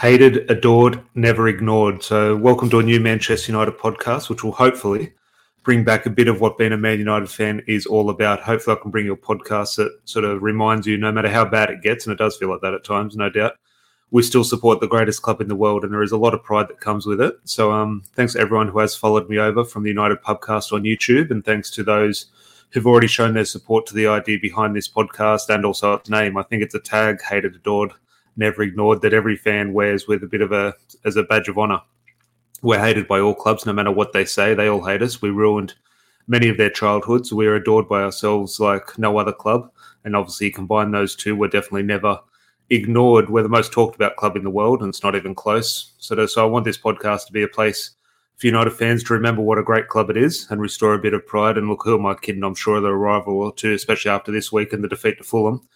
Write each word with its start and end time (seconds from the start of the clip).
hated, 0.00 0.50
adored, 0.50 0.98
never 1.14 1.46
ignored. 1.46 2.02
So, 2.02 2.34
welcome 2.34 2.70
to 2.70 2.78
a 2.78 2.82
new 2.82 2.98
Manchester 2.98 3.52
United 3.52 3.76
podcast, 3.76 4.30
which 4.30 4.42
will 4.42 4.52
hopefully 4.52 5.12
bring 5.62 5.84
back 5.84 6.06
a 6.06 6.10
bit 6.10 6.26
of 6.26 6.40
what 6.40 6.56
being 6.56 6.72
a 6.72 6.78
Man 6.78 6.98
United 6.98 7.28
fan 7.28 7.62
is 7.66 7.84
all 7.84 8.08
about. 8.08 8.40
Hopefully, 8.40 8.78
I 8.78 8.80
can 8.80 8.90
bring 8.90 9.04
you 9.04 9.12
a 9.12 9.16
podcast 9.18 9.76
that 9.76 9.92
sort 10.06 10.24
of 10.24 10.42
reminds 10.42 10.86
you, 10.86 10.96
no 10.96 11.12
matter 11.12 11.28
how 11.28 11.44
bad 11.44 11.68
it 11.68 11.82
gets, 11.82 12.06
and 12.06 12.14
it 12.14 12.16
does 12.16 12.38
feel 12.38 12.48
like 12.48 12.62
that 12.62 12.72
at 12.72 12.82
times, 12.82 13.14
no 13.14 13.28
doubt, 13.28 13.56
we 14.10 14.22
still 14.22 14.42
support 14.42 14.80
the 14.80 14.88
greatest 14.88 15.20
club 15.20 15.42
in 15.42 15.48
the 15.48 15.54
world, 15.54 15.84
and 15.84 15.92
there 15.92 16.02
is 16.02 16.12
a 16.12 16.16
lot 16.16 16.32
of 16.32 16.42
pride 16.42 16.68
that 16.68 16.80
comes 16.80 17.04
with 17.04 17.20
it. 17.20 17.34
So, 17.44 17.70
um, 17.70 18.02
thanks 18.14 18.32
to 18.32 18.40
everyone 18.40 18.68
who 18.68 18.78
has 18.78 18.96
followed 18.96 19.28
me 19.28 19.36
over 19.36 19.64
from 19.64 19.82
the 19.82 19.90
United 19.90 20.22
Pubcast 20.22 20.72
on 20.72 20.84
YouTube, 20.84 21.30
and 21.30 21.44
thanks 21.44 21.70
to 21.72 21.82
those 21.82 22.24
who've 22.70 22.86
already 22.86 23.06
shown 23.06 23.34
their 23.34 23.44
support 23.44 23.84
to 23.88 23.94
the 23.94 24.06
idea 24.06 24.38
behind 24.40 24.74
this 24.74 24.88
podcast 24.88 25.50
and 25.50 25.66
also 25.66 25.92
its 25.92 26.08
name. 26.08 26.38
I 26.38 26.42
think 26.42 26.62
it's 26.62 26.74
a 26.74 26.80
tag, 26.80 27.20
hated, 27.20 27.54
adored 27.54 27.92
never 28.36 28.62
ignored 28.62 29.02
that 29.02 29.14
every 29.14 29.36
fan 29.36 29.72
wears 29.72 30.06
with 30.06 30.22
a 30.22 30.26
bit 30.26 30.40
of 30.40 30.52
a 30.52 30.74
as 31.04 31.16
a 31.16 31.22
badge 31.22 31.48
of 31.48 31.58
honor. 31.58 31.80
We're 32.62 32.80
hated 32.80 33.08
by 33.08 33.20
all 33.20 33.34
clubs, 33.34 33.64
no 33.64 33.72
matter 33.72 33.90
what 33.90 34.12
they 34.12 34.24
say. 34.24 34.54
They 34.54 34.68
all 34.68 34.84
hate 34.84 35.02
us. 35.02 35.22
We 35.22 35.30
ruined 35.30 35.74
many 36.26 36.48
of 36.48 36.58
their 36.58 36.70
childhoods. 36.70 37.32
We're 37.32 37.56
adored 37.56 37.88
by 37.88 38.02
ourselves 38.02 38.60
like 38.60 38.98
no 38.98 39.18
other 39.18 39.32
club. 39.32 39.70
And 40.04 40.14
obviously, 40.14 40.50
combine 40.50 40.90
those 40.90 41.16
two, 41.16 41.36
we're 41.36 41.48
definitely 41.48 41.82
never 41.82 42.18
ignored. 42.70 43.30
We're 43.30 43.42
the 43.42 43.48
most 43.48 43.72
talked 43.72 43.96
about 43.96 44.16
club 44.16 44.36
in 44.36 44.44
the 44.44 44.50
world, 44.50 44.80
and 44.80 44.90
it's 44.90 45.02
not 45.02 45.16
even 45.16 45.34
close. 45.34 45.92
So, 45.98 46.26
so 46.26 46.42
I 46.42 46.48
want 46.48 46.64
this 46.64 46.78
podcast 46.78 47.26
to 47.26 47.32
be 47.32 47.42
a 47.42 47.48
place 47.48 47.92
for 48.36 48.46
United 48.46 48.70
fans 48.70 49.04
to 49.04 49.14
remember 49.14 49.42
what 49.42 49.58
a 49.58 49.62
great 49.62 49.88
club 49.88 50.08
it 50.08 50.16
is 50.16 50.46
and 50.50 50.60
restore 50.60 50.94
a 50.94 50.98
bit 50.98 51.12
of 51.12 51.26
pride. 51.26 51.58
And 51.58 51.68
look, 51.68 51.82
who 51.84 51.98
am 51.98 52.06
I 52.06 52.14
kidding? 52.14 52.44
I'm 52.44 52.54
sure 52.54 52.80
the 52.80 52.94
rival 52.94 53.40
or 53.40 53.52
two, 53.52 53.72
especially 53.72 54.10
after 54.10 54.32
this 54.32 54.50
week 54.50 54.72
and 54.72 54.82
the 54.82 54.88
defeat 54.88 55.18
to 55.18 55.24
Fulham 55.24 55.68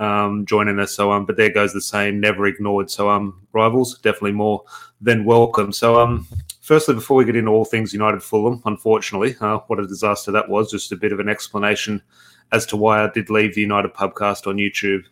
um, 0.00 0.46
joining 0.46 0.80
us. 0.80 0.92
So, 0.92 1.12
um, 1.12 1.26
but 1.26 1.36
there 1.36 1.52
goes 1.52 1.72
the 1.72 1.80
same, 1.80 2.18
never 2.18 2.46
ignored. 2.46 2.90
So, 2.90 3.08
um, 3.10 3.46
rivals 3.52 3.98
definitely 3.98 4.32
more 4.32 4.64
than 5.00 5.24
welcome. 5.24 5.72
So, 5.72 6.00
um, 6.00 6.26
firstly, 6.60 6.94
before 6.94 7.16
we 7.16 7.24
get 7.24 7.36
into 7.36 7.50
all 7.50 7.64
things 7.64 7.92
United 7.92 8.22
Fulham, 8.22 8.62
unfortunately, 8.64 9.36
uh, 9.40 9.58
what 9.66 9.78
a 9.78 9.86
disaster 9.86 10.32
that 10.32 10.48
was. 10.48 10.70
Just 10.70 10.90
a 10.90 10.96
bit 10.96 11.12
of 11.12 11.20
an 11.20 11.28
explanation 11.28 12.02
as 12.50 12.66
to 12.66 12.76
why 12.76 13.04
I 13.04 13.10
did 13.10 13.30
leave 13.30 13.54
the 13.54 13.60
United 13.60 13.94
Pubcast 13.94 14.46
on 14.46 14.56
YouTube. 14.56 15.04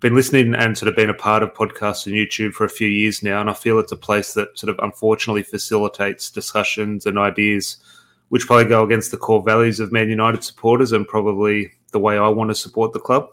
Been 0.00 0.14
listening 0.14 0.54
and 0.54 0.76
sort 0.76 0.88
of 0.88 0.96
been 0.96 1.10
a 1.10 1.14
part 1.14 1.42
of 1.42 1.52
podcasts 1.52 2.06
and 2.06 2.14
YouTube 2.14 2.54
for 2.54 2.64
a 2.64 2.70
few 2.70 2.88
years 2.88 3.22
now, 3.22 3.40
and 3.40 3.50
I 3.50 3.52
feel 3.52 3.78
it's 3.78 3.92
a 3.92 3.96
place 3.96 4.32
that 4.32 4.58
sort 4.58 4.70
of 4.70 4.82
unfortunately 4.82 5.42
facilitates 5.42 6.30
discussions 6.30 7.04
and 7.04 7.18
ideas 7.18 7.76
which 8.30 8.46
probably 8.46 8.64
go 8.64 8.84
against 8.84 9.10
the 9.10 9.16
core 9.16 9.42
values 9.42 9.80
of 9.80 9.92
Man 9.92 10.08
United 10.08 10.42
supporters 10.42 10.92
and 10.92 11.06
probably 11.06 11.72
the 11.92 11.98
way 11.98 12.16
I 12.16 12.28
want 12.28 12.48
to 12.50 12.54
support 12.54 12.92
the 12.92 13.00
club. 13.00 13.28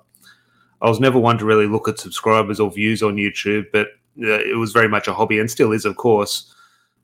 I 0.81 0.89
was 0.89 0.99
never 0.99 1.19
one 1.19 1.37
to 1.39 1.45
really 1.45 1.67
look 1.67 1.87
at 1.87 1.99
subscribers 1.99 2.59
or 2.59 2.71
views 2.71 3.01
on 3.01 3.15
YouTube, 3.15 3.65
but 3.71 3.87
uh, 4.21 4.39
it 4.39 4.57
was 4.57 4.71
very 4.71 4.87
much 4.87 5.07
a 5.07 5.13
hobby 5.13 5.39
and 5.39 5.49
still 5.49 5.71
is, 5.71 5.85
of 5.85 5.97
course. 5.97 6.53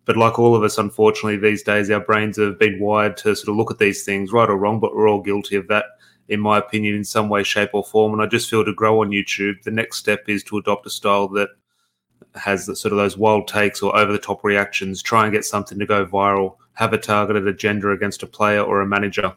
But 0.05 0.17
like 0.17 0.37
all 0.37 0.55
of 0.55 0.63
us, 0.63 0.77
unfortunately, 0.77 1.37
these 1.37 1.63
days, 1.63 1.89
our 1.89 1.99
brains 1.99 2.37
have 2.37 2.59
been 2.59 2.79
wired 2.79 3.17
to 3.17 3.35
sort 3.35 3.49
of 3.49 3.55
look 3.55 3.71
at 3.71 3.79
these 3.79 4.03
things, 4.03 4.31
right 4.31 4.49
or 4.49 4.57
wrong, 4.57 4.79
but 4.79 4.95
we're 4.95 5.07
all 5.07 5.21
guilty 5.21 5.55
of 5.55 5.67
that, 5.69 5.85
in 6.27 6.39
my 6.39 6.57
opinion, 6.57 6.95
in 6.95 7.03
some 7.03 7.29
way, 7.29 7.43
shape, 7.43 7.69
or 7.73 7.83
form. 7.83 8.13
And 8.13 8.21
I 8.21 8.25
just 8.27 8.49
feel 8.49 8.65
to 8.65 8.73
grow 8.73 9.01
on 9.01 9.11
YouTube, 9.11 9.61
the 9.63 9.71
next 9.71 9.97
step 9.97 10.27
is 10.27 10.43
to 10.45 10.57
adopt 10.57 10.85
a 10.85 10.89
style 10.89 11.29
that 11.29 11.49
has 12.35 12.65
the, 12.65 12.75
sort 12.75 12.91
of 12.91 12.97
those 12.97 13.17
wild 13.17 13.47
takes 13.47 13.81
or 13.81 13.95
over 13.95 14.11
the 14.11 14.17
top 14.17 14.43
reactions, 14.43 15.01
try 15.01 15.23
and 15.23 15.33
get 15.33 15.45
something 15.45 15.79
to 15.79 15.85
go 15.85 16.05
viral, 16.05 16.57
have 16.73 16.93
a 16.93 16.97
targeted 16.97 17.47
agenda 17.47 17.91
against 17.91 18.23
a 18.23 18.27
player 18.27 18.61
or 18.61 18.81
a 18.81 18.87
manager. 18.87 19.33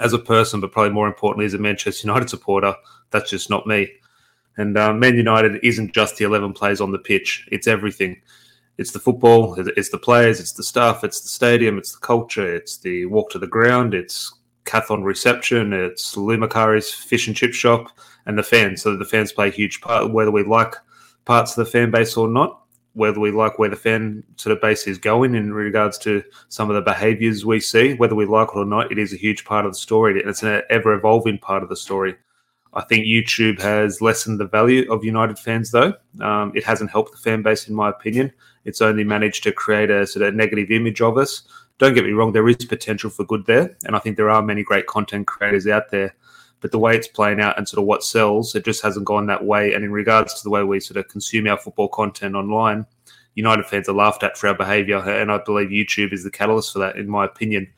As 0.00 0.12
a 0.12 0.18
person, 0.18 0.60
but 0.60 0.72
probably 0.72 0.92
more 0.92 1.06
importantly, 1.06 1.46
as 1.46 1.54
a 1.54 1.58
Manchester 1.58 2.06
United 2.06 2.30
supporter, 2.30 2.74
that's 3.10 3.30
just 3.30 3.50
not 3.50 3.66
me. 3.66 3.92
And 4.56 4.76
uh, 4.76 4.92
Man 4.92 5.14
United 5.14 5.60
isn't 5.62 5.94
just 5.94 6.16
the 6.16 6.24
11 6.24 6.54
players 6.54 6.80
on 6.80 6.90
the 6.90 6.98
pitch, 6.98 7.46
it's 7.52 7.68
everything. 7.68 8.20
It's 8.78 8.92
the 8.92 8.98
football, 8.98 9.54
it's 9.58 9.90
the 9.90 9.98
players, 9.98 10.40
it's 10.40 10.52
the 10.52 10.62
staff, 10.62 11.04
it's 11.04 11.20
the 11.20 11.28
stadium, 11.28 11.76
it's 11.76 11.92
the 11.92 12.00
culture, 12.00 12.54
it's 12.54 12.78
the 12.78 13.04
walk 13.06 13.30
to 13.30 13.38
the 13.38 13.46
ground, 13.46 13.92
it's 13.92 14.34
Cathon 14.64 15.04
reception, 15.04 15.74
it's 15.74 16.16
Lou 16.16 16.38
Macari's 16.38 16.90
fish 16.92 17.26
and 17.26 17.36
chip 17.36 17.52
shop, 17.52 17.88
and 18.24 18.38
the 18.38 18.42
fans. 18.42 18.80
So 18.82 18.96
the 18.96 19.04
fans 19.04 19.32
play 19.32 19.48
a 19.48 19.52
huge 19.52 19.82
part, 19.82 20.10
whether 20.10 20.30
we 20.30 20.44
like 20.44 20.74
parts 21.26 21.56
of 21.56 21.64
the 21.64 21.70
fan 21.70 21.90
base 21.90 22.16
or 22.16 22.28
not, 22.28 22.62
whether 22.94 23.20
we 23.20 23.30
like 23.30 23.58
where 23.58 23.68
the 23.68 23.76
fan 23.76 24.24
sort 24.36 24.54
of 24.54 24.60
base 24.60 24.86
is 24.86 24.98
going 24.98 25.34
in 25.34 25.52
regards 25.52 25.96
to 25.98 26.22
some 26.48 26.70
of 26.70 26.74
the 26.74 26.82
behaviours 26.82 27.44
we 27.44 27.60
see, 27.60 27.94
whether 27.94 28.14
we 28.14 28.26
like 28.26 28.48
it 28.48 28.56
or 28.56 28.64
not, 28.64 28.90
it 28.90 28.98
is 28.98 29.12
a 29.12 29.16
huge 29.16 29.44
part 29.44 29.64
of 29.64 29.72
the 29.72 29.78
story. 29.78 30.20
And 30.20 30.28
it's 30.28 30.42
an 30.42 30.62
ever 30.70 30.94
evolving 30.94 31.38
part 31.38 31.62
of 31.62 31.68
the 31.68 31.76
story. 31.76 32.16
I 32.72 32.82
think 32.82 33.04
YouTube 33.04 33.60
has 33.60 34.00
lessened 34.00 34.38
the 34.38 34.46
value 34.46 34.90
of 34.92 35.04
United 35.04 35.38
fans, 35.38 35.70
though. 35.70 35.94
Um, 36.20 36.52
it 36.54 36.64
hasn't 36.64 36.90
helped 36.90 37.12
the 37.12 37.18
fan 37.18 37.42
base, 37.42 37.68
in 37.68 37.74
my 37.74 37.88
opinion. 37.90 38.32
It's 38.64 38.80
only 38.80 39.04
managed 39.04 39.42
to 39.44 39.52
create 39.52 39.90
a 39.90 40.06
sort 40.06 40.24
of 40.24 40.34
negative 40.34 40.70
image 40.70 41.00
of 41.00 41.18
us. 41.18 41.42
Don't 41.78 41.94
get 41.94 42.04
me 42.04 42.12
wrong, 42.12 42.32
there 42.32 42.48
is 42.48 42.56
potential 42.56 43.10
for 43.10 43.24
good 43.24 43.46
there. 43.46 43.76
And 43.84 43.96
I 43.96 43.98
think 43.98 44.16
there 44.16 44.30
are 44.30 44.42
many 44.42 44.62
great 44.62 44.86
content 44.86 45.26
creators 45.26 45.66
out 45.66 45.90
there. 45.90 46.14
But 46.60 46.72
the 46.72 46.78
way 46.78 46.96
it's 46.96 47.08
playing 47.08 47.40
out 47.40 47.56
and 47.56 47.68
sort 47.68 47.80
of 47.80 47.86
what 47.86 48.04
sells, 48.04 48.54
it 48.54 48.64
just 48.64 48.82
hasn't 48.82 49.06
gone 49.06 49.26
that 49.26 49.44
way. 49.44 49.72
And 49.72 49.84
in 49.84 49.92
regards 49.92 50.34
to 50.34 50.44
the 50.44 50.50
way 50.50 50.62
we 50.62 50.80
sort 50.80 50.98
of 50.98 51.08
consume 51.08 51.48
our 51.48 51.56
football 51.56 51.88
content 51.88 52.34
online, 52.34 52.86
United 53.34 53.66
fans 53.66 53.88
are 53.88 53.94
laughed 53.94 54.22
at 54.22 54.36
for 54.36 54.48
our 54.48 54.54
behaviour. 54.54 54.98
And 54.98 55.32
I 55.32 55.38
believe 55.38 55.68
YouTube 55.68 56.12
is 56.12 56.24
the 56.24 56.30
catalyst 56.30 56.72
for 56.72 56.80
that, 56.80 56.96
in 56.96 57.08
my 57.08 57.24
opinion 57.24 57.72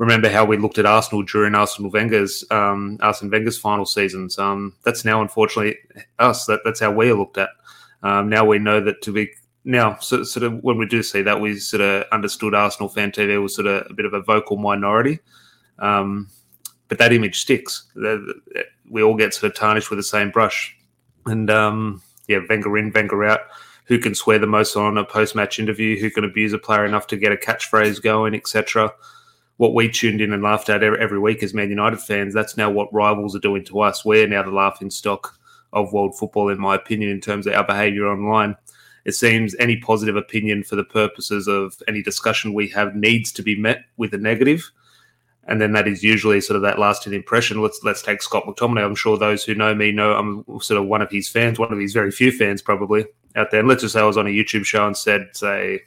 remember 0.00 0.30
how 0.30 0.46
we 0.46 0.56
looked 0.56 0.78
at 0.78 0.86
Arsenal 0.86 1.22
during 1.22 1.52
Arsène 1.52 1.92
Wenger's 1.92 2.42
um, 2.50 2.98
Wenger's 3.22 3.58
final 3.58 3.84
seasons. 3.84 4.38
Um, 4.38 4.74
that's 4.82 5.04
now 5.04 5.20
unfortunately 5.20 5.76
us. 6.18 6.46
That, 6.46 6.60
that's 6.64 6.80
how 6.80 6.90
we 6.90 7.10
are 7.10 7.14
looked 7.14 7.36
at. 7.36 7.50
Um, 8.02 8.30
now 8.30 8.46
we 8.46 8.58
know 8.58 8.80
that 8.80 9.02
to 9.02 9.12
be 9.12 9.30
now 9.64 9.98
so, 9.98 10.24
sort 10.24 10.42
of 10.42 10.64
when 10.64 10.78
we 10.78 10.86
do 10.86 11.02
see 11.02 11.20
that 11.20 11.38
we 11.38 11.58
sort 11.58 11.82
of 11.82 12.06
understood 12.12 12.54
Arsenal 12.54 12.88
fan 12.88 13.12
TV 13.12 13.40
was 13.40 13.54
sort 13.54 13.66
of 13.66 13.86
a 13.90 13.94
bit 13.94 14.06
of 14.06 14.14
a 14.14 14.22
vocal 14.22 14.56
minority. 14.56 15.20
Um, 15.78 16.30
but 16.90 16.98
that 16.98 17.14
image 17.14 17.40
sticks. 17.40 17.84
We 18.90 19.02
all 19.02 19.16
get 19.16 19.32
sort 19.32 19.50
of 19.50 19.56
tarnished 19.56 19.88
with 19.88 19.98
the 19.98 20.04
same 20.04 20.30
brush. 20.30 20.76
And 21.24 21.48
um, 21.48 22.02
yeah, 22.28 22.40
Wenger 22.48 22.76
in, 22.76 22.92
Wenger 22.92 23.24
out. 23.24 23.40
Who 23.86 23.98
can 23.98 24.14
swear 24.14 24.38
the 24.38 24.46
most 24.46 24.76
on 24.76 24.98
a 24.98 25.04
post-match 25.04 25.58
interview? 25.58 25.98
Who 25.98 26.10
can 26.10 26.24
abuse 26.24 26.52
a 26.52 26.58
player 26.58 26.84
enough 26.84 27.06
to 27.08 27.16
get 27.16 27.32
a 27.32 27.36
catchphrase 27.36 28.02
going, 28.02 28.34
etc 28.34 28.92
what 29.60 29.74
we 29.74 29.90
tuned 29.90 30.22
in 30.22 30.32
and 30.32 30.42
laughed 30.42 30.70
at 30.70 30.82
every 30.82 31.18
week 31.18 31.42
as 31.42 31.52
Man 31.52 31.68
United 31.68 32.00
fans, 32.00 32.32
that's 32.32 32.56
now 32.56 32.70
what 32.70 32.90
rivals 32.94 33.36
are 33.36 33.40
doing 33.40 33.62
to 33.66 33.80
us. 33.80 34.06
We're 34.06 34.26
now 34.26 34.42
the 34.42 34.50
laughing 34.50 34.88
stock 34.88 35.38
of 35.74 35.92
world 35.92 36.16
football, 36.16 36.48
in 36.48 36.58
my 36.58 36.76
opinion, 36.76 37.10
in 37.10 37.20
terms 37.20 37.46
of 37.46 37.52
our 37.52 37.66
behaviour 37.66 38.06
online. 38.06 38.56
It 39.04 39.12
seems 39.12 39.54
any 39.58 39.76
positive 39.76 40.16
opinion 40.16 40.64
for 40.64 40.76
the 40.76 40.84
purposes 40.84 41.46
of 41.46 41.74
any 41.86 42.02
discussion 42.02 42.54
we 42.54 42.68
have 42.68 42.94
needs 42.94 43.32
to 43.32 43.42
be 43.42 43.54
met 43.54 43.84
with 43.98 44.14
a 44.14 44.16
negative, 44.16 44.70
and 45.44 45.60
then 45.60 45.72
that 45.72 45.88
is 45.88 46.02
usually 46.02 46.40
sort 46.40 46.56
of 46.56 46.62
that 46.62 46.78
lasting 46.78 47.12
impression. 47.12 47.62
Let's 47.62 47.80
let's 47.82 48.02
take 48.02 48.22
Scott 48.22 48.44
McTominay. 48.46 48.84
I'm 48.84 48.94
sure 48.94 49.18
those 49.18 49.44
who 49.44 49.54
know 49.54 49.74
me 49.74 49.92
know 49.92 50.14
I'm 50.14 50.44
sort 50.60 50.80
of 50.80 50.86
one 50.86 51.02
of 51.02 51.10
his 51.10 51.28
fans, 51.28 51.58
one 51.58 51.72
of 51.72 51.78
his 51.78 51.92
very 51.92 52.10
few 52.10 52.30
fans 52.30 52.62
probably 52.62 53.06
out 53.36 53.50
there. 53.50 53.60
And 53.60 53.68
let's 53.68 53.82
just 53.82 53.94
say 53.94 54.00
I 54.00 54.04
was 54.04 54.16
on 54.16 54.26
a 54.26 54.30
YouTube 54.30 54.64
show 54.64 54.86
and 54.86 54.96
said, 54.96 55.30
say, 55.32 55.82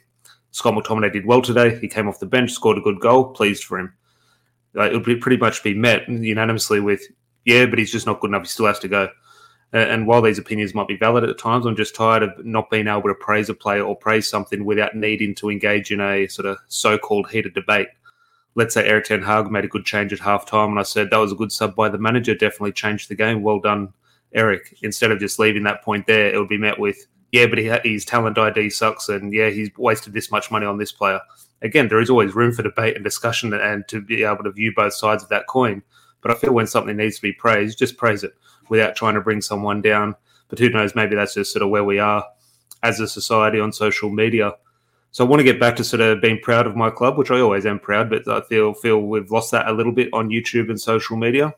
Scott 0.50 0.74
McTominay 0.74 1.12
did 1.12 1.26
well 1.26 1.42
today. 1.42 1.78
He 1.78 1.88
came 1.88 2.08
off 2.08 2.20
the 2.20 2.26
bench, 2.26 2.52
scored 2.52 2.78
a 2.78 2.82
good 2.82 3.00
goal. 3.00 3.32
Pleased 3.32 3.64
for 3.64 3.78
him. 3.78 3.92
Like, 4.74 4.92
it 4.92 4.94
would 4.94 5.04
be 5.04 5.16
pretty 5.16 5.36
much 5.36 5.62
be 5.62 5.74
met 5.74 6.08
unanimously 6.08 6.80
with, 6.80 7.02
yeah, 7.44 7.66
but 7.66 7.78
he's 7.78 7.92
just 7.92 8.06
not 8.06 8.20
good 8.20 8.30
enough. 8.30 8.42
He 8.42 8.48
still 8.48 8.66
has 8.66 8.78
to 8.80 8.88
go. 8.88 9.08
And 9.72 10.06
while 10.06 10.22
these 10.22 10.38
opinions 10.38 10.74
might 10.74 10.86
be 10.86 10.96
valid 10.96 11.24
at 11.24 11.36
times, 11.36 11.66
I'm 11.66 11.74
just 11.74 11.96
tired 11.96 12.22
of 12.22 12.30
not 12.44 12.70
being 12.70 12.86
able 12.86 13.02
to 13.02 13.14
praise 13.14 13.48
a 13.48 13.54
player 13.54 13.82
or 13.82 13.96
praise 13.96 14.28
something 14.28 14.64
without 14.64 14.94
needing 14.94 15.34
to 15.36 15.50
engage 15.50 15.90
in 15.90 16.00
a 16.00 16.28
sort 16.28 16.46
of 16.46 16.58
so-called 16.68 17.28
heated 17.28 17.54
debate. 17.54 17.88
Let's 18.56 18.74
say 18.74 18.86
Erik 18.86 19.06
Ten 19.06 19.22
Hag 19.22 19.50
made 19.50 19.64
a 19.64 19.68
good 19.68 19.84
change 19.84 20.12
at 20.12 20.20
half 20.20 20.46
time, 20.46 20.70
and 20.70 20.78
I 20.78 20.84
said 20.84 21.10
that 21.10 21.16
was 21.16 21.32
a 21.32 21.36
good 21.36 21.52
sub 21.52 21.74
by 21.74 21.88
the 21.88 21.98
manager, 21.98 22.34
definitely 22.34 22.72
changed 22.72 23.08
the 23.08 23.16
game. 23.16 23.42
Well 23.42 23.58
done, 23.58 23.92
Erik. 24.32 24.78
Instead 24.82 25.10
of 25.10 25.18
just 25.18 25.38
leaving 25.38 25.64
that 25.64 25.82
point 25.82 26.06
there, 26.06 26.32
it 26.32 26.38
would 26.38 26.48
be 26.48 26.58
met 26.58 26.78
with, 26.78 27.06
yeah, 27.32 27.46
but 27.46 27.58
he, 27.58 27.72
his 27.82 28.04
talent 28.04 28.38
ID 28.38 28.70
sucks, 28.70 29.08
and 29.08 29.32
yeah, 29.32 29.50
he's 29.50 29.70
wasted 29.76 30.12
this 30.12 30.30
much 30.30 30.50
money 30.50 30.66
on 30.66 30.78
this 30.78 30.92
player. 30.92 31.20
Again, 31.62 31.88
there 31.88 32.00
is 32.00 32.10
always 32.10 32.34
room 32.34 32.52
for 32.52 32.62
debate 32.62 32.94
and 32.94 33.02
discussion 33.02 33.52
and 33.54 33.88
to 33.88 34.00
be 34.00 34.22
able 34.22 34.44
to 34.44 34.52
view 34.52 34.72
both 34.74 34.94
sides 34.94 35.22
of 35.22 35.30
that 35.30 35.46
coin. 35.48 35.82
But 36.20 36.30
I 36.30 36.34
feel 36.34 36.52
when 36.52 36.66
something 36.66 36.96
needs 36.96 37.16
to 37.16 37.22
be 37.22 37.32
praised, 37.32 37.78
just 37.78 37.96
praise 37.96 38.22
it 38.22 38.34
without 38.68 38.96
trying 38.96 39.14
to 39.14 39.20
bring 39.20 39.40
someone 39.40 39.82
down. 39.82 40.14
But 40.48 40.58
who 40.58 40.70
knows, 40.70 40.94
maybe 40.94 41.16
that's 41.16 41.34
just 41.34 41.52
sort 41.52 41.62
of 41.62 41.70
where 41.70 41.84
we 41.84 41.98
are 41.98 42.24
as 42.82 43.00
a 43.00 43.08
society 43.08 43.60
on 43.60 43.72
social 43.72 44.10
media. 44.10 44.52
So 45.14 45.24
I 45.24 45.28
want 45.28 45.38
to 45.38 45.44
get 45.44 45.60
back 45.60 45.76
to 45.76 45.84
sort 45.84 46.00
of 46.00 46.20
being 46.20 46.40
proud 46.40 46.66
of 46.66 46.74
my 46.74 46.90
club, 46.90 47.16
which 47.16 47.30
I 47.30 47.38
always 47.38 47.66
am 47.66 47.78
proud, 47.78 48.10
but 48.10 48.26
I 48.26 48.40
feel 48.48 48.74
feel 48.74 49.00
we've 49.00 49.30
lost 49.30 49.52
that 49.52 49.68
a 49.68 49.72
little 49.72 49.92
bit 49.92 50.08
on 50.12 50.28
YouTube 50.28 50.70
and 50.70 50.80
social 50.80 51.16
media. 51.16 51.54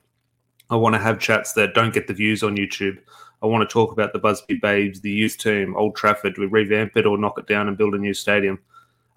I 0.68 0.76
want 0.76 0.94
to 0.94 0.98
have 0.98 1.18
chats 1.18 1.54
that 1.54 1.72
don't 1.72 1.94
get 1.94 2.06
the 2.06 2.12
views 2.12 2.42
on 2.42 2.58
YouTube. 2.58 2.98
I 3.42 3.46
want 3.46 3.66
to 3.66 3.72
talk 3.72 3.92
about 3.92 4.12
the 4.12 4.18
Busby 4.18 4.56
Babes, 4.56 5.00
the 5.00 5.10
youth 5.10 5.38
team, 5.38 5.74
Old 5.74 5.96
Trafford. 5.96 6.36
We 6.36 6.44
revamp 6.44 6.98
it 6.98 7.06
or 7.06 7.16
knock 7.16 7.38
it 7.38 7.46
down 7.46 7.66
and 7.66 7.78
build 7.78 7.94
a 7.94 7.98
new 7.98 8.12
stadium. 8.12 8.58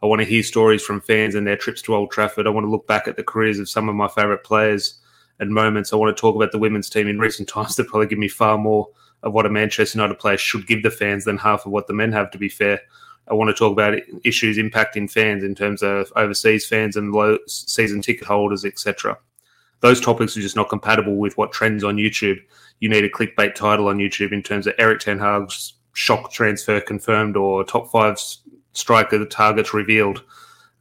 I 0.02 0.06
want 0.06 0.22
to 0.22 0.26
hear 0.26 0.42
stories 0.42 0.84
from 0.84 1.02
fans 1.02 1.36
and 1.36 1.46
their 1.46 1.58
trips 1.58 1.82
to 1.82 1.96
Old 1.96 2.10
Trafford. 2.10 2.48
I 2.48 2.52
want 2.52 2.64
to 2.64 2.72
look 2.72 2.88
back 2.88 3.10
at 3.10 3.18
the 3.18 3.24
careers 3.26 3.60
of 3.60 3.68
some 3.68 3.90
of 3.90 3.96
my 3.96 4.08
favourite 4.08 4.46
players 4.46 5.00
and 5.40 5.52
moments. 5.52 5.92
I 5.92 5.98
want 5.98 6.16
to 6.16 6.22
talk 6.22 6.38
about 6.38 6.54
the 6.54 6.60
women's 6.60 6.90
team 6.90 7.10
in 7.10 7.20
recent 7.20 7.50
times 7.50 7.76
that 7.76 7.88
probably 7.90 8.08
give 8.08 8.20
me 8.20 8.30
far 8.30 8.58
more 8.58 8.88
of 9.22 9.34
what 9.34 9.46
a 9.46 9.50
Manchester 9.50 9.98
United 9.98 10.18
player 10.18 10.38
should 10.38 10.66
give 10.66 10.82
the 10.82 10.92
fans 10.92 11.26
than 11.26 11.38
half 11.38 11.66
of 11.66 11.74
what 11.74 11.88
the 11.88 11.94
men 11.94 12.14
have. 12.14 12.32
To 12.32 12.38
be 12.38 12.48
fair, 12.48 12.80
I 13.30 13.34
want 13.34 13.50
to 13.50 13.54
talk 13.54 13.72
about 13.72 14.00
issues 14.24 14.58
impacting 14.58 15.10
fans 15.10 15.44
in 15.44 15.56
terms 15.56 15.84
of 15.84 16.12
overseas 16.16 16.66
fans 16.66 16.96
and 16.96 17.12
low 17.12 17.38
season 17.48 18.02
ticket 18.02 18.28
holders, 18.28 18.66
etc. 18.66 19.18
Those 19.82 20.02
topics 20.02 20.36
are 20.36 20.42
just 20.42 20.56
not 20.56 20.70
compatible 20.70 21.16
with 21.18 21.38
what 21.38 21.52
trends 21.52 21.84
on 21.84 21.98
YouTube. 21.98 22.40
You 22.80 22.90
need 22.90 23.04
a 23.04 23.10
clickbait 23.10 23.56
title 23.56 23.88
on 23.88 23.98
YouTube 23.98 24.32
in 24.32 24.42
terms 24.42 24.68
of 24.68 24.74
Erik 24.78 25.00
Ten 25.00 25.20
Hag's 25.20 25.74
shock 25.94 26.32
transfer 26.32 26.82
confirmed 26.82 27.36
or 27.38 27.64
top 27.64 27.92
five 27.92 28.20
striker 28.74 29.24
targets 29.26 29.74
revealed. 29.74 30.24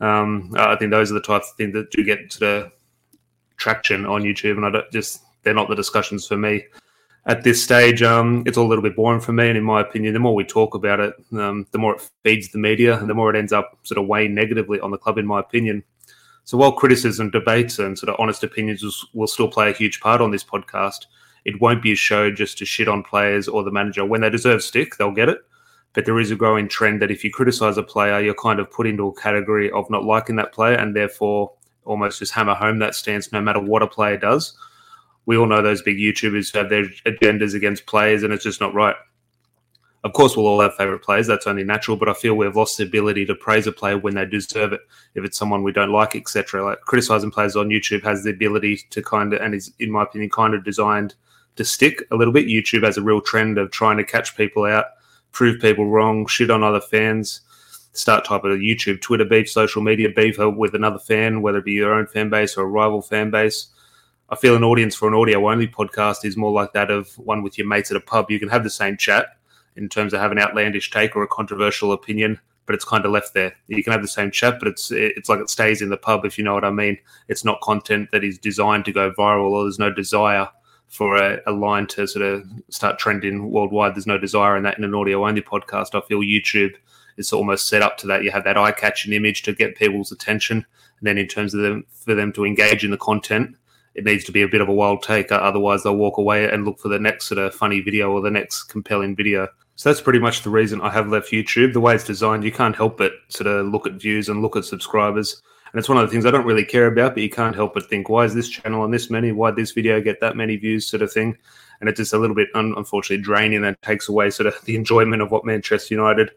Um, 0.00 0.54
I 0.56 0.76
think 0.76 0.90
those 0.90 1.10
are 1.10 1.14
the 1.14 1.20
types 1.20 1.50
of 1.50 1.56
things 1.56 1.74
that 1.74 1.90
do 1.90 2.04
get 2.04 2.30
to 2.30 2.38
the 2.38 2.72
traction 3.56 4.06
on 4.06 4.22
YouTube, 4.22 4.56
and 4.56 4.64
I 4.64 4.70
don't 4.70 4.90
just 4.92 5.22
they're 5.42 5.54
not 5.54 5.68
the 5.68 5.74
discussions 5.74 6.26
for 6.26 6.36
me 6.36 6.64
at 7.28 7.44
this 7.44 7.62
stage. 7.62 8.02
Um, 8.02 8.42
it's 8.46 8.58
all 8.58 8.66
a 8.66 8.68
little 8.68 8.82
bit 8.82 8.96
boring 8.96 9.20
for 9.20 9.32
me, 9.32 9.48
and 9.48 9.56
in 9.56 9.62
my 9.62 9.80
opinion, 9.80 10.14
the 10.14 10.18
more 10.18 10.34
we 10.34 10.44
talk 10.44 10.74
about 10.74 10.98
it, 10.98 11.14
um, 11.32 11.66
the 11.70 11.78
more 11.78 11.94
it 11.94 12.10
feeds 12.24 12.50
the 12.50 12.58
media, 12.58 12.98
and 12.98 13.08
the 13.08 13.14
more 13.14 13.32
it 13.32 13.38
ends 13.38 13.52
up 13.52 13.78
sort 13.84 13.98
of 13.98 14.06
weighing 14.06 14.34
negatively 14.34 14.80
on 14.80 14.90
the 14.90 14.98
club, 14.98 15.18
in 15.18 15.26
my 15.26 15.38
opinion. 15.38 15.84
So 16.44 16.56
while 16.56 16.72
criticism, 16.72 17.30
debates, 17.30 17.78
and 17.78 17.98
sort 17.98 18.08
of 18.08 18.16
honest 18.18 18.42
opinions 18.42 18.82
will 19.12 19.26
still 19.26 19.48
play 19.48 19.70
a 19.70 19.74
huge 19.74 20.00
part 20.00 20.22
on 20.22 20.30
this 20.30 20.42
podcast, 20.42 21.04
it 21.44 21.60
won't 21.60 21.82
be 21.82 21.92
a 21.92 21.96
show 21.96 22.30
just 22.30 22.58
to 22.58 22.64
shit 22.64 22.88
on 22.88 23.02
players 23.02 23.46
or 23.46 23.62
the 23.62 23.70
manager. 23.70 24.04
When 24.04 24.22
they 24.22 24.30
deserve 24.30 24.62
stick, 24.62 24.96
they'll 24.96 25.12
get 25.12 25.28
it. 25.28 25.38
But 25.92 26.06
there 26.06 26.18
is 26.18 26.30
a 26.30 26.36
growing 26.36 26.68
trend 26.68 27.02
that 27.02 27.10
if 27.10 27.22
you 27.22 27.30
criticize 27.30 27.76
a 27.76 27.82
player, 27.82 28.20
you're 28.20 28.34
kind 28.34 28.60
of 28.60 28.70
put 28.70 28.86
into 28.86 29.06
a 29.08 29.20
category 29.20 29.70
of 29.70 29.88
not 29.90 30.04
liking 30.04 30.36
that 30.36 30.52
player 30.52 30.74
and 30.74 30.94
therefore 30.94 31.52
almost 31.84 32.18
just 32.18 32.32
hammer 32.32 32.54
home 32.54 32.78
that 32.78 32.94
stance 32.94 33.32
no 33.32 33.40
matter 33.40 33.60
what 33.60 33.82
a 33.82 33.86
player 33.86 34.16
does. 34.16 34.56
We 35.28 35.36
all 35.36 35.46
know 35.46 35.62
those 35.62 35.82
big 35.82 35.98
YouTubers 35.98 36.52
who 36.52 36.58
have 36.58 36.70
their 36.70 36.86
agendas 37.06 37.54
against 37.54 37.86
players 37.86 38.22
and 38.22 38.32
it's 38.32 38.44
just 38.44 38.60
not 38.60 38.74
right. 38.74 38.96
Of 40.04 40.12
course, 40.12 40.36
we'll 40.36 40.46
all 40.46 40.60
have 40.60 40.74
favourite 40.74 41.02
players. 41.02 41.26
That's 41.26 41.46
only 41.46 41.64
natural. 41.64 41.96
But 41.96 42.08
I 42.08 42.14
feel 42.14 42.34
we've 42.34 42.56
lost 42.56 42.78
the 42.78 42.84
ability 42.84 43.26
to 43.26 43.34
praise 43.34 43.66
a 43.66 43.72
player 43.72 43.98
when 43.98 44.14
they 44.14 44.24
deserve 44.24 44.72
it. 44.72 44.80
If 45.14 45.24
it's 45.24 45.36
someone 45.36 45.62
we 45.62 45.72
don't 45.72 45.92
like, 45.92 46.16
etc. 46.16 46.64
Like 46.64 46.80
criticizing 46.80 47.30
players 47.30 47.56
on 47.56 47.68
YouTube 47.68 48.02
has 48.04 48.24
the 48.24 48.30
ability 48.30 48.80
to 48.90 49.02
kind 49.02 49.34
of, 49.34 49.40
and 49.40 49.54
is 49.54 49.72
in 49.78 49.90
my 49.90 50.04
opinion, 50.04 50.30
kind 50.30 50.54
of 50.54 50.64
designed 50.64 51.14
to 51.56 51.64
stick 51.64 52.02
a 52.10 52.16
little 52.16 52.32
bit. 52.32 52.46
YouTube 52.46 52.84
has 52.84 52.96
a 52.96 53.02
real 53.02 53.20
trend 53.20 53.58
of 53.58 53.70
trying 53.70 53.98
to 53.98 54.04
catch 54.04 54.36
people 54.36 54.64
out 54.64 54.86
prove 55.32 55.60
people 55.60 55.86
wrong, 55.86 56.26
shit 56.26 56.50
on 56.50 56.62
other 56.62 56.80
fans, 56.80 57.42
start 57.92 58.24
type 58.24 58.44
of 58.44 58.58
YouTube, 58.58 59.00
Twitter 59.00 59.24
beef, 59.24 59.50
social 59.50 59.82
media 59.82 60.08
beef 60.08 60.38
uh, 60.40 60.50
with 60.50 60.74
another 60.74 60.98
fan, 60.98 61.42
whether 61.42 61.58
it 61.58 61.64
be 61.64 61.72
your 61.72 61.94
own 61.94 62.06
fan 62.06 62.30
base 62.30 62.56
or 62.56 62.62
a 62.62 62.66
rival 62.66 63.02
fan 63.02 63.30
base. 63.30 63.68
I 64.30 64.36
feel 64.36 64.56
an 64.56 64.64
audience 64.64 64.94
for 64.94 65.08
an 65.08 65.14
audio 65.14 65.50
only 65.50 65.66
podcast 65.66 66.24
is 66.24 66.36
more 66.36 66.52
like 66.52 66.74
that 66.74 66.90
of 66.90 67.16
one 67.16 67.42
with 67.42 67.56
your 67.56 67.66
mates 67.66 67.90
at 67.90 67.96
a 67.96 68.00
pub. 68.00 68.30
You 68.30 68.38
can 68.38 68.50
have 68.50 68.62
the 68.62 68.68
same 68.68 68.98
chat 68.98 69.38
in 69.74 69.88
terms 69.88 70.12
of 70.12 70.20
have 70.20 70.32
an 70.32 70.38
outlandish 70.38 70.90
take 70.90 71.16
or 71.16 71.22
a 71.22 71.28
controversial 71.28 71.92
opinion, 71.92 72.38
but 72.66 72.74
it's 72.74 72.84
kind 72.84 73.06
of 73.06 73.10
left 73.10 73.32
there. 73.32 73.54
You 73.68 73.82
can 73.82 73.94
have 73.94 74.02
the 74.02 74.08
same 74.08 74.30
chat, 74.30 74.58
but 74.58 74.68
it's 74.68 74.90
it's 74.90 75.30
like 75.30 75.40
it 75.40 75.48
stays 75.48 75.80
in 75.80 75.88
the 75.88 75.96
pub, 75.96 76.26
if 76.26 76.36
you 76.36 76.44
know 76.44 76.52
what 76.52 76.64
I 76.64 76.70
mean. 76.70 76.98
It's 77.28 77.42
not 77.42 77.62
content 77.62 78.10
that 78.10 78.22
is 78.22 78.36
designed 78.36 78.84
to 78.84 78.92
go 78.92 79.12
viral, 79.12 79.52
or 79.52 79.64
there's 79.64 79.78
no 79.78 79.90
desire 79.90 80.46
for 80.88 81.16
a, 81.16 81.40
a, 81.46 81.52
line 81.52 81.86
to 81.86 82.06
sort 82.06 82.24
of 82.24 82.44
start 82.68 82.98
trending 82.98 83.50
worldwide. 83.50 83.94
There's 83.94 84.06
no 84.06 84.18
desire 84.18 84.56
in 84.58 84.62
that 84.64 84.76
in 84.76 84.84
an 84.84 84.94
audio 84.94 85.26
only 85.26 85.42
podcast. 85.42 85.94
I 85.94 86.06
feel 86.06 86.20
YouTube 86.20 86.74
is 87.16 87.32
almost 87.32 87.66
set 87.66 87.82
up 87.82 87.96
to 87.98 88.06
that. 88.08 88.24
You 88.24 88.30
have 88.30 88.44
that 88.44 88.58
eye 88.58 88.72
catching 88.72 89.12
image 89.14 89.42
to 89.44 89.54
get 89.54 89.76
people's 89.76 90.12
attention, 90.12 90.58
and 90.98 91.06
then 91.06 91.16
in 91.16 91.28
terms 91.28 91.54
of 91.54 91.62
them 91.62 91.86
for 91.92 92.14
them 92.14 92.30
to 92.34 92.44
engage 92.44 92.84
in 92.84 92.90
the 92.90 92.98
content, 92.98 93.56
it 93.98 94.04
needs 94.04 94.22
to 94.24 94.32
be 94.32 94.42
a 94.42 94.48
bit 94.48 94.60
of 94.60 94.68
a 94.68 94.72
wild 94.72 95.02
take. 95.02 95.32
Otherwise, 95.32 95.82
they'll 95.82 95.96
walk 95.96 96.18
away 96.18 96.48
and 96.48 96.64
look 96.64 96.78
for 96.78 96.88
the 96.88 97.00
next 97.00 97.26
sort 97.26 97.38
of 97.38 97.52
funny 97.52 97.80
video 97.80 98.12
or 98.12 98.20
the 98.20 98.30
next 98.30 98.64
compelling 98.64 99.16
video. 99.16 99.48
So 99.74 99.88
that's 99.88 100.00
pretty 100.00 100.20
much 100.20 100.42
the 100.42 100.50
reason 100.50 100.80
I 100.80 100.90
have 100.90 101.08
left 101.08 101.32
YouTube. 101.32 101.72
The 101.72 101.80
way 101.80 101.96
it's 101.96 102.04
designed, 102.04 102.44
you 102.44 102.52
can't 102.52 102.76
help 102.76 102.96
but 102.96 103.12
sort 103.28 103.48
of 103.48 103.66
look 103.66 103.88
at 103.88 103.94
views 103.94 104.28
and 104.28 104.40
look 104.40 104.54
at 104.54 104.64
subscribers. 104.64 105.42
And 105.72 105.80
it's 105.80 105.88
one 105.88 105.98
of 105.98 106.06
the 106.06 106.12
things 106.12 106.26
I 106.26 106.30
don't 106.30 106.46
really 106.46 106.64
care 106.64 106.86
about, 106.86 107.14
but 107.14 107.24
you 107.24 107.28
can't 107.28 107.56
help 107.56 107.74
but 107.74 107.90
think, 107.90 108.08
why 108.08 108.24
is 108.24 108.34
this 108.34 108.48
channel 108.48 108.82
on 108.82 108.92
this 108.92 109.10
many? 109.10 109.32
Why 109.32 109.50
did 109.50 109.58
this 109.58 109.72
video 109.72 110.00
get 110.00 110.20
that 110.20 110.36
many 110.36 110.54
views, 110.54 110.86
sort 110.86 111.02
of 111.02 111.12
thing? 111.12 111.36
And 111.80 111.88
it's 111.88 111.98
just 111.98 112.12
a 112.12 112.18
little 112.18 112.36
bit, 112.36 112.48
unfortunately, 112.54 113.22
draining 113.22 113.64
and 113.64 113.76
takes 113.82 114.08
away 114.08 114.30
sort 114.30 114.46
of 114.46 114.54
the 114.64 114.76
enjoyment 114.76 115.22
of 115.22 115.32
what 115.32 115.44
Manchester 115.44 115.94
United 115.94 116.30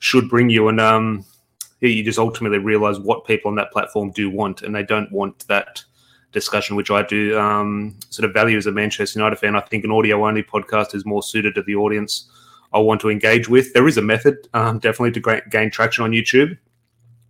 should 0.00 0.28
bring 0.28 0.50
you. 0.50 0.66
And 0.66 0.80
um, 0.80 1.24
you 1.78 2.02
just 2.02 2.18
ultimately 2.18 2.58
realize 2.58 2.98
what 2.98 3.24
people 3.24 3.50
on 3.50 3.54
that 3.56 3.72
platform 3.72 4.10
do 4.10 4.30
want, 4.30 4.62
and 4.62 4.74
they 4.74 4.82
don't 4.82 5.12
want 5.12 5.46
that 5.46 5.84
discussion, 6.34 6.76
which 6.76 6.90
I 6.90 7.02
do 7.02 7.38
um, 7.38 7.96
sort 8.10 8.28
of 8.28 8.34
value 8.34 8.58
as 8.58 8.66
a 8.66 8.72
Manchester 8.72 9.18
United 9.18 9.36
fan. 9.36 9.56
I 9.56 9.60
think 9.60 9.84
an 9.84 9.90
audio 9.90 10.26
only 10.26 10.42
podcast 10.42 10.94
is 10.94 11.06
more 11.06 11.22
suited 11.22 11.54
to 11.54 11.62
the 11.62 11.76
audience 11.76 12.28
I 12.74 12.80
want 12.80 13.00
to 13.00 13.08
engage 13.08 13.48
with. 13.48 13.72
There 13.72 13.88
is 13.88 13.96
a 13.96 14.02
method, 14.02 14.48
um, 14.52 14.78
definitely, 14.80 15.18
to 15.20 15.42
gain 15.48 15.70
traction 15.70 16.04
on 16.04 16.10
YouTube 16.10 16.58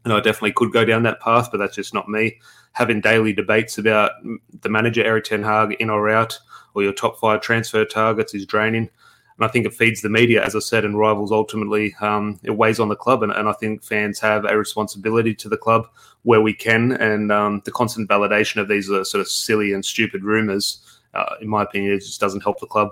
and 0.05 0.13
I 0.13 0.21
definitely 0.21 0.53
could 0.53 0.73
go 0.73 0.85
down 0.85 1.03
that 1.05 1.21
path, 1.21 1.49
but 1.51 1.59
that's 1.59 1.77
just 1.77 1.95
not 1.95 2.09
me. 2.09 2.39
Having 2.73 3.01
daily 3.01 3.33
debates 3.33 3.79
about 3.79 4.13
the 4.61 4.69
manager, 4.69 5.03
Erik 5.03 5.25
Ten 5.25 5.43
Hag, 5.43 5.77
in 5.81 5.91
or 5.91 6.11
out, 6.11 6.39
or 6.75 6.83
your 6.83 6.93
top 6.93 7.19
five 7.19 7.41
transfer 7.41 7.85
targets 7.85 8.35
is 8.35 8.45
draining. 8.45 8.91
And 9.37 9.45
I 9.45 9.49
think 9.49 9.67
it 9.67 9.75
feeds 9.75 10.03
the 10.03 10.11
media, 10.11 10.45
as 10.45 10.55
I 10.55 10.59
said, 10.59 10.85
and 10.85 10.99
rivals 10.99 11.33
ultimately, 11.33 11.95
um, 12.01 12.39
it 12.43 12.57
weighs 12.57 12.79
on 12.79 12.89
the 12.89 12.97
club. 12.97 13.23
And, 13.23 13.33
and, 13.33 13.49
I 13.49 13.53
think 13.53 13.83
fans 13.83 14.21
have 14.21 14.45
a 14.45 14.57
responsibility 14.57 15.35
to 15.37 15.49
the 15.49 15.57
club 15.57 15.89
where 16.25 16.41
we 16.41 16.53
can. 16.53 16.93
And 16.93 17.33
um, 17.33 17.63
the 17.65 17.71
constant 17.71 18.09
validation 18.09 18.61
of 18.61 18.69
these 18.69 18.91
are 18.91 19.05
sort 19.05 19.21
of 19.21 19.29
silly 19.29 19.73
and 19.73 19.85
stupid 19.85 20.25
rumours, 20.25 20.81
uh, 21.15 21.37
in 21.41 21.49
my 21.49 21.63
opinion, 21.63 21.93
it 21.95 22.01
just 22.01 22.21
doesn't 22.21 22.43
help 22.43 22.61
the 22.61 22.67
club 22.67 22.91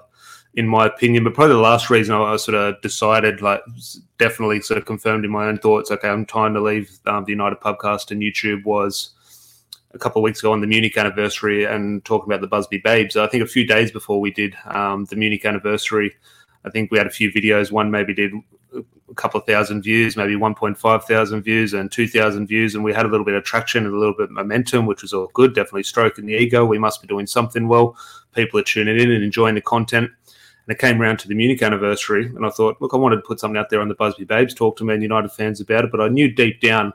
in 0.54 0.68
my 0.68 0.86
opinion. 0.86 1.24
But 1.24 1.34
probably 1.34 1.54
the 1.54 1.60
last 1.60 1.90
reason 1.90 2.14
I, 2.14 2.36
sort 2.36 2.54
of 2.56 2.80
decided, 2.82 3.40
like, 3.42 3.62
definitely 4.18 4.60
sort 4.60 4.78
of 4.78 4.84
confirmed 4.84 5.24
in 5.24 5.30
my 5.30 5.46
own 5.46 5.58
thoughts, 5.58 5.90
okay, 5.90 6.08
I'm 6.08 6.26
time 6.26 6.54
to 6.54 6.60
leave 6.60 6.98
um, 7.06 7.24
the 7.24 7.32
United 7.32 7.60
Pubcast 7.60 8.10
and 8.10 8.22
YouTube 8.22 8.64
was 8.64 9.14
a 9.94 9.98
couple 9.98 10.20
of 10.20 10.24
weeks 10.24 10.40
ago 10.40 10.52
on 10.52 10.60
the 10.60 10.66
Munich 10.66 10.96
anniversary 10.96 11.64
and 11.64 12.04
talking 12.04 12.30
about 12.30 12.40
the 12.40 12.46
Busby 12.46 12.78
Babes. 12.78 13.16
I 13.16 13.26
think 13.26 13.42
a 13.42 13.46
few 13.46 13.66
days 13.66 13.90
before 13.90 14.20
we 14.20 14.30
did 14.30 14.56
um, 14.66 15.04
the 15.06 15.16
Munich 15.16 15.44
anniversary, 15.44 16.14
I 16.64 16.70
think 16.70 16.90
we 16.90 16.98
had 16.98 17.06
a 17.06 17.10
few 17.10 17.30
videos. 17.30 17.70
One 17.70 17.90
maybe 17.90 18.14
did 18.14 18.32
a 18.74 19.14
couple 19.14 19.40
of 19.40 19.46
thousand 19.46 19.82
views, 19.82 20.16
maybe 20.16 20.34
1.5 20.34 21.02
thousand 21.04 21.42
views 21.42 21.74
and 21.74 21.90
2,000 21.92 22.46
views. 22.46 22.74
And 22.74 22.82
we 22.82 22.92
had 22.92 23.06
a 23.06 23.08
little 23.08 23.26
bit 23.26 23.34
of 23.34 23.44
traction 23.44 23.84
and 23.84 23.94
a 23.94 23.98
little 23.98 24.14
bit 24.14 24.24
of 24.24 24.30
momentum, 24.30 24.86
which 24.86 25.02
was 25.02 25.12
all 25.12 25.30
good. 25.34 25.54
Definitely 25.54 25.82
stroking 25.84 26.26
the 26.26 26.34
ego. 26.34 26.64
We 26.64 26.78
must 26.78 27.00
be 27.02 27.08
doing 27.08 27.26
something 27.26 27.68
well. 27.68 27.96
People 28.34 28.60
are 28.60 28.64
tuning 28.64 28.98
in 28.98 29.10
and 29.10 29.22
enjoying 29.22 29.54
the 29.54 29.60
content. 29.60 30.10
And 30.66 30.72
it 30.74 30.78
came 30.78 31.02
around 31.02 31.18
to 31.18 31.28
the 31.28 31.34
Munich 31.34 31.60
anniversary, 31.60 32.26
and 32.26 32.46
I 32.46 32.50
thought, 32.50 32.80
look, 32.80 32.94
I 32.94 32.96
wanted 32.96 33.16
to 33.16 33.22
put 33.22 33.40
something 33.40 33.58
out 33.58 33.68
there 33.68 33.80
on 33.80 33.88
the 33.88 33.96
Busby 33.96 34.24
Babes, 34.24 34.54
talk 34.54 34.76
to 34.76 34.84
Man 34.84 35.02
United 35.02 35.32
fans 35.32 35.60
about 35.60 35.84
it, 35.84 35.90
but 35.90 36.00
I 36.00 36.06
knew 36.06 36.32
deep 36.32 36.60
down 36.60 36.92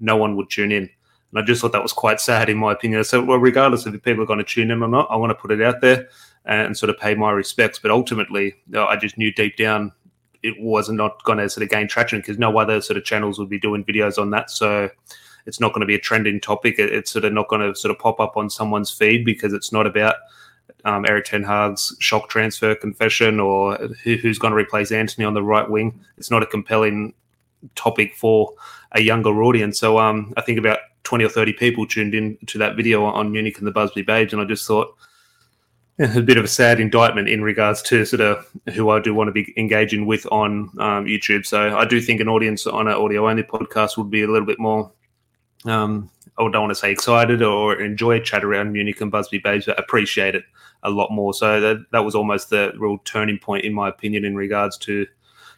no 0.00 0.18
one 0.18 0.36
would 0.36 0.50
tune 0.50 0.70
in. 0.70 0.82
And 1.30 1.38
I 1.38 1.42
just 1.42 1.62
thought 1.62 1.72
that 1.72 1.82
was 1.82 1.94
quite 1.94 2.20
sad, 2.20 2.50
in 2.50 2.58
my 2.58 2.72
opinion. 2.72 3.02
So, 3.04 3.24
well, 3.24 3.38
regardless 3.38 3.86
of 3.86 3.94
if 3.94 4.02
people 4.02 4.22
are 4.22 4.26
going 4.26 4.38
to 4.38 4.44
tune 4.44 4.70
in 4.70 4.82
or 4.82 4.88
not, 4.88 5.08
I 5.10 5.16
want 5.16 5.30
to 5.30 5.34
put 5.34 5.50
it 5.50 5.62
out 5.62 5.80
there 5.80 6.08
and 6.44 6.76
sort 6.76 6.90
of 6.90 6.98
pay 6.98 7.14
my 7.14 7.30
respects. 7.30 7.78
But 7.78 7.90
ultimately, 7.90 8.54
I 8.76 8.96
just 8.96 9.16
knew 9.16 9.32
deep 9.32 9.56
down 9.56 9.92
it 10.46 10.60
was 10.60 10.88
not 10.88 11.22
going 11.24 11.38
to 11.38 11.50
sort 11.50 11.64
of 11.64 11.70
gain 11.70 11.88
traction 11.88 12.20
because 12.20 12.38
no 12.38 12.56
other 12.58 12.80
sort 12.80 12.96
of 12.96 13.04
channels 13.04 13.38
would 13.38 13.48
be 13.48 13.58
doing 13.58 13.84
videos 13.84 14.16
on 14.16 14.30
that. 14.30 14.50
So 14.50 14.88
it's 15.44 15.60
not 15.60 15.72
going 15.72 15.80
to 15.80 15.86
be 15.86 15.96
a 15.96 16.00
trending 16.00 16.40
topic. 16.40 16.76
It's 16.78 17.10
sort 17.10 17.24
of 17.24 17.32
not 17.32 17.48
going 17.48 17.62
to 17.62 17.74
sort 17.78 17.90
of 17.90 17.98
pop 17.98 18.20
up 18.20 18.36
on 18.36 18.48
someone's 18.48 18.90
feed 18.90 19.24
because 19.24 19.52
it's 19.52 19.72
not 19.72 19.86
about 19.86 20.14
um, 20.84 21.04
Erik 21.04 21.24
Ten 21.24 21.42
Hag's 21.42 21.96
shock 21.98 22.28
transfer 22.28 22.74
confession 22.76 23.40
or 23.40 23.76
who, 24.04 24.14
who's 24.14 24.38
going 24.38 24.52
to 24.52 24.56
replace 24.56 24.92
Antony 24.92 25.24
on 25.24 25.34
the 25.34 25.42
right 25.42 25.68
wing. 25.68 25.98
It's 26.16 26.30
not 26.30 26.44
a 26.44 26.46
compelling 26.46 27.12
topic 27.74 28.14
for 28.14 28.52
a 28.92 29.00
younger 29.00 29.42
audience. 29.42 29.80
So 29.80 29.98
um, 29.98 30.32
I 30.36 30.42
think 30.42 30.60
about 30.60 30.78
20 31.02 31.24
or 31.24 31.28
30 31.28 31.54
people 31.54 31.86
tuned 31.86 32.14
in 32.14 32.38
to 32.46 32.58
that 32.58 32.76
video 32.76 33.04
on 33.04 33.32
Munich 33.32 33.58
and 33.58 33.66
the 33.66 33.72
Busby 33.72 34.02
Babes, 34.02 34.32
and 34.32 34.40
I 34.40 34.44
just 34.44 34.66
thought 34.66 34.94
a 35.98 36.20
bit 36.20 36.36
of 36.36 36.44
a 36.44 36.48
sad 36.48 36.78
indictment 36.78 37.28
in 37.28 37.42
regards 37.42 37.80
to 37.82 38.04
sort 38.04 38.20
of 38.20 38.46
who 38.74 38.90
I 38.90 39.00
do 39.00 39.14
want 39.14 39.28
to 39.28 39.32
be 39.32 39.52
engaging 39.56 40.06
with 40.06 40.26
on 40.30 40.70
um, 40.78 41.06
YouTube. 41.06 41.46
So 41.46 41.76
I 41.76 41.84
do 41.84 42.00
think 42.00 42.20
an 42.20 42.28
audience 42.28 42.66
on 42.66 42.88
an 42.88 42.94
audio 42.94 43.28
only 43.28 43.42
podcast 43.42 43.96
would 43.96 44.10
be 44.10 44.22
a 44.22 44.28
little 44.28 44.46
bit 44.46 44.58
more 44.58 44.92
um, 45.66 46.10
I 46.38 46.42
don't 46.42 46.62
want 46.62 46.70
to 46.70 46.74
say 46.74 46.92
excited 46.92 47.42
or 47.42 47.80
enjoy 47.80 48.20
chat 48.20 48.44
around 48.44 48.72
Munich 48.72 49.00
and 49.00 49.10
Busby 49.10 49.38
Babes, 49.38 49.66
but 49.66 49.78
appreciate 49.78 50.34
it 50.34 50.44
a 50.82 50.90
lot 50.90 51.10
more. 51.10 51.32
So 51.32 51.60
that, 51.60 51.86
that 51.92 52.04
was 52.04 52.14
almost 52.14 52.50
the 52.50 52.72
real 52.76 52.98
turning 53.04 53.38
point, 53.38 53.64
in 53.64 53.72
my 53.72 53.88
opinion, 53.88 54.24
in 54.24 54.36
regards 54.36 54.76
to 54.78 55.06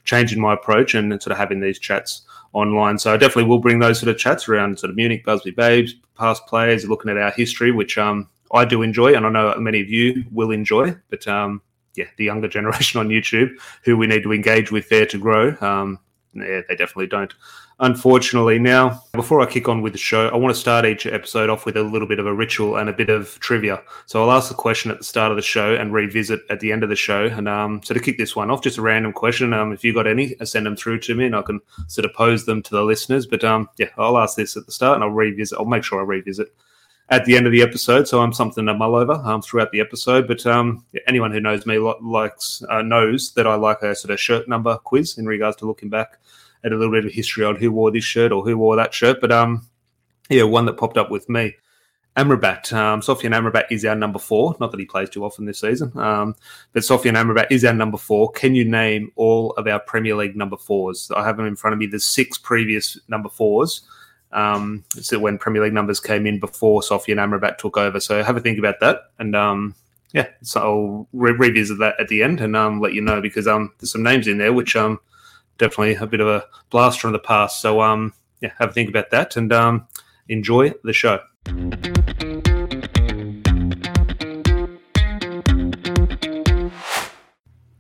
changing 0.04 0.40
my 0.40 0.54
approach 0.54 0.94
and 0.94 1.10
sort 1.20 1.32
of 1.32 1.38
having 1.38 1.60
these 1.60 1.78
chats 1.78 2.22
online. 2.52 2.98
So 2.98 3.12
I 3.12 3.16
definitely 3.16 3.44
will 3.44 3.58
bring 3.58 3.80
those 3.80 3.98
sort 3.98 4.08
of 4.08 4.18
chats 4.18 4.48
around 4.48 4.78
sort 4.78 4.90
of 4.90 4.96
Munich, 4.96 5.24
Busby 5.24 5.50
Babes, 5.50 5.94
past 6.16 6.46
players, 6.46 6.88
looking 6.88 7.10
at 7.10 7.18
our 7.18 7.32
history, 7.32 7.72
which 7.72 7.98
um, 7.98 8.28
I 8.52 8.64
do 8.64 8.82
enjoy, 8.82 9.14
and 9.14 9.26
I 9.26 9.30
know 9.30 9.54
many 9.58 9.80
of 9.80 9.90
you 9.90 10.24
will 10.30 10.50
enjoy. 10.50 10.96
But 11.10 11.26
um, 11.28 11.62
yeah, 11.94 12.06
the 12.16 12.24
younger 12.24 12.48
generation 12.56 13.00
on 13.00 13.08
YouTube, 13.08 13.50
who 13.84 13.96
we 13.96 14.06
need 14.06 14.22
to 14.22 14.32
engage 14.32 14.70
with 14.70 14.88
there 14.88 15.06
to 15.06 15.18
grow, 15.18 15.56
um, 15.60 15.98
yeah, 16.34 16.60
they 16.68 16.76
definitely 16.76 17.06
don't. 17.06 17.34
Unfortunately, 17.80 18.58
now 18.58 19.00
before 19.12 19.40
I 19.40 19.46
kick 19.46 19.68
on 19.68 19.82
with 19.82 19.92
the 19.92 20.00
show, 20.00 20.28
I 20.28 20.36
want 20.36 20.52
to 20.52 20.60
start 20.60 20.84
each 20.84 21.06
episode 21.06 21.48
off 21.48 21.64
with 21.64 21.76
a 21.76 21.82
little 21.82 22.08
bit 22.08 22.18
of 22.18 22.26
a 22.26 22.34
ritual 22.34 22.76
and 22.76 22.88
a 22.88 22.92
bit 22.92 23.08
of 23.08 23.38
trivia. 23.38 23.80
So 24.06 24.20
I'll 24.20 24.36
ask 24.36 24.48
the 24.48 24.56
question 24.56 24.90
at 24.90 24.98
the 24.98 25.04
start 25.04 25.30
of 25.30 25.36
the 25.36 25.42
show 25.42 25.76
and 25.76 25.92
revisit 25.92 26.40
at 26.50 26.58
the 26.58 26.72
end 26.72 26.82
of 26.82 26.88
the 26.88 26.96
show. 26.96 27.26
And 27.26 27.48
um, 27.48 27.80
so 27.84 27.94
to 27.94 28.00
kick 28.00 28.18
this 28.18 28.34
one 28.34 28.50
off, 28.50 28.62
just 28.62 28.78
a 28.78 28.82
random 28.82 29.12
question. 29.12 29.52
Um, 29.52 29.72
if 29.72 29.84
you 29.84 29.94
got 29.94 30.08
any, 30.08 30.34
send 30.42 30.66
them 30.66 30.74
through 30.74 30.98
to 31.00 31.14
me, 31.14 31.26
and 31.26 31.36
I 31.36 31.42
can 31.42 31.60
sort 31.86 32.04
of 32.04 32.12
pose 32.14 32.46
them 32.46 32.62
to 32.64 32.70
the 32.70 32.82
listeners. 32.82 33.26
But 33.26 33.44
um, 33.44 33.68
yeah, 33.78 33.90
I'll 33.96 34.18
ask 34.18 34.36
this 34.36 34.56
at 34.56 34.66
the 34.66 34.72
start, 34.72 34.96
and 34.96 35.04
I'll 35.04 35.10
revisit. 35.10 35.56
I'll 35.56 35.64
make 35.64 35.84
sure 35.84 36.00
I 36.00 36.04
revisit 36.04 36.48
at 37.10 37.24
the 37.24 37.36
end 37.36 37.46
of 37.46 37.52
the 37.52 37.62
episode. 37.62 38.06
So 38.06 38.20
I'm 38.20 38.32
something 38.32 38.66
to 38.66 38.74
mull 38.74 38.94
over 38.94 39.14
um, 39.24 39.42
throughout 39.42 39.72
the 39.72 39.80
episode. 39.80 40.28
But 40.28 40.44
um, 40.46 40.84
anyone 41.06 41.32
who 41.32 41.40
knows 41.40 41.66
me 41.66 41.78
likes 41.78 42.62
uh, 42.68 42.82
knows 42.82 43.32
that 43.32 43.46
I 43.46 43.54
like 43.54 43.82
a 43.82 43.94
sort 43.94 44.12
of 44.12 44.20
shirt 44.20 44.48
number 44.48 44.76
quiz 44.78 45.18
in 45.18 45.26
regards 45.26 45.56
to 45.58 45.66
looking 45.66 45.88
back 45.88 46.18
at 46.64 46.72
a 46.72 46.76
little 46.76 46.92
bit 46.92 47.06
of 47.06 47.12
history 47.12 47.44
on 47.44 47.56
who 47.56 47.72
wore 47.72 47.90
this 47.90 48.04
shirt 48.04 48.32
or 48.32 48.44
who 48.44 48.58
wore 48.58 48.76
that 48.76 48.92
shirt. 48.92 49.20
But 49.20 49.32
um, 49.32 49.66
yeah, 50.28 50.42
one 50.42 50.66
that 50.66 50.76
popped 50.76 50.98
up 50.98 51.10
with 51.10 51.28
me. 51.28 51.54
Amrabat, 52.16 52.72
um, 52.72 53.00
Sofyan 53.00 53.32
Amrabat 53.32 53.66
is 53.70 53.84
our 53.84 53.94
number 53.94 54.18
four. 54.18 54.56
Not 54.58 54.72
that 54.72 54.80
he 54.80 54.86
plays 54.86 55.08
too 55.08 55.24
often 55.24 55.44
this 55.44 55.60
season, 55.60 55.96
um, 55.96 56.34
but 56.72 56.82
Sofyan 56.82 57.14
Amrabat 57.14 57.46
is 57.50 57.64
our 57.64 57.72
number 57.72 57.96
four. 57.96 58.32
Can 58.32 58.56
you 58.56 58.64
name 58.64 59.12
all 59.14 59.52
of 59.52 59.68
our 59.68 59.78
Premier 59.78 60.16
League 60.16 60.34
number 60.34 60.56
fours? 60.56 61.12
I 61.14 61.24
have 61.24 61.36
them 61.36 61.46
in 61.46 61.54
front 61.54 61.74
of 61.74 61.78
me. 61.78 61.86
There's 61.86 62.04
six 62.04 62.36
previous 62.36 62.98
number 63.06 63.28
fours. 63.28 63.82
Um, 64.32 64.84
so 64.90 65.18
when 65.18 65.38
Premier 65.38 65.62
League 65.62 65.72
numbers 65.72 66.00
came 66.00 66.26
in 66.26 66.38
before 66.38 66.82
Sofyan 66.82 67.16
Amrabat 67.16 67.58
took 67.58 67.76
over. 67.76 68.00
So 68.00 68.22
have 68.22 68.36
a 68.36 68.40
think 68.40 68.58
about 68.58 68.80
that, 68.80 69.10
and 69.18 69.34
um, 69.34 69.74
yeah, 70.12 70.28
so 70.42 70.60
I'll 70.60 71.08
re- 71.12 71.32
revisit 71.32 71.78
that 71.78 72.00
at 72.00 72.08
the 72.08 72.22
end 72.22 72.40
and 72.40 72.56
um, 72.56 72.80
let 72.80 72.94
you 72.94 73.00
know 73.00 73.20
because 73.20 73.46
um, 73.46 73.72
there's 73.78 73.92
some 73.92 74.02
names 74.02 74.26
in 74.26 74.38
there 74.38 74.52
which 74.52 74.76
um, 74.76 75.00
definitely 75.58 75.94
a 75.94 76.06
bit 76.06 76.20
of 76.20 76.28
a 76.28 76.44
blast 76.70 77.00
from 77.00 77.12
the 77.12 77.18
past. 77.18 77.60
So 77.60 77.80
um, 77.80 78.14
yeah, 78.40 78.52
have 78.58 78.70
a 78.70 78.72
think 78.72 78.88
about 78.88 79.10
that 79.10 79.36
and 79.36 79.52
um, 79.52 79.86
enjoy 80.28 80.72
the 80.82 80.92
show. 80.92 81.20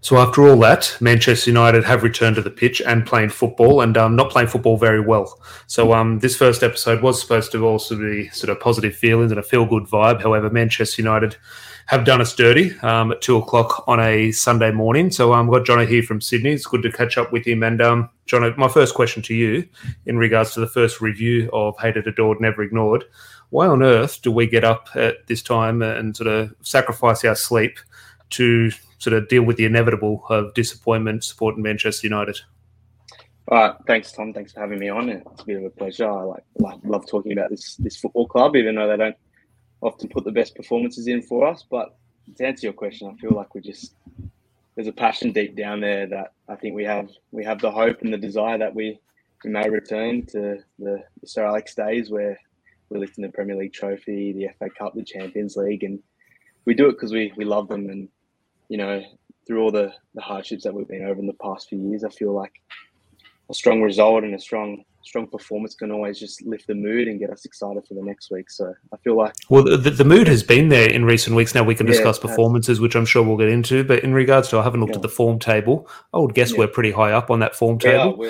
So 0.08 0.16
after 0.16 0.48
all 0.48 0.58
that, 0.60 0.96
Manchester 1.02 1.50
United 1.50 1.84
have 1.84 2.02
returned 2.02 2.36
to 2.36 2.40
the 2.40 2.48
pitch 2.48 2.80
and 2.80 3.04
playing 3.04 3.28
football, 3.28 3.82
and 3.82 3.94
um, 3.98 4.16
not 4.16 4.30
playing 4.30 4.48
football 4.48 4.78
very 4.78 5.02
well. 5.02 5.38
So 5.66 5.92
um, 5.92 6.20
this 6.20 6.34
first 6.34 6.62
episode 6.62 7.02
was 7.02 7.20
supposed 7.20 7.52
to 7.52 7.66
also 7.66 7.94
be 7.94 8.30
sort 8.30 8.48
of 8.48 8.58
positive 8.58 8.96
feelings 8.96 9.32
and 9.32 9.38
a 9.38 9.42
feel-good 9.42 9.82
vibe. 9.82 10.22
However, 10.22 10.48
Manchester 10.48 11.02
United 11.02 11.36
have 11.88 12.06
done 12.06 12.22
us 12.22 12.34
dirty 12.34 12.72
um, 12.80 13.12
at 13.12 13.20
two 13.20 13.36
o'clock 13.36 13.84
on 13.86 14.00
a 14.00 14.32
Sunday 14.32 14.72
morning. 14.72 15.10
So 15.10 15.34
um, 15.34 15.50
I've 15.50 15.52
got 15.58 15.66
Jono 15.66 15.86
here 15.86 16.02
from 16.02 16.22
Sydney. 16.22 16.52
It's 16.52 16.64
good 16.64 16.80
to 16.84 16.90
catch 16.90 17.18
up 17.18 17.30
with 17.30 17.46
him. 17.46 17.62
And 17.62 17.82
um, 17.82 18.08
Jono, 18.26 18.56
my 18.56 18.68
first 18.68 18.94
question 18.94 19.22
to 19.24 19.34
you 19.34 19.68
in 20.06 20.16
regards 20.16 20.54
to 20.54 20.60
the 20.60 20.68
first 20.68 21.02
review 21.02 21.50
of 21.52 21.78
Hated, 21.78 22.06
Adored, 22.06 22.40
Never 22.40 22.62
Ignored. 22.62 23.04
Why 23.50 23.66
on 23.66 23.82
earth 23.82 24.22
do 24.22 24.32
we 24.32 24.46
get 24.46 24.64
up 24.64 24.88
at 24.94 25.26
this 25.26 25.42
time 25.42 25.82
and 25.82 26.16
sort 26.16 26.28
of 26.28 26.54
sacrifice 26.62 27.26
our 27.26 27.34
sleep 27.34 27.78
to 28.30 28.70
sort 28.98 29.14
of 29.14 29.28
deal 29.28 29.42
with 29.42 29.56
the 29.56 29.64
inevitable 29.64 30.24
of 30.28 30.52
disappointment 30.54 31.24
supporting 31.24 31.62
Manchester 31.62 32.06
United. 32.06 32.38
All 33.50 33.58
right, 33.58 33.74
thanks, 33.86 34.12
Tom. 34.12 34.34
Thanks 34.34 34.52
for 34.52 34.60
having 34.60 34.78
me 34.78 34.90
on. 34.90 35.08
It's 35.08 35.42
a 35.42 35.44
bit 35.44 35.56
of 35.56 35.64
a 35.64 35.70
pleasure. 35.70 36.10
I 36.10 36.22
like, 36.22 36.44
like 36.58 36.78
love 36.84 37.08
talking 37.08 37.32
about 37.32 37.48
this 37.50 37.76
this 37.76 37.96
football 37.96 38.26
club, 38.26 38.56
even 38.56 38.74
though 38.74 38.88
they 38.88 38.96
don't 38.96 39.16
often 39.80 40.08
put 40.08 40.24
the 40.24 40.32
best 40.32 40.54
performances 40.54 41.06
in 41.06 41.22
for 41.22 41.46
us. 41.46 41.64
But 41.68 41.96
to 42.36 42.46
answer 42.46 42.66
your 42.66 42.74
question, 42.74 43.08
I 43.08 43.18
feel 43.18 43.32
like 43.32 43.54
we 43.54 43.62
just 43.62 43.94
there's 44.74 44.86
a 44.88 44.92
passion 44.92 45.32
deep 45.32 45.56
down 45.56 45.80
there 45.80 46.06
that 46.06 46.34
I 46.48 46.56
think 46.56 46.74
we 46.74 46.84
have 46.84 47.08
we 47.30 47.42
have 47.44 47.60
the 47.60 47.70
hope 47.70 48.02
and 48.02 48.12
the 48.12 48.18
desire 48.18 48.58
that 48.58 48.74
we 48.74 49.00
we 49.44 49.50
may 49.50 49.68
return 49.68 50.26
to 50.26 50.58
the, 50.78 51.02
Sir 51.24 51.46
Alex 51.46 51.74
days 51.74 52.10
where 52.10 52.38
we're 52.90 53.00
lifting 53.00 53.22
the 53.22 53.30
Premier 53.30 53.56
League 53.56 53.72
trophy, 53.72 54.32
the 54.32 54.48
FA 54.58 54.68
Cup, 54.70 54.94
the 54.94 55.04
Champions 55.04 55.56
League, 55.56 55.84
and 55.84 56.00
we 56.64 56.74
do 56.74 56.88
it 56.88 56.92
because 56.92 57.12
we 57.12 57.32
we 57.36 57.44
love 57.44 57.68
them 57.68 57.88
and 57.88 58.08
you 58.68 58.76
know, 58.78 59.02
through 59.46 59.62
all 59.62 59.70
the, 59.70 59.92
the 60.14 60.20
hardships 60.20 60.64
that 60.64 60.74
we've 60.74 60.88
been 60.88 61.04
over 61.04 61.18
in 61.18 61.26
the 61.26 61.32
past 61.34 61.68
few 61.68 61.78
years, 61.78 62.04
I 62.04 62.10
feel 62.10 62.32
like 62.32 62.52
a 63.50 63.54
strong 63.54 63.80
result 63.82 64.24
and 64.24 64.34
a 64.34 64.38
strong 64.38 64.84
strong 65.04 65.26
performance 65.26 65.74
can 65.74 65.90
always 65.90 66.18
just 66.18 66.42
lift 66.42 66.66
the 66.66 66.74
mood 66.74 67.08
and 67.08 67.18
get 67.18 67.30
us 67.30 67.46
excited 67.46 67.82
for 67.86 67.94
the 67.94 68.02
next 68.02 68.30
week. 68.30 68.50
So 68.50 68.74
I 68.92 68.96
feel 68.98 69.16
like 69.16 69.34
well, 69.48 69.64
the, 69.64 69.90
the 69.90 70.04
mood 70.04 70.28
has 70.28 70.42
been 70.42 70.68
there 70.68 70.90
in 70.90 71.04
recent 71.04 71.34
weeks. 71.34 71.54
Now 71.54 71.62
we 71.62 71.74
can 71.74 71.86
discuss 71.86 72.18
yeah, 72.18 72.28
performances, 72.28 72.78
which 72.78 72.94
I'm 72.94 73.06
sure 73.06 73.22
we'll 73.22 73.38
get 73.38 73.48
into. 73.48 73.84
But 73.84 74.04
in 74.04 74.12
regards 74.12 74.48
to, 74.50 74.58
I 74.58 74.62
haven't 74.62 74.80
looked 74.80 74.92
yeah. 74.92 74.96
at 74.96 75.02
the 75.02 75.08
form 75.08 75.38
table. 75.38 75.88
I 76.12 76.18
would 76.18 76.34
guess 76.34 76.52
yeah. 76.52 76.58
we're 76.58 76.68
pretty 76.68 76.90
high 76.90 77.12
up 77.12 77.30
on 77.30 77.38
that 77.40 77.54
form 77.56 77.78
table 77.78 78.22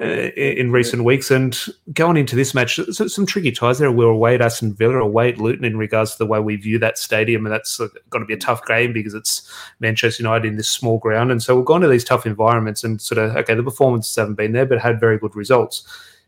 uh, 0.00 0.04
in 0.04 0.72
recent 0.72 1.04
weeks. 1.04 1.30
And 1.30 1.56
going 1.92 2.16
into 2.16 2.34
this 2.34 2.54
match, 2.54 2.80
some 2.90 3.26
tricky 3.26 3.52
ties 3.52 3.78
there. 3.78 3.92
We're 3.92 4.08
away 4.08 4.34
at 4.34 4.42
Aston 4.42 4.74
Villa, 4.74 4.98
away 4.98 5.30
at 5.30 5.38
Luton 5.38 5.64
in 5.64 5.76
regards 5.76 6.12
to 6.12 6.18
the 6.18 6.26
way 6.26 6.40
we 6.40 6.56
view 6.56 6.78
that 6.80 6.98
stadium. 6.98 7.46
And 7.46 7.52
that's 7.52 7.78
uh, 7.78 7.88
going 8.10 8.22
to 8.22 8.26
be 8.26 8.34
a 8.34 8.38
tough 8.38 8.66
game 8.66 8.92
because 8.92 9.14
it's 9.14 9.48
Manchester 9.80 10.22
United 10.22 10.48
in 10.48 10.56
this 10.56 10.70
small 10.70 10.98
ground. 10.98 11.30
And 11.30 11.42
so 11.42 11.56
we've 11.56 11.64
gone 11.64 11.80
to 11.82 11.88
these 11.88 12.04
tough 12.04 12.26
environments 12.26 12.82
and 12.82 13.00
sort 13.00 13.18
of, 13.18 13.36
okay, 13.36 13.54
the 13.54 13.62
performances 13.62 14.16
haven't 14.16 14.34
been 14.34 14.52
there, 14.52 14.66
but 14.66 14.80
had 14.80 14.98
very 14.98 15.18
good 15.18 15.36
results. 15.36 15.86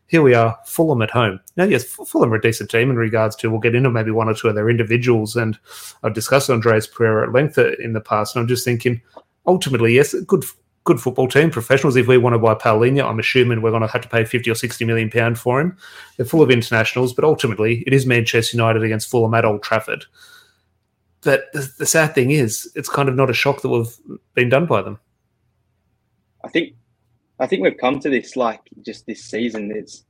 Here 0.09 0.21
we 0.21 0.33
are, 0.33 0.57
Fulham 0.65 1.01
at 1.01 1.11
home. 1.11 1.41
Now, 1.57 1.65
yes, 1.65 1.83
Fulham 1.83 2.31
are 2.31 2.37
a 2.37 2.41
decent 2.41 2.71
team 2.71 2.89
in 2.89 2.95
regards 2.95 3.35
to, 3.37 3.49
we'll 3.51 3.59
get 3.59 3.75
into 3.75 3.91
maybe 3.91 4.11
one 4.11 4.29
or 4.29 4.33
two 4.33 4.47
of 4.47 4.55
their 4.55 4.69
individuals. 4.69 5.35
And 5.35 5.59
I've 6.01 6.13
discussed 6.13 6.49
Andreas 6.49 6.87
Pereira 6.87 7.27
at 7.27 7.33
length 7.33 7.57
in 7.57 7.91
the 7.91 7.99
past. 7.99 8.33
And 8.33 8.41
I'm 8.41 8.47
just 8.47 8.63
thinking, 8.63 9.01
ultimately, 9.45 9.93
yes, 9.95 10.13
good 10.25 10.45
good 10.87 11.01
football 11.01 11.27
team, 11.27 11.51
professionals. 11.51 11.97
If 11.97 12.07
we 12.07 12.17
want 12.17 12.33
to 12.33 12.39
buy 12.39 12.55
Palhinha, 12.55 13.05
I'm 13.05 13.19
assuming 13.19 13.61
we're 13.61 13.71
going 13.71 13.81
to 13.81 13.87
have 13.87 14.01
to 14.01 14.07
pay 14.07 14.23
50 14.23 14.49
or 14.49 14.55
60 14.55 14.85
million 14.85 15.09
pound 15.09 15.37
for 15.37 15.59
him. 15.59 15.77
They're 16.15 16.25
full 16.25 16.41
of 16.41 16.49
internationals, 16.49 17.13
but 17.13 17.25
ultimately 17.25 17.83
it 17.85 17.93
is 17.93 18.05
Manchester 18.05 18.55
United 18.55 18.83
against 18.83 19.09
Fulham 19.09 19.33
at 19.33 19.43
Old 19.43 19.61
Trafford. 19.61 20.05
But 21.21 21.51
the, 21.51 21.69
the 21.77 21.85
sad 21.85 22.15
thing 22.15 22.31
is, 22.31 22.71
it's 22.73 22.87
kind 22.87 23.09
of 23.09 23.15
not 23.15 23.29
a 23.29 23.33
shock 23.33 23.61
that 23.61 23.69
we've 23.69 23.97
been 24.33 24.47
done 24.47 24.65
by 24.65 24.81
them. 24.81 24.97
I 26.45 26.47
think, 26.47 26.75
I 27.37 27.47
think 27.47 27.63
we've 27.63 27.77
come 27.77 27.99
to 27.99 28.09
this 28.09 28.37
like 28.37 28.61
just 28.85 29.05
this 29.05 29.25
season. 29.25 29.73
It's 29.75 30.05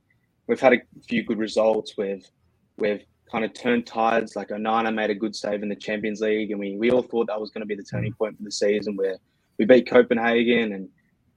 we've 0.46 0.60
had 0.60 0.74
a 0.74 0.78
few 1.08 1.24
good 1.24 1.38
results. 1.38 1.94
We've 1.98 2.24
we've 2.76 3.04
kind 3.32 3.44
of 3.44 3.52
turned 3.52 3.84
tides. 3.84 4.36
Like 4.36 4.50
Onana 4.50 4.94
made 4.94 5.10
a 5.10 5.14
good 5.14 5.34
save 5.34 5.64
in 5.64 5.68
the 5.68 5.76
Champions 5.76 6.20
League, 6.20 6.52
and 6.52 6.60
we 6.60 6.76
we 6.76 6.92
all 6.92 7.02
thought 7.02 7.26
that 7.26 7.40
was 7.40 7.50
going 7.50 7.62
to 7.62 7.66
be 7.66 7.74
the 7.74 7.82
turning 7.82 8.12
mm. 8.12 8.18
point 8.18 8.36
for 8.36 8.44
the 8.44 8.52
season 8.52 8.94
where 8.94 9.16
we 9.58 9.64
beat 9.64 9.88
Copenhagen 9.88 10.72
and 10.72 10.88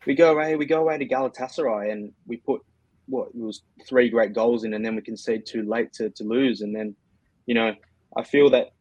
we 0.05 0.15
go 0.15 0.31
away, 0.31 0.55
we 0.55 0.65
go 0.65 0.81
away 0.81 0.97
to 0.97 1.07
Galatasaray 1.07 1.91
and 1.91 2.11
we 2.25 2.37
put 2.37 2.61
what 3.07 3.29
it 3.29 3.35
was 3.35 3.61
three 3.87 4.09
great 4.09 4.33
goals 4.33 4.63
in 4.63 4.73
and 4.73 4.85
then 4.85 4.95
we 4.95 5.01
concede 5.01 5.45
too 5.45 5.63
late 5.63 5.91
to, 5.93 6.09
to 6.11 6.23
lose. 6.23 6.61
And 6.61 6.75
then, 6.75 6.95
you 7.45 7.55
know, 7.55 7.73
I 8.15 8.23
feel 8.23 8.49
that 8.51 8.71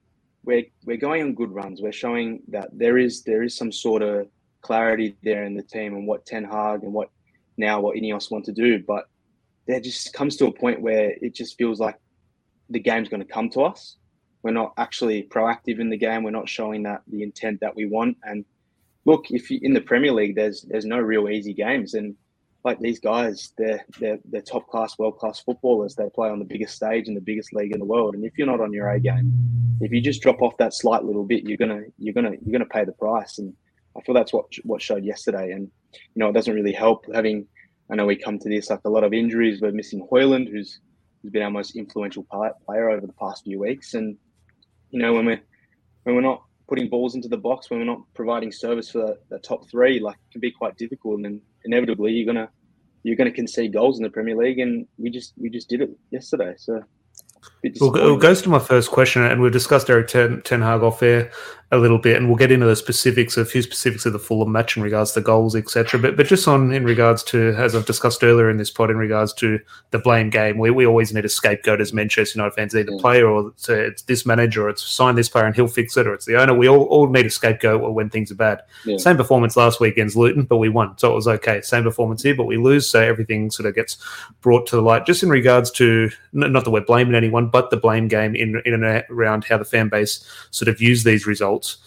we're 0.44 0.64
we're 0.84 0.96
going 0.96 1.22
on 1.22 1.34
good 1.34 1.52
runs. 1.52 1.82
We're 1.82 1.92
showing 1.92 2.42
that 2.48 2.68
there 2.72 2.98
is 2.98 3.22
there 3.22 3.42
is 3.42 3.56
some 3.56 3.72
sort 3.72 4.02
of 4.02 4.28
clarity 4.62 5.16
there 5.22 5.44
in 5.44 5.54
the 5.54 5.62
team 5.62 5.94
and 5.94 6.06
what 6.06 6.26
Ten 6.26 6.44
Hag 6.44 6.82
and 6.82 6.92
what 6.92 7.10
now 7.56 7.80
what 7.80 7.96
Ineos 7.96 8.30
want 8.30 8.44
to 8.46 8.52
do. 8.52 8.82
But 8.82 9.04
there 9.66 9.80
just 9.80 10.12
comes 10.12 10.36
to 10.36 10.46
a 10.46 10.52
point 10.52 10.80
where 10.80 11.12
it 11.20 11.34
just 11.34 11.56
feels 11.58 11.78
like 11.78 11.96
the 12.70 12.80
game's 12.80 13.08
going 13.08 13.22
to 13.22 13.32
come 13.32 13.50
to 13.50 13.62
us. 13.62 13.96
We're 14.42 14.52
not 14.52 14.72
actually 14.78 15.24
proactive 15.24 15.80
in 15.80 15.90
the 15.90 15.98
game. 15.98 16.22
We're 16.22 16.30
not 16.30 16.48
showing 16.48 16.84
that 16.84 17.02
the 17.06 17.22
intent 17.22 17.60
that 17.60 17.76
we 17.76 17.84
want. 17.84 18.16
And 18.24 18.44
look, 19.04 19.30
if 19.30 19.50
you, 19.50 19.58
in 19.62 19.74
the 19.74 19.80
Premier 19.80 20.12
League, 20.12 20.36
there's 20.36 20.62
there's 20.62 20.84
no 20.84 20.98
real 20.98 21.28
easy 21.28 21.54
games, 21.54 21.94
and 21.94 22.14
like 22.64 22.78
these 22.80 23.00
guys, 23.00 23.52
they're 23.56 23.84
they're 23.98 24.18
they're 24.24 24.42
top 24.42 24.68
class, 24.68 24.98
world 24.98 25.18
class 25.18 25.40
footballers. 25.40 25.94
They 25.94 26.08
play 26.14 26.28
on 26.28 26.38
the 26.38 26.44
biggest 26.44 26.76
stage 26.76 27.08
in 27.08 27.14
the 27.14 27.20
biggest 27.20 27.52
league 27.52 27.72
in 27.72 27.78
the 27.78 27.84
world, 27.84 28.14
and 28.14 28.24
if 28.24 28.36
you're 28.36 28.46
not 28.46 28.60
on 28.60 28.72
your 28.72 28.88
A 28.90 29.00
game, 29.00 29.32
if 29.80 29.92
you 29.92 30.00
just 30.00 30.22
drop 30.22 30.42
off 30.42 30.56
that 30.58 30.74
slight 30.74 31.04
little 31.04 31.24
bit, 31.24 31.44
you're 31.44 31.56
gonna 31.56 31.82
you're 31.98 32.14
gonna 32.14 32.32
you're 32.44 32.52
gonna 32.52 32.66
pay 32.66 32.84
the 32.84 32.92
price. 32.92 33.38
And 33.38 33.54
I 33.96 34.00
feel 34.02 34.14
that's 34.14 34.32
what 34.32 34.46
what 34.64 34.82
showed 34.82 35.04
yesterday. 35.04 35.52
And 35.52 35.70
you 35.92 36.00
know, 36.16 36.28
it 36.28 36.34
doesn't 36.34 36.54
really 36.54 36.72
help 36.72 37.06
having. 37.14 37.46
I 37.90 37.96
know 37.96 38.06
we 38.06 38.16
come 38.16 38.38
to 38.38 38.48
this 38.48 38.70
like 38.70 38.80
a 38.84 38.90
lot 38.90 39.04
of 39.04 39.12
injuries. 39.12 39.60
We're 39.60 39.72
missing 39.72 40.06
Højlund, 40.10 40.50
who's 40.50 40.80
who's 41.22 41.32
been 41.32 41.42
our 41.42 41.50
most 41.50 41.76
influential 41.76 42.26
player 42.66 42.90
over 42.90 43.06
the 43.06 43.12
past 43.14 43.44
few 43.44 43.58
weeks, 43.58 43.94
and 43.94 44.16
you 44.90 45.00
know 45.00 45.14
when 45.14 45.26
we're 45.26 45.40
when 46.04 46.14
we're 46.14 46.20
not 46.20 46.44
putting 46.70 46.88
balls 46.88 47.16
into 47.16 47.28
the 47.28 47.36
box 47.36 47.68
when 47.68 47.80
we're 47.80 47.84
not 47.84 48.02
providing 48.14 48.52
service 48.52 48.88
for 48.90 49.00
the, 49.00 49.18
the 49.28 49.38
top 49.40 49.68
three, 49.68 49.98
like 49.98 50.16
can 50.30 50.40
be 50.40 50.52
quite 50.52 50.76
difficult. 50.76 51.16
And 51.16 51.24
then 51.24 51.40
inevitably, 51.64 52.12
you're 52.12 52.32
gonna 52.32 52.48
you're 53.02 53.16
gonna 53.16 53.32
concede 53.32 53.72
goals 53.72 53.98
in 53.98 54.04
the 54.04 54.10
Premier 54.10 54.36
League, 54.36 54.60
and 54.60 54.86
we 54.96 55.10
just 55.10 55.34
we 55.36 55.50
just 55.50 55.68
did 55.68 55.82
it 55.82 55.90
yesterday. 56.10 56.54
So 56.56 56.80
Well, 57.80 58.14
it 58.14 58.20
goes 58.20 58.40
to 58.42 58.48
my 58.48 58.58
first 58.58 58.90
question, 58.90 59.22
and 59.22 59.40
we've 59.40 59.52
discussed 59.52 59.90
Erik 59.90 60.08
Ten, 60.08 60.40
Ten 60.42 60.62
Hag 60.62 60.82
off 60.82 61.02
air 61.02 61.30
a 61.72 61.78
little 61.78 61.98
bit, 61.98 62.16
and 62.16 62.26
we'll 62.26 62.36
get 62.36 62.50
into 62.50 62.66
the 62.66 62.74
specifics, 62.74 63.36
a 63.36 63.44
few 63.44 63.62
specifics 63.62 64.04
of 64.04 64.12
the 64.12 64.18
Fulham 64.18 64.50
match 64.50 64.76
in 64.76 64.82
regards 64.82 65.12
to 65.12 65.20
goals, 65.20 65.54
etc. 65.54 66.00
But 66.00 66.16
but 66.16 66.26
just 66.26 66.48
on 66.48 66.72
in 66.72 66.84
regards 66.84 67.22
to, 67.24 67.54
as 67.56 67.76
I've 67.76 67.86
discussed 67.86 68.24
earlier 68.24 68.50
in 68.50 68.56
this 68.56 68.70
pod, 68.70 68.90
in 68.90 68.96
regards 68.96 69.32
to 69.34 69.60
the 69.92 70.00
blame 70.00 70.30
game, 70.30 70.58
we, 70.58 70.70
we 70.70 70.84
always 70.84 71.14
need 71.14 71.24
a 71.24 71.28
scapegoat 71.28 71.80
as 71.80 71.92
Manchester 71.92 72.38
United 72.38 72.54
fans, 72.54 72.74
either 72.74 72.90
yeah. 72.90 73.00
player 73.00 73.28
or 73.28 73.48
it's, 73.48 73.68
it's, 73.68 74.02
this 74.02 74.26
manager, 74.26 74.66
or 74.66 74.70
it's 74.70 74.82
sign 74.82 75.14
this 75.14 75.28
player 75.28 75.46
and 75.46 75.54
he'll 75.54 75.68
fix 75.68 75.96
it, 75.96 76.08
or 76.08 76.14
it's 76.14 76.26
the 76.26 76.36
owner. 76.36 76.54
We 76.54 76.68
all, 76.68 76.84
all 76.84 77.08
need 77.08 77.26
a 77.26 77.30
scapegoat 77.30 77.92
when 77.92 78.10
things 78.10 78.32
are 78.32 78.36
bad. 78.36 78.62
Yeah. 78.84 78.96
Same 78.96 79.16
performance 79.16 79.56
last 79.56 79.78
week 79.78 79.92
against 79.92 80.16
Luton, 80.16 80.44
but 80.44 80.56
we 80.56 80.68
won, 80.68 80.98
so 80.98 81.12
it 81.12 81.14
was 81.14 81.28
okay. 81.28 81.60
Same 81.60 81.84
performance 81.84 82.24
here, 82.24 82.34
but 82.34 82.46
we 82.46 82.56
lose, 82.56 82.90
so 82.90 83.00
everything 83.00 83.48
sort 83.48 83.68
of 83.68 83.76
gets 83.76 83.96
brought 84.40 84.66
to 84.68 84.76
the 84.76 84.82
light. 84.82 85.06
Just 85.06 85.22
in 85.22 85.28
regards 85.28 85.70
to 85.72 86.10
not 86.32 86.64
that 86.64 86.70
we're 86.70 86.80
blaming 86.80 87.14
anyone, 87.14 87.48
but 87.50 87.70
the 87.70 87.76
blame 87.76 88.08
game 88.08 88.34
in 88.34 88.60
in 88.64 88.74
and 88.74 89.04
around 89.10 89.44
how 89.44 89.58
the 89.58 89.64
fan 89.64 89.88
base 89.88 90.24
sort 90.50 90.68
of 90.68 90.80
use 90.80 91.04
these 91.04 91.26
results. 91.26 91.78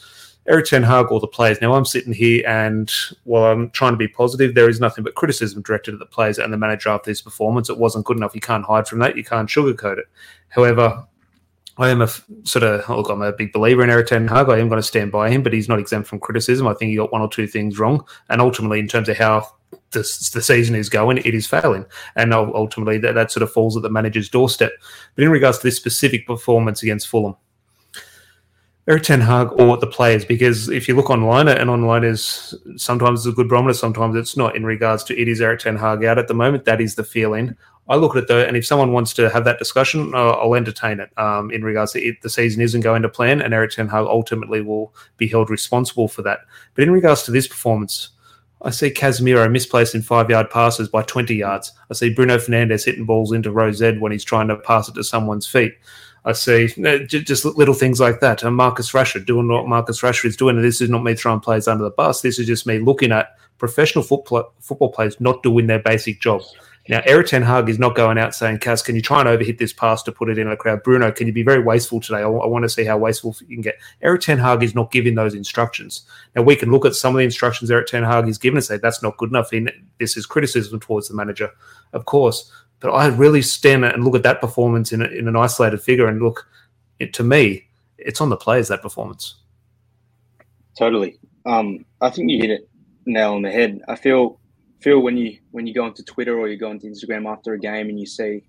Erik 0.45 0.65
Ten 0.65 0.83
Hag 0.83 1.09
or 1.09 1.21
the 1.21 1.27
players. 1.27 1.61
Now 1.61 1.73
I'm 1.73 1.85
sitting 1.85 2.11
here 2.11 2.43
and 2.45 2.91
while 3.23 3.45
I'm 3.45 3.69
trying 3.69 3.93
to 3.93 3.97
be 3.97 4.09
positive, 4.09 4.55
there 4.55 4.69
is 4.69 4.79
nothing 4.79 5.03
but 5.03 5.15
criticism 5.15 5.61
directed 5.61 5.93
at 5.93 5.99
the 5.99 6.05
players 6.05 6.37
and 6.37 6.51
the 6.51 6.57
manager 6.57 6.89
after 6.89 7.09
this 7.09 7.21
performance. 7.21 7.69
It 7.69 7.77
wasn't 7.77 8.05
good 8.05 8.17
enough. 8.17 8.35
You 8.35 8.41
can't 8.41 8.65
hide 8.65 8.87
from 8.87 8.99
that. 8.99 9.15
You 9.15 9.23
can't 9.23 9.47
sugarcoat 9.47 9.99
it. 9.99 10.05
However, 10.49 11.07
I 11.77 11.89
am 11.89 12.01
a 12.01 12.07
sort 12.43 12.63
of 12.63 12.87
look. 12.89 13.09
I'm 13.09 13.21
a 13.21 13.31
big 13.31 13.51
believer 13.51 13.83
in 13.83 13.89
Erik 13.89 14.07
Ten 14.07 14.27
Hag. 14.27 14.49
I 14.49 14.59
am 14.59 14.69
going 14.69 14.81
to 14.81 14.87
stand 14.87 15.11
by 15.11 15.29
him, 15.29 15.41
but 15.41 15.53
he's 15.53 15.69
not 15.69 15.79
exempt 15.79 16.07
from 16.07 16.19
criticism. 16.19 16.67
I 16.67 16.73
think 16.73 16.89
he 16.89 16.97
got 16.97 17.11
one 17.11 17.21
or 17.21 17.29
two 17.29 17.47
things 17.47 17.79
wrong, 17.79 18.05
and 18.29 18.39
ultimately, 18.41 18.79
in 18.79 18.87
terms 18.87 19.09
of 19.09 19.17
how 19.17 19.47
the, 19.91 19.99
the 20.33 20.41
season 20.41 20.75
is 20.75 20.89
going, 20.89 21.17
it 21.17 21.33
is 21.33 21.47
failing, 21.47 21.85
and 22.15 22.33
ultimately 22.33 22.97
that, 22.99 23.15
that 23.15 23.31
sort 23.31 23.43
of 23.43 23.51
falls 23.51 23.75
at 23.75 23.83
the 23.83 23.89
manager's 23.89 24.29
doorstep. 24.29 24.71
But 25.15 25.23
in 25.23 25.31
regards 25.31 25.59
to 25.59 25.67
this 25.67 25.77
specific 25.77 26.27
performance 26.27 26.83
against 26.83 27.07
Fulham, 27.07 27.35
Erik 28.85 29.03
Ten 29.03 29.21
Hag 29.21 29.47
or 29.53 29.77
the 29.77 29.87
players, 29.87 30.25
because 30.25 30.67
if 30.67 30.89
you 30.89 30.95
look 30.95 31.09
online, 31.09 31.47
and 31.47 31.69
online 31.69 32.03
is 32.03 32.53
sometimes 32.75 33.25
it's 33.25 33.33
a 33.33 33.35
good 33.35 33.47
barometer, 33.47 33.73
sometimes 33.73 34.15
it's 34.17 34.35
not. 34.35 34.57
In 34.57 34.65
regards 34.65 35.05
to 35.05 35.17
it 35.17 35.29
is 35.29 35.39
Erik 35.39 35.61
Ten 35.61 35.77
Hag 35.77 36.03
out 36.03 36.17
at 36.17 36.27
the 36.27 36.33
moment, 36.33 36.65
that 36.65 36.81
is 36.81 36.95
the 36.95 37.03
feeling. 37.03 37.55
I 37.87 37.95
look 37.95 38.15
at 38.15 38.23
it 38.23 38.27
though, 38.27 38.43
and 38.43 38.57
if 38.57 38.65
someone 38.65 38.91
wants 38.91 39.13
to 39.13 39.29
have 39.29 39.45
that 39.45 39.59
discussion, 39.59 40.13
uh, 40.13 40.31
I'll 40.31 40.55
entertain 40.55 40.99
it. 40.99 41.17
Um, 41.17 41.51
in 41.51 41.63
regards 41.63 41.93
to 41.93 42.01
it, 42.01 42.21
the 42.21 42.29
season 42.29 42.61
isn't 42.61 42.81
going 42.81 43.01
to 43.03 43.09
plan, 43.09 43.41
and 43.41 43.53
Erik 43.53 43.71
Ten 43.71 43.87
Hag 43.87 44.05
ultimately 44.05 44.61
will 44.61 44.93
be 45.17 45.27
held 45.27 45.49
responsible 45.49 46.07
for 46.07 46.21
that. 46.21 46.39
But 46.75 46.83
in 46.83 46.91
regards 46.91 47.23
to 47.23 47.31
this 47.31 47.47
performance, 47.47 48.09
I 48.63 48.69
see 48.69 48.89
Casemiro 48.89 49.51
misplacing 49.51 50.03
five 50.03 50.29
yard 50.29 50.49
passes 50.49 50.87
by 50.87 51.03
20 51.03 51.35
yards. 51.35 51.71
I 51.91 51.93
see 51.93 52.13
Bruno 52.13 52.37
Fernandes 52.37 52.85
hitting 52.85 53.05
balls 53.05 53.33
into 53.33 53.51
row 53.51 53.71
Z 53.71 53.97
when 53.97 54.11
he's 54.11 54.23
trying 54.23 54.47
to 54.47 54.55
pass 54.55 54.87
it 54.87 54.95
to 54.95 55.03
someone's 55.03 55.47
feet. 55.47 55.73
I 56.25 56.31
see 56.31 56.69
eh, 56.85 56.99
just 57.05 57.43
little 57.43 57.73
things 57.73 57.99
like 57.99 58.21
that. 58.21 58.43
And 58.43 58.55
Marcus 58.55 58.93
Rashford 58.93 59.25
doing 59.25 59.49
what 59.49 59.67
Marcus 59.67 60.01
Rashford 60.01 60.25
is 60.25 60.37
doing. 60.37 60.55
And 60.55 60.63
this 60.63 60.79
is 60.79 60.89
not 60.89 61.03
me 61.03 61.15
throwing 61.15 61.41
players 61.41 61.67
under 61.67 61.83
the 61.83 61.89
bus. 61.89 62.21
This 62.21 62.39
is 62.39 62.47
just 62.47 62.65
me 62.65 62.79
looking 62.79 63.11
at 63.11 63.35
professional 63.57 64.03
football, 64.03 64.53
football 64.59 64.91
players 64.91 65.19
not 65.19 65.43
doing 65.43 65.67
their 65.67 65.79
basic 65.79 66.21
job. 66.21 66.41
Now, 66.89 67.01
Erik 67.05 67.27
Ten 67.27 67.41
Hag 67.41 67.69
is 67.69 67.79
not 67.79 67.95
going 67.95 68.17
out 68.17 68.35
saying, 68.35 68.59
Cass, 68.59 68.81
can 68.81 68.95
you 68.95 69.01
try 69.01 69.21
and 69.21 69.29
overhit 69.29 69.57
this 69.57 69.71
pass 69.71 70.03
to 70.03 70.11
put 70.11 70.29
it 70.29 70.37
in 70.37 70.49
a 70.49 70.57
crowd? 70.57 70.83
Bruno, 70.83 71.13
can 71.13 71.27
you 71.27 71.33
be 71.33 71.43
very 71.43 71.63
wasteful 71.63 72.01
today? 72.01 72.19
I, 72.19 72.27
want 72.27 72.63
to 72.63 72.69
see 72.69 72.83
how 72.83 72.97
wasteful 72.97 73.33
you 73.47 73.55
can 73.55 73.61
get. 73.61 73.79
Erik 74.01 74.21
Ten 74.21 74.37
Hag 74.37 74.63
is 74.63 74.75
not 74.75 74.91
giving 74.91 75.15
those 75.15 75.33
instructions. 75.33 76.05
Now, 76.35 76.41
we 76.41 76.57
can 76.57 76.71
look 76.71 76.85
at 76.85 76.93
some 76.93 77.15
of 77.15 77.19
the 77.19 77.23
instructions 77.23 77.71
Erik 77.71 77.87
Ten 77.87 78.03
Hag 78.03 78.27
is 78.27 78.37
given 78.37 78.57
and 78.57 78.65
say, 78.65 78.77
that's 78.77 79.01
not 79.01 79.15
good 79.15 79.29
enough. 79.29 79.51
this 79.97 80.17
is 80.17 80.25
criticism 80.25 80.79
towards 80.81 81.07
the 81.07 81.15
manager, 81.15 81.49
of 81.93 82.03
course. 82.03 82.51
But 82.81 82.89
I 82.89 83.07
really 83.07 83.41
stand 83.41 83.85
and 83.85 84.03
look 84.03 84.15
at 84.15 84.23
that 84.23 84.41
performance 84.41 84.91
in, 84.91 85.01
a, 85.01 85.05
in 85.05 85.29
an 85.29 85.37
isolated 85.37 85.81
figure 85.81 86.07
and 86.07 86.21
look, 86.21 86.45
it, 86.99 87.13
to 87.13 87.23
me, 87.23 87.65
it's 87.97 88.19
on 88.19 88.29
the 88.29 88.35
players, 88.35 88.67
that 88.67 88.81
performance. 88.81 89.35
Totally. 90.77 91.17
Um, 91.45 91.85
I 92.01 92.09
think 92.09 92.29
you 92.29 92.39
hit 92.41 92.49
it 92.49 92.69
nail 93.05 93.33
on 93.33 93.41
the 93.41 93.51
head. 93.51 93.81
I 93.87 93.95
feel 93.95 94.39
feel 94.83 94.99
when 94.99 95.17
you 95.17 95.37
when 95.51 95.65
you 95.65 95.73
go 95.73 95.85
onto 95.85 96.03
Twitter 96.03 96.37
or 96.37 96.47
you 96.47 96.57
go 96.57 96.69
onto 96.69 96.87
Instagram 96.87 97.31
after 97.31 97.53
a 97.53 97.59
game 97.59 97.89
and 97.89 97.99
you 97.99 98.05
see 98.05 98.43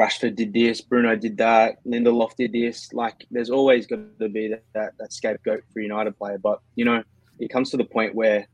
Rashford 0.00 0.34
did 0.34 0.54
this, 0.54 0.80
Bruno 0.80 1.14
did 1.14 1.36
that, 1.38 1.84
Lindelof 1.84 2.34
did 2.36 2.52
this. 2.52 2.90
Like, 2.94 3.26
there's 3.30 3.50
always 3.50 3.86
going 3.86 4.08
to 4.18 4.28
be 4.30 4.48
that, 4.48 4.64
that, 4.72 4.92
that 4.98 5.12
scapegoat 5.12 5.62
for 5.72 5.80
United 5.80 6.16
player. 6.16 6.38
But 6.38 6.60
you 6.74 6.86
know, 6.86 7.02
it 7.38 7.52
comes 7.52 7.70
to 7.70 7.76
the 7.76 7.84
point 7.84 8.14
where 8.14 8.46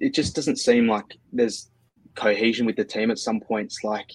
it 0.00 0.12
just 0.14 0.34
doesn't 0.34 0.56
seem 0.56 0.86
like 0.86 1.16
there's 1.32 1.70
cohesion 2.14 2.66
with 2.66 2.76
the 2.76 2.84
team 2.84 3.10
at 3.10 3.18
some 3.18 3.40
points. 3.40 3.82
Like 3.82 4.10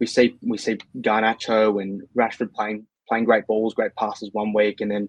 we 0.00 0.06
see 0.06 0.36
we 0.42 0.58
see 0.58 0.78
Garnacho 0.98 1.80
and 1.80 2.02
Rashford 2.16 2.52
playing 2.52 2.86
playing 3.08 3.24
great 3.24 3.46
balls, 3.46 3.74
great 3.74 3.94
passes 3.96 4.30
one 4.32 4.52
week, 4.52 4.80
and 4.80 4.90
then 4.90 5.08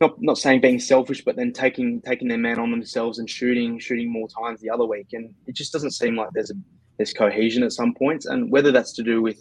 not 0.00 0.20
not 0.20 0.38
saying 0.38 0.60
being 0.60 0.78
selfish, 0.78 1.24
but 1.24 1.36
then 1.36 1.52
taking 1.52 2.00
taking 2.02 2.28
their 2.28 2.38
man 2.38 2.58
on 2.58 2.70
themselves 2.70 3.18
and 3.18 3.28
shooting 3.28 3.78
shooting 3.78 4.10
more 4.10 4.28
times 4.28 4.60
the 4.60 4.70
other 4.70 4.84
week, 4.84 5.08
and 5.12 5.34
it 5.46 5.54
just 5.54 5.72
doesn't 5.72 5.92
seem 5.92 6.16
like 6.16 6.30
there's 6.32 6.50
a 6.50 6.54
there's 6.96 7.12
cohesion 7.12 7.62
at 7.62 7.72
some 7.72 7.94
points, 7.94 8.26
and 8.26 8.50
whether 8.50 8.72
that's 8.72 8.92
to 8.94 9.02
do 9.02 9.22
with 9.22 9.38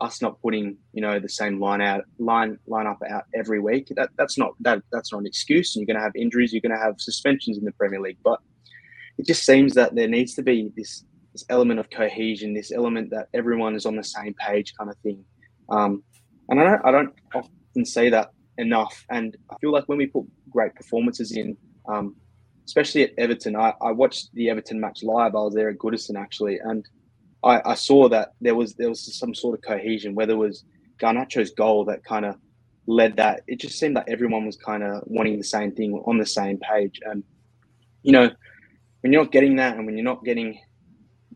us 0.00 0.20
not 0.20 0.40
putting 0.42 0.76
you 0.92 1.00
know 1.00 1.20
the 1.20 1.28
same 1.28 1.60
line 1.60 1.80
out 1.80 2.02
line 2.18 2.58
line 2.66 2.86
up 2.86 2.98
out 3.08 3.24
every 3.34 3.60
week, 3.60 3.92
that 3.96 4.10
that's 4.18 4.36
not 4.36 4.52
that 4.60 4.82
that's 4.92 5.12
not 5.12 5.18
an 5.18 5.26
excuse. 5.26 5.76
And 5.76 5.80
you're 5.80 5.94
going 5.94 6.00
to 6.00 6.04
have 6.04 6.16
injuries, 6.16 6.52
you're 6.52 6.60
going 6.60 6.76
to 6.76 6.82
have 6.82 7.00
suspensions 7.00 7.58
in 7.58 7.64
the 7.64 7.72
Premier 7.72 8.00
League, 8.00 8.18
but 8.24 8.40
it 9.18 9.26
just 9.26 9.44
seems 9.44 9.74
that 9.74 9.94
there 9.94 10.08
needs 10.08 10.34
to 10.34 10.42
be 10.42 10.72
this 10.76 11.04
this 11.32 11.44
element 11.48 11.80
of 11.80 11.88
cohesion, 11.90 12.54
this 12.54 12.72
element 12.72 13.10
that 13.10 13.28
everyone 13.34 13.74
is 13.74 13.86
on 13.86 13.96
the 13.96 14.04
same 14.04 14.34
page, 14.34 14.74
kind 14.76 14.90
of 14.90 14.96
thing. 14.98 15.24
Um, 15.70 16.02
and 16.48 16.60
I 16.60 16.64
don't, 16.64 16.84
I 16.84 16.90
don't 16.90 17.14
often 17.34 17.84
say 17.84 18.10
that 18.10 18.30
enough. 18.58 19.04
And 19.10 19.36
I 19.50 19.56
feel 19.60 19.72
like 19.72 19.88
when 19.88 19.98
we 19.98 20.06
put 20.06 20.24
great 20.50 20.74
performances 20.74 21.32
in, 21.32 21.56
um, 21.88 22.16
especially 22.64 23.04
at 23.04 23.12
Everton, 23.18 23.56
I, 23.56 23.74
I, 23.80 23.92
watched 23.92 24.34
the 24.34 24.50
Everton 24.50 24.80
match 24.80 25.02
live. 25.02 25.34
I 25.34 25.40
was 25.40 25.54
there 25.54 25.68
at 25.68 25.78
Goodison 25.78 26.20
actually, 26.20 26.58
and 26.58 26.88
I, 27.42 27.60
I, 27.64 27.74
saw 27.74 28.08
that 28.08 28.34
there 28.40 28.54
was 28.54 28.74
there 28.74 28.88
was 28.88 29.18
some 29.18 29.34
sort 29.34 29.58
of 29.58 29.62
cohesion. 29.62 30.14
Whether 30.14 30.34
it 30.34 30.36
was 30.36 30.64
Garnacho's 31.00 31.50
goal 31.50 31.84
that 31.86 32.04
kind 32.04 32.24
of 32.24 32.36
led 32.86 33.16
that, 33.16 33.42
it 33.46 33.60
just 33.60 33.78
seemed 33.78 33.96
like 33.96 34.08
everyone 34.08 34.46
was 34.46 34.56
kind 34.56 34.82
of 34.82 35.02
wanting 35.06 35.38
the 35.38 35.44
same 35.44 35.72
thing 35.72 36.00
on 36.06 36.18
the 36.18 36.26
same 36.26 36.58
page. 36.58 37.00
And 37.04 37.24
you 38.02 38.12
know, 38.12 38.30
when 39.00 39.12
you're 39.12 39.22
not 39.22 39.32
getting 39.32 39.56
that, 39.56 39.76
and 39.76 39.86
when 39.86 39.96
you're 39.96 40.04
not 40.04 40.24
getting 40.24 40.60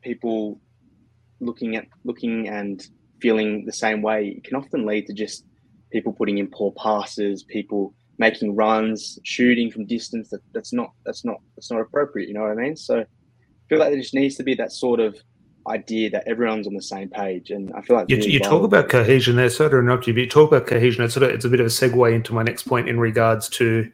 people 0.02 0.60
looking 1.40 1.76
at 1.76 1.86
looking 2.04 2.48
and 2.48 2.86
feeling 3.20 3.64
the 3.66 3.72
same 3.72 4.00
way, 4.02 4.28
it 4.36 4.44
can 4.44 4.56
often 4.56 4.86
lead 4.86 5.06
to 5.06 5.12
just 5.12 5.44
people 5.92 6.12
putting 6.12 6.38
in 6.38 6.48
poor 6.48 6.72
passes, 6.72 7.42
people 7.42 7.94
making 8.18 8.54
runs, 8.54 9.18
shooting 9.24 9.70
from 9.70 9.86
distance. 9.86 10.30
That, 10.30 10.40
that's 10.52 10.72
not 10.72 10.90
that's 11.04 11.24
not 11.24 11.40
that's 11.56 11.70
not 11.70 11.80
appropriate. 11.80 12.28
You 12.28 12.34
know 12.34 12.42
what 12.42 12.52
I 12.52 12.54
mean? 12.54 12.76
So 12.76 13.00
I 13.00 13.06
feel 13.68 13.78
like 13.78 13.90
there 13.90 14.00
just 14.00 14.14
needs 14.14 14.36
to 14.36 14.42
be 14.42 14.54
that 14.54 14.72
sort 14.72 15.00
of 15.00 15.16
idea 15.68 16.10
that 16.10 16.24
everyone's 16.26 16.66
on 16.66 16.74
the 16.74 16.82
same 16.82 17.08
page. 17.08 17.50
And 17.50 17.72
I 17.74 17.80
feel 17.80 17.96
like 17.96 18.08
you, 18.08 18.16
you 18.18 18.38
talk 18.38 18.62
about 18.62 18.88
cohesion 18.88 19.36
there. 19.36 19.50
Sorry 19.50 19.70
to 19.70 19.78
interrupt 19.78 20.06
you, 20.06 20.14
but 20.14 20.20
you 20.20 20.28
talk 20.28 20.50
about 20.50 20.66
cohesion. 20.66 21.04
It's 21.04 21.14
sort 21.14 21.24
of 21.24 21.30
it's 21.30 21.44
a 21.44 21.48
bit 21.48 21.60
of 21.60 21.66
a 21.66 21.70
segue 21.70 22.14
into 22.14 22.34
my 22.34 22.42
next 22.42 22.64
point 22.64 22.88
in 22.88 23.00
regards 23.00 23.48
to 23.50 23.90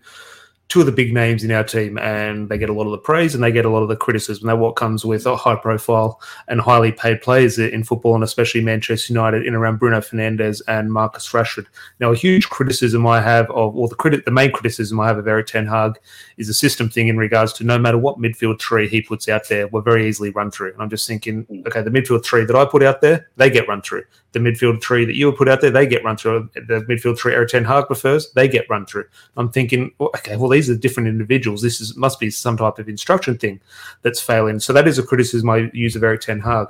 two 0.72 0.80
of 0.80 0.86
the 0.86 0.92
big 0.92 1.12
names 1.12 1.44
in 1.44 1.50
our 1.50 1.62
team, 1.62 1.98
and 1.98 2.48
they 2.48 2.56
get 2.56 2.70
a 2.70 2.72
lot 2.72 2.86
of 2.86 2.92
the 2.92 2.98
praise 2.98 3.34
and 3.34 3.44
they 3.44 3.52
get 3.52 3.66
a 3.66 3.68
lot 3.68 3.82
of 3.82 3.90
the 3.90 3.96
criticism. 3.96 4.46
That's 4.46 4.58
what 4.58 4.74
comes 4.74 5.04
with 5.04 5.26
a 5.26 5.36
high 5.36 5.54
profile 5.54 6.18
and 6.48 6.62
highly 6.62 6.92
paid 6.92 7.20
players 7.20 7.58
in 7.58 7.84
football, 7.84 8.14
and 8.14 8.24
especially 8.24 8.62
Manchester 8.62 9.12
United, 9.12 9.46
in 9.46 9.54
around 9.54 9.80
Bruno 9.80 10.00
Fernandes 10.00 10.62
and 10.68 10.90
Marcus 10.90 11.30
Rashford. 11.30 11.66
Now, 12.00 12.12
a 12.12 12.16
huge 12.16 12.48
criticism 12.48 13.06
I 13.06 13.20
have 13.20 13.50
of, 13.50 13.76
or 13.76 13.86
the 13.86 13.94
credit, 13.94 14.24
the 14.24 14.30
main 14.30 14.50
criticism 14.50 14.98
I 14.98 15.08
have 15.08 15.18
of 15.18 15.28
Erik 15.28 15.46
Ten 15.46 15.66
Hag 15.66 16.00
is 16.38 16.48
a 16.48 16.54
system 16.54 16.88
thing 16.88 17.08
in 17.08 17.18
regards 17.18 17.52
to 17.54 17.64
no 17.64 17.78
matter 17.78 17.98
what 17.98 18.16
midfield 18.16 18.58
tree 18.58 18.88
he 18.88 19.02
puts 19.02 19.28
out 19.28 19.50
there, 19.50 19.68
we're 19.68 19.82
very 19.82 20.08
easily 20.08 20.30
run 20.30 20.50
through. 20.50 20.72
And 20.72 20.80
I'm 20.80 20.88
just 20.88 21.06
thinking, 21.06 21.44
mm. 21.44 21.66
okay, 21.66 21.82
the 21.82 21.90
midfield 21.90 22.24
tree 22.24 22.46
that 22.46 22.56
I 22.56 22.64
put 22.64 22.82
out 22.82 23.02
there, 23.02 23.28
they 23.36 23.50
get 23.50 23.68
run 23.68 23.82
through 23.82 24.04
the 24.32 24.38
midfield 24.38 24.80
tree 24.80 25.04
that 25.04 25.14
you 25.14 25.26
would 25.26 25.36
put 25.36 25.48
out 25.48 25.60
there, 25.60 25.70
they 25.70 25.86
get 25.86 26.04
run 26.04 26.16
through. 26.16 26.48
The 26.54 26.84
midfield 26.88 27.18
tree 27.18 27.34
Erik 27.34 27.50
Ten 27.50 27.64
Hag 27.64 27.86
prefers, 27.86 28.32
they 28.32 28.48
get 28.48 28.68
run 28.68 28.86
through. 28.86 29.04
I'm 29.36 29.50
thinking, 29.50 29.92
okay, 30.00 30.36
well, 30.36 30.48
these 30.48 30.61
are 30.68 30.76
different 30.76 31.08
individuals. 31.08 31.62
This 31.62 31.80
is 31.80 31.96
must 31.96 32.20
be 32.20 32.30
some 32.30 32.56
type 32.56 32.78
of 32.78 32.88
instruction 32.88 33.38
thing 33.38 33.60
that's 34.02 34.20
failing. 34.20 34.60
So 34.60 34.72
that 34.72 34.88
is 34.88 34.98
a 34.98 35.02
criticism 35.02 35.48
I 35.50 35.70
use 35.72 35.96
of 35.96 36.02
Erik 36.02 36.20
Ten 36.20 36.40
Hag. 36.40 36.68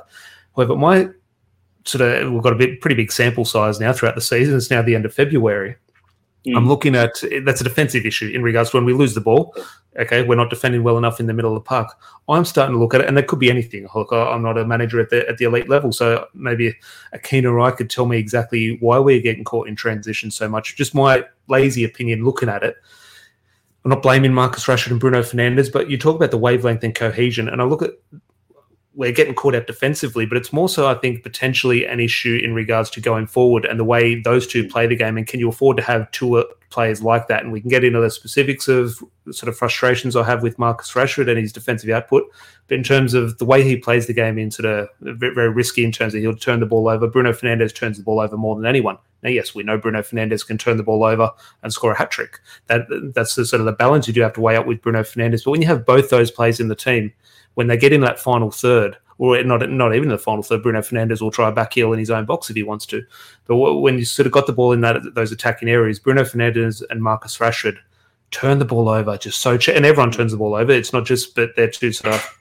However, 0.57 0.76
my 0.76 1.09
sort 1.85 2.02
of 2.02 2.33
we've 2.33 2.42
got 2.42 2.52
a 2.52 2.57
bit 2.57 2.81
pretty 2.81 2.96
big 2.96 3.12
sample 3.12 3.44
size 3.44 3.81
now 3.81 3.92
throughout 3.92 4.14
the 4.14 4.20
season. 4.20 4.57
It's 4.57 4.70
now 4.70 4.83
the 4.83 4.94
end 4.94 5.05
of 5.05 5.14
February. 5.14 5.76
Mm. 6.46 6.57
I'm 6.57 6.68
looking 6.68 6.96
at 6.96 7.22
that's 7.44 7.61
a 7.61 7.64
defensive 7.64 8.05
issue 8.05 8.31
in 8.35 8.42
regards 8.42 8.70
to 8.70 8.76
when 8.76 8.85
we 8.85 8.92
lose 8.92 9.14
the 9.14 9.20
ball. 9.20 9.55
Okay, 9.98 10.22
we're 10.22 10.37
not 10.37 10.50
defending 10.50 10.83
well 10.83 10.96
enough 10.96 11.20
in 11.20 11.26
the 11.26 11.35
middle 11.35 11.55
of 11.55 11.62
the 11.62 11.68
park. 11.68 11.88
I'm 12.28 12.44
starting 12.44 12.74
to 12.74 12.81
look 12.81 12.94
at 12.94 13.02
it, 13.02 13.07
and 13.07 13.18
it 13.18 13.26
could 13.26 13.38
be 13.38 13.50
anything. 13.50 13.87
Look, 13.94 14.11
I'm 14.11 14.42
not 14.42 14.59
a 14.59 14.64
manager 14.64 15.00
at 15.00 15.11
the 15.11 15.28
at 15.28 15.38
the 15.38 15.44
elite 15.44 15.68
level, 15.68 15.92
so 15.92 16.26
maybe 16.35 16.74
a 17.12 17.18
keener 17.18 17.61
eye 17.61 17.72
could 17.72 17.90
tell 17.90 18.07
me 18.07 18.16
exactly 18.16 18.78
why 18.81 18.98
we're 18.98 19.20
getting 19.20 19.44
caught 19.44 19.68
in 19.68 19.76
transition 19.76 20.31
so 20.31 20.48
much. 20.48 20.76
Just 20.76 20.94
my 20.94 21.24
lazy 21.48 21.85
opinion 21.85 22.24
looking 22.24 22.48
at 22.48 22.62
it. 22.62 22.76
I'm 23.85 23.90
not 23.90 24.03
blaming 24.03 24.33
Marcus 24.33 24.66
Rashford 24.66 24.92
and 24.92 25.01
Bruno 25.01 25.23
Fernandes, 25.23 25.73
but 25.73 25.90
you 25.90 25.99
talk 25.99 26.16
about 26.16 26.31
the 26.31 26.38
wavelength 26.38 26.85
and 26.85 26.95
cohesion, 26.95 27.49
and 27.49 27.61
I 27.61 27.64
look 27.64 27.83
at 27.83 27.90
we're 28.94 29.12
getting 29.12 29.35
caught 29.35 29.55
out 29.55 29.66
defensively, 29.66 30.26
but 30.26 30.37
it's 30.37 30.52
more 30.52 30.68
so, 30.68 30.87
I 30.87 30.94
think, 30.94 31.22
potentially 31.22 31.87
an 31.87 31.98
issue 31.98 32.38
in 32.42 32.55
regards 32.55 32.90
to 32.90 33.00
going 33.00 33.26
forward 33.26 33.64
and 33.64 33.81
the 33.81 33.85
way 33.85 34.20
those 34.20 34.46
two 34.46 34.68
play 34.68 34.87
the 34.87 34.96
game. 34.96 35.16
And 35.16 35.26
can 35.26 35.40
you 35.40 35.48
afford 35.48 35.78
to 35.78 35.83
have 35.83 36.11
two 36.11 36.44
players 36.68 37.02
like 37.02 37.28
that? 37.28 37.42
And 37.42 37.52
we 37.52 37.61
can 37.61 37.70
get 37.70 37.85
into 37.85 38.00
the 38.00 38.11
specifics 38.11 38.68
of 38.68 39.02
sort 39.31 39.48
of 39.48 39.57
frustrations 39.57 40.14
I 40.14 40.24
have 40.24 40.42
with 40.42 40.59
Marcus 40.59 40.92
Rashford 40.92 41.28
and 41.28 41.38
his 41.38 41.52
defensive 41.52 41.88
output. 41.88 42.24
But 42.68 42.76
in 42.76 42.85
terms 42.85 43.14
of 43.14 43.38
the 43.38 43.46
way 43.46 43.62
he 43.62 43.76
plays 43.76 44.07
the 44.07 44.12
game, 44.12 44.38
in 44.38 44.50
sort 44.50 44.66
of 44.66 44.88
very, 45.00 45.35
very 45.35 45.48
risky 45.48 45.85
in 45.85 45.92
terms 45.92 46.14
of 46.14 46.20
he'll 46.20 46.37
turn 46.37 46.61
the 46.61 46.66
ball 46.66 46.88
over. 46.88 47.07
Bruno 47.07 47.33
Fernandes 47.33 47.74
turns 47.74 47.96
the 47.96 48.05
ball 48.05 48.20
over 48.20 48.37
more 48.37 48.57
than 48.57 48.66
anyone. 48.66 48.98
Now, 49.22 49.31
yes, 49.31 49.55
we 49.55 49.62
know 49.62 49.78
Bruno 49.78 50.02
Fernandes 50.02 50.46
can 50.46 50.59
turn 50.59 50.76
the 50.76 50.83
ball 50.83 51.05
over 51.05 51.31
and 51.62 51.72
score 51.72 51.92
a 51.92 51.98
hat 51.98 52.11
trick. 52.11 52.40
That 52.66 52.83
that's 53.14 53.37
the 53.37 53.46
sort 53.46 53.61
of 53.61 53.66
the 53.66 53.72
balance 53.72 54.07
you 54.07 54.12
do 54.12 54.20
have 54.20 54.33
to 54.35 54.40
weigh 54.40 54.57
up 54.57 54.66
with 54.66 54.83
Bruno 54.83 55.02
Fernandes. 55.02 55.44
But 55.44 55.52
when 55.52 55.62
you 55.62 55.68
have 55.68 55.87
both 55.87 56.11
those 56.11 56.31
players 56.31 56.61
in 56.61 56.68
the 56.68 56.74
team, 56.74 57.12
when 57.54 57.66
they 57.66 57.76
get 57.76 57.92
in 57.92 58.00
that 58.02 58.18
final 58.18 58.50
third, 58.50 58.96
or 59.18 59.42
not 59.44 59.68
not 59.70 59.94
even 59.94 60.08
the 60.08 60.18
final 60.18 60.42
third, 60.42 60.62
Bruno 60.62 60.80
Fernandes 60.80 61.20
will 61.20 61.30
try 61.30 61.48
a 61.48 61.52
back 61.52 61.74
heel 61.74 61.92
in 61.92 61.98
his 61.98 62.10
own 62.10 62.24
box 62.24 62.50
if 62.50 62.56
he 62.56 62.62
wants 62.62 62.86
to. 62.86 63.04
But 63.46 63.56
when 63.56 63.98
you 63.98 64.04
sort 64.04 64.26
of 64.26 64.32
got 64.32 64.46
the 64.46 64.52
ball 64.52 64.72
in 64.72 64.80
that 64.80 65.14
those 65.14 65.32
attacking 65.32 65.68
areas, 65.68 65.98
Bruno 65.98 66.22
Fernandes 66.22 66.82
and 66.90 67.02
Marcus 67.02 67.38
Rashford 67.38 67.78
turn 68.32 68.58
the 68.58 68.64
ball 68.64 68.88
over 68.88 69.16
just 69.16 69.40
so, 69.40 69.56
ch- 69.56 69.68
and 69.68 69.84
everyone 69.84 70.10
turns 70.10 70.32
the 70.32 70.38
ball 70.38 70.54
over. 70.54 70.72
It's 70.72 70.92
not 70.92 71.04
just, 71.04 71.34
but 71.34 71.54
they're 71.54 71.70
two 71.70 71.92
sort 71.92 72.14
of 72.14 72.38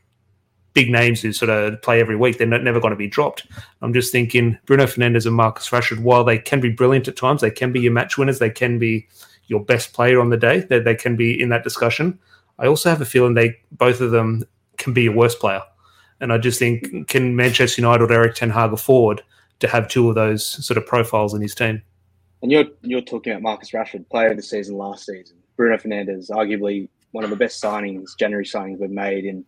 big 0.74 0.89
names 0.89 1.21
who 1.21 1.34
sort 1.34 1.50
of 1.50 1.82
play 1.82 2.00
every 2.00 2.15
week. 2.15 2.38
They're 2.38 2.47
not, 2.47 2.63
never 2.63 2.80
going 2.80 2.91
to 2.91 2.97
be 2.97 3.08
dropped. 3.08 3.45
I'm 3.82 3.93
just 3.93 4.12
thinking 4.12 4.58
Bruno 4.65 4.86
Fernandes 4.86 5.26
and 5.26 5.36
Marcus 5.36 5.69
Rashford, 5.69 6.00
while 6.00 6.24
they 6.24 6.38
can 6.38 6.62
be 6.62 6.69
brilliant 6.69 7.08
at 7.08 7.17
times, 7.17 7.41
they 7.41 7.52
can 7.52 7.71
be 7.71 7.82
your 7.82 7.91
match 7.91 8.17
winners, 8.17 8.39
they 8.39 8.50
can 8.50 8.80
be 8.80 9.08
your 9.47 9.63
best 9.63 9.93
player 9.93 10.21
on 10.21 10.30
the 10.30 10.38
day, 10.38 10.62
they, 10.62 10.80
they 10.80 10.95
can 10.95 11.17
be 11.17 11.39
in 11.39 11.50
that 11.50 11.63
discussion. 11.63 12.17
I 12.58 12.67
also 12.67 12.89
have 12.89 13.02
a 13.02 13.06
feeling 13.06 13.34
they 13.34 13.58
both 13.74 14.00
of 14.00 14.12
them 14.12 14.45
can 14.82 14.94
be 14.94 15.06
a 15.06 15.12
worse 15.12 15.36
player. 15.36 15.62
And 16.20 16.32
I 16.32 16.38
just 16.38 16.60
think, 16.60 17.08
can 17.08 17.36
Manchester 17.36 17.82
United 17.82 18.04
or 18.04 18.13
Erik 18.13 18.36
Ten 18.36 18.50
Hag 18.50 18.74
afford 18.74 19.24
to 19.60 19.67
have 19.67 19.88
two 19.88 20.10
of 20.10 20.15
those 20.15 20.46
sort 20.46 20.78
of 20.78 20.86
profiles 20.86 21.34
in 21.34 21.41
his 21.41 21.56
team? 21.56 21.82
And 22.41 22.52
you're 22.52 22.65
you're 22.82 23.02
talking 23.02 23.34
about 23.34 23.44
Marcus 23.44 23.72
Rashford, 23.72 24.10
player 24.10 24.30
of 24.30 24.38
the 24.38 24.44
season 24.44 24.78
last 24.78 25.06
season. 25.06 25.38
Bruno 25.58 25.78
Fernandes, 25.78 26.30
arguably 26.30 26.89
one 27.12 27.24
of 27.24 27.30
the 27.30 27.36
best 27.36 27.62
signings, 27.62 28.17
January 28.17 28.46
signings 28.46 28.80
we've 28.80 28.89
made 28.89 29.26
in 29.26 29.46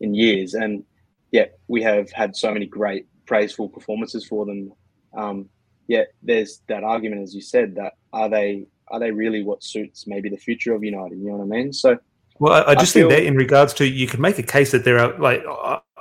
in 0.00 0.14
years. 0.14 0.54
And 0.54 0.84
yet 1.30 1.58
we 1.68 1.82
have 1.82 2.10
had 2.12 2.36
so 2.36 2.52
many 2.52 2.66
great 2.66 3.06
praiseful 3.26 3.68
performances 3.68 4.26
for 4.26 4.44
them. 4.44 4.72
Um, 5.16 5.48
yet 5.86 6.08
there's 6.22 6.60
that 6.68 6.84
argument, 6.84 7.22
as 7.22 7.34
you 7.34 7.40
said, 7.40 7.74
that 7.76 7.94
are 8.12 8.28
they 8.28 8.66
are 8.88 9.00
they 9.00 9.10
really 9.10 9.42
what 9.42 9.64
suits 9.64 10.06
maybe 10.06 10.28
the 10.28 10.36
future 10.36 10.74
of 10.74 10.84
United? 10.84 11.18
You 11.18 11.28
know 11.30 11.36
what 11.36 11.44
I 11.44 11.58
mean? 11.58 11.72
So 11.72 11.98
well, 12.38 12.52
I, 12.52 12.72
I 12.72 12.74
just 12.74 12.96
I 12.96 13.00
feel, 13.00 13.08
think 13.08 13.20
that 13.20 13.26
in 13.26 13.36
regards 13.36 13.72
to 13.74 13.86
you 13.86 14.06
can 14.06 14.20
make 14.20 14.38
a 14.38 14.42
case 14.42 14.72
that 14.72 14.84
there 14.84 14.98
are 14.98 15.16
like 15.18 15.44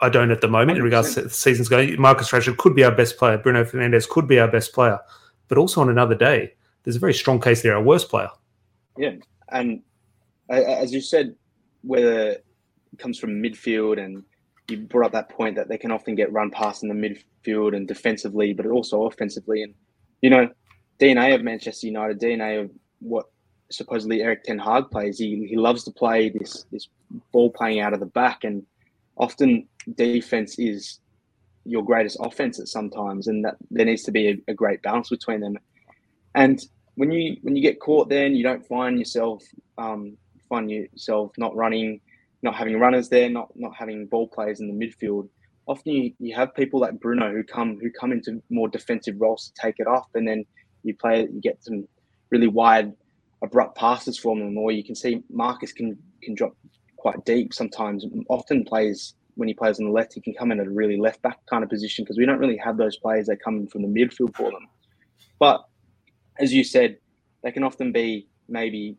I 0.02 0.10
don't 0.10 0.32
at 0.32 0.41
the 0.41 0.48
moment 0.48 0.78
100%. 0.78 0.78
in 0.78 0.84
regards 0.84 1.13
to 1.15 1.22
the 1.24 1.30
season's 1.30 1.69
going. 1.69 2.00
Marcus 2.02 2.32
Rashford 2.32 2.58
could 2.58 2.76
be 2.76 2.84
our 2.84 2.91
best 2.91 3.17
player. 3.17 3.38
Bruno 3.38 3.63
Fernandes 3.63 4.10
could 4.10 4.28
be 4.28 4.39
our 4.39 4.48
best 4.48 4.74
player, 4.74 5.00
but 5.48 5.58
also 5.58 5.82
on 5.82 5.89
another 5.89 6.15
day, 6.15 6.54
there's 6.84 6.96
a 6.96 7.00
very 7.00 7.13
strong 7.13 7.39
case 7.39 7.62
they're 7.62 7.76
our 7.76 7.84
worst 7.84 8.10
player. 8.10 8.30
Yeah, 8.98 9.13
and 9.50 9.82
as 10.50 10.93
you 10.93 11.02
said, 11.02 11.36
whether 11.82 12.32
it 12.32 12.46
comes 12.98 13.19
from 13.19 13.41
midfield 13.41 14.04
and 14.04 14.24
you 14.69 14.78
brought 14.78 15.08
up 15.08 15.12
that 15.12 15.30
point 15.30 15.56
that 15.56 15.67
they 15.67 15.78
can 15.78 15.91
often 15.91 16.15
get 16.15 16.32
run 16.32 16.50
past 16.50 16.84
in 16.84 16.89
the 16.89 16.96
midfield 16.96 17.76
and 17.76 17.88
defensively, 17.88 18.54
but 18.54 18.65
also 18.65 19.04
offensively. 19.04 19.63
And 19.63 19.74
you 20.22 20.30
know, 20.30 20.50
DNA 21.00 21.36
of 21.36 21.43
Manchester 21.43 21.88
United, 21.88 22.19
DNA 22.19 22.63
of 22.63 22.72
what 23.00 23.26
supposedly 23.71 24.21
Erik 24.21 24.43
Ten 24.43 24.60
Hag 24.60 24.89
plays. 24.91 25.17
He, 25.17 25.47
he 25.47 25.56
loves 25.56 25.84
to 25.86 25.91
play 25.91 26.30
this 26.30 26.65
this 26.71 26.88
ball 27.32 27.52
playing 27.52 27.80
out 27.80 27.93
of 27.93 27.99
the 27.99 28.06
back, 28.06 28.43
and 28.43 28.65
often 29.17 29.67
defense 29.95 30.58
is 30.60 30.99
your 31.65 31.84
greatest 31.84 32.17
offense 32.19 32.60
at 32.60 32.67
sometimes, 32.67 33.28
and 33.28 33.45
that 33.45 33.56
there 33.71 33.86
needs 33.86 34.04
to 34.04 34.12
be 34.12 34.30
a, 34.30 34.52
a 34.52 34.54
great 34.54 34.82
balance 34.82 35.10
between 35.10 35.41
them. 35.41 35.58
And 36.36 36.60
when 36.95 37.12
you 37.12 37.38
when 37.41 37.56
you 37.56 37.62
get 37.62 37.80
caught, 37.80 38.10
then 38.10 38.36
you 38.36 38.43
don't 38.43 38.65
find 38.65 38.99
yourself 38.99 39.43
um, 39.78 40.17
find 40.49 40.69
yourself 40.69 41.32
not 41.38 41.56
running, 41.56 41.99
not 42.41 42.56
having 42.56 42.80
runners 42.80 43.10
there, 43.10 43.30
not 43.30 43.49
not 43.56 43.76
having 43.76 44.08
ball 44.08 44.28
players 44.28 44.60
in 44.60 44.67
the 44.67 44.86
midfield. 44.86 45.30
Often 45.65 45.93
you, 45.93 46.13
you 46.19 46.36
have 46.36 46.54
people 46.54 46.80
like 46.80 46.99
Bruno 46.99 47.32
who 47.32 47.43
come 47.43 47.80
who 47.80 47.89
come 47.89 48.12
into 48.12 48.41
more 48.49 48.67
defensive 48.67 49.15
roles 49.19 49.47
to 49.47 49.62
take 49.62 49.76
it 49.80 49.88
off, 49.88 50.08
and 50.13 50.28
then 50.28 50.45
you 50.84 50.95
play 50.95 51.21
you 51.21 51.41
get 51.41 51.63
some 51.63 51.88
really 52.30 52.47
wide 52.47 52.93
abrupt 53.44 53.78
passes 53.78 54.18
from 54.18 54.40
them, 54.40 54.58
or 54.58 54.72
you 54.72 54.84
can 54.84 54.96
see 54.96 55.22
Marcus 55.30 55.72
can 55.72 55.98
can 56.24 56.34
drop 56.34 56.56
quite 56.98 57.24
deep 57.26 57.54
sometimes. 57.54 58.06
Often 58.30 58.66
plays 58.66 59.16
when 59.36 59.48
he 59.48 59.54
plays 59.54 59.80
on 59.80 59.86
the 59.86 59.92
left, 59.92 60.14
he 60.14 60.22
can 60.22 60.34
come 60.34 60.52
in 60.52 60.60
at 60.60 60.68
a 60.68 60.72
really 60.72 60.98
left 60.98 61.22
back 61.22 61.40
kind 61.50 61.64
of 61.64 61.70
position 61.70 62.04
because 62.04 62.18
we 62.18 62.26
don't 62.26 62.40
really 62.40 62.58
have 62.58 62.78
those 62.78 62.98
players 62.98 63.28
that 63.28 63.44
come 63.44 63.58
in 63.58 63.68
from 63.68 63.82
the 63.82 63.88
midfield 63.88 64.36
for 64.36 64.52
them. 64.52 64.68
But 65.40 65.64
as 66.40 66.54
you 66.54 66.64
said, 66.64 66.98
they 67.44 67.52
can 67.52 67.64
often 67.64 67.92
be 67.92 68.28
maybe 68.48 68.96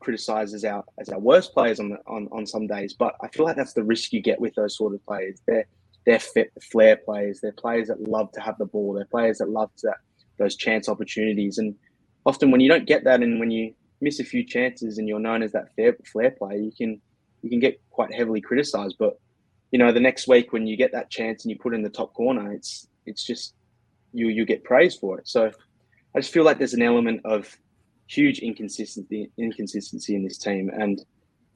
criticised 0.00 0.54
as 0.54 0.64
our 0.64 0.82
as 0.98 1.10
our 1.10 1.20
worst 1.20 1.52
players 1.52 1.78
on 1.78 1.90
the, 1.90 1.98
on 2.06 2.28
on 2.32 2.46
some 2.46 2.66
days. 2.66 2.94
But 2.94 3.14
I 3.22 3.28
feel 3.28 3.46
like 3.46 3.56
that's 3.56 3.74
the 3.74 3.84
risk 3.84 4.12
you 4.12 4.20
get 4.20 4.40
with 4.40 4.54
those 4.54 4.76
sort 4.76 4.94
of 4.94 5.04
players. 5.06 5.40
They're 5.46 5.66
they're 6.06 6.18
fit, 6.18 6.50
flair 6.72 6.96
players. 6.96 7.40
They're 7.40 7.52
players 7.52 7.88
that 7.88 8.00
love 8.08 8.32
to 8.32 8.40
have 8.40 8.56
the 8.58 8.64
ball. 8.64 8.94
They're 8.94 9.04
players 9.04 9.38
that 9.38 9.50
love 9.50 9.70
that 9.82 9.98
those 10.38 10.56
chance 10.56 10.88
opportunities. 10.88 11.58
And 11.58 11.74
often 12.30 12.52
when 12.52 12.60
you 12.60 12.70
don't 12.70 12.86
get 12.86 13.02
that 13.04 13.22
and 13.22 13.40
when 13.40 13.50
you 13.50 13.74
miss 14.00 14.20
a 14.20 14.24
few 14.24 14.44
chances 14.46 14.98
and 14.98 15.08
you're 15.08 15.18
known 15.18 15.42
as 15.42 15.50
that 15.52 15.74
fair 15.74 15.96
flair 16.10 16.30
player, 16.30 16.58
you 16.58 16.72
can 16.72 17.00
you 17.42 17.50
can 17.50 17.58
get 17.58 17.80
quite 17.90 18.14
heavily 18.14 18.40
criticised. 18.40 18.96
But 18.98 19.18
you 19.72 19.78
know, 19.80 19.92
the 19.92 20.06
next 20.08 20.28
week 20.28 20.52
when 20.52 20.66
you 20.66 20.76
get 20.76 20.92
that 20.92 21.10
chance 21.10 21.44
and 21.44 21.50
you 21.50 21.58
put 21.58 21.74
in 21.74 21.82
the 21.82 21.90
top 21.90 22.14
corner, 22.14 22.52
it's 22.52 22.86
it's 23.04 23.24
just 23.26 23.54
you 24.12 24.28
you 24.28 24.46
get 24.46 24.62
praised 24.62 25.00
for 25.00 25.18
it. 25.18 25.26
So 25.28 25.50
I 26.14 26.20
just 26.20 26.32
feel 26.32 26.44
like 26.44 26.58
there's 26.58 26.74
an 26.74 26.82
element 26.82 27.20
of 27.24 27.56
huge 28.06 28.38
inconsistency 28.38 29.30
inconsistency 29.36 30.14
in 30.14 30.22
this 30.22 30.38
team. 30.38 30.70
And 30.72 31.04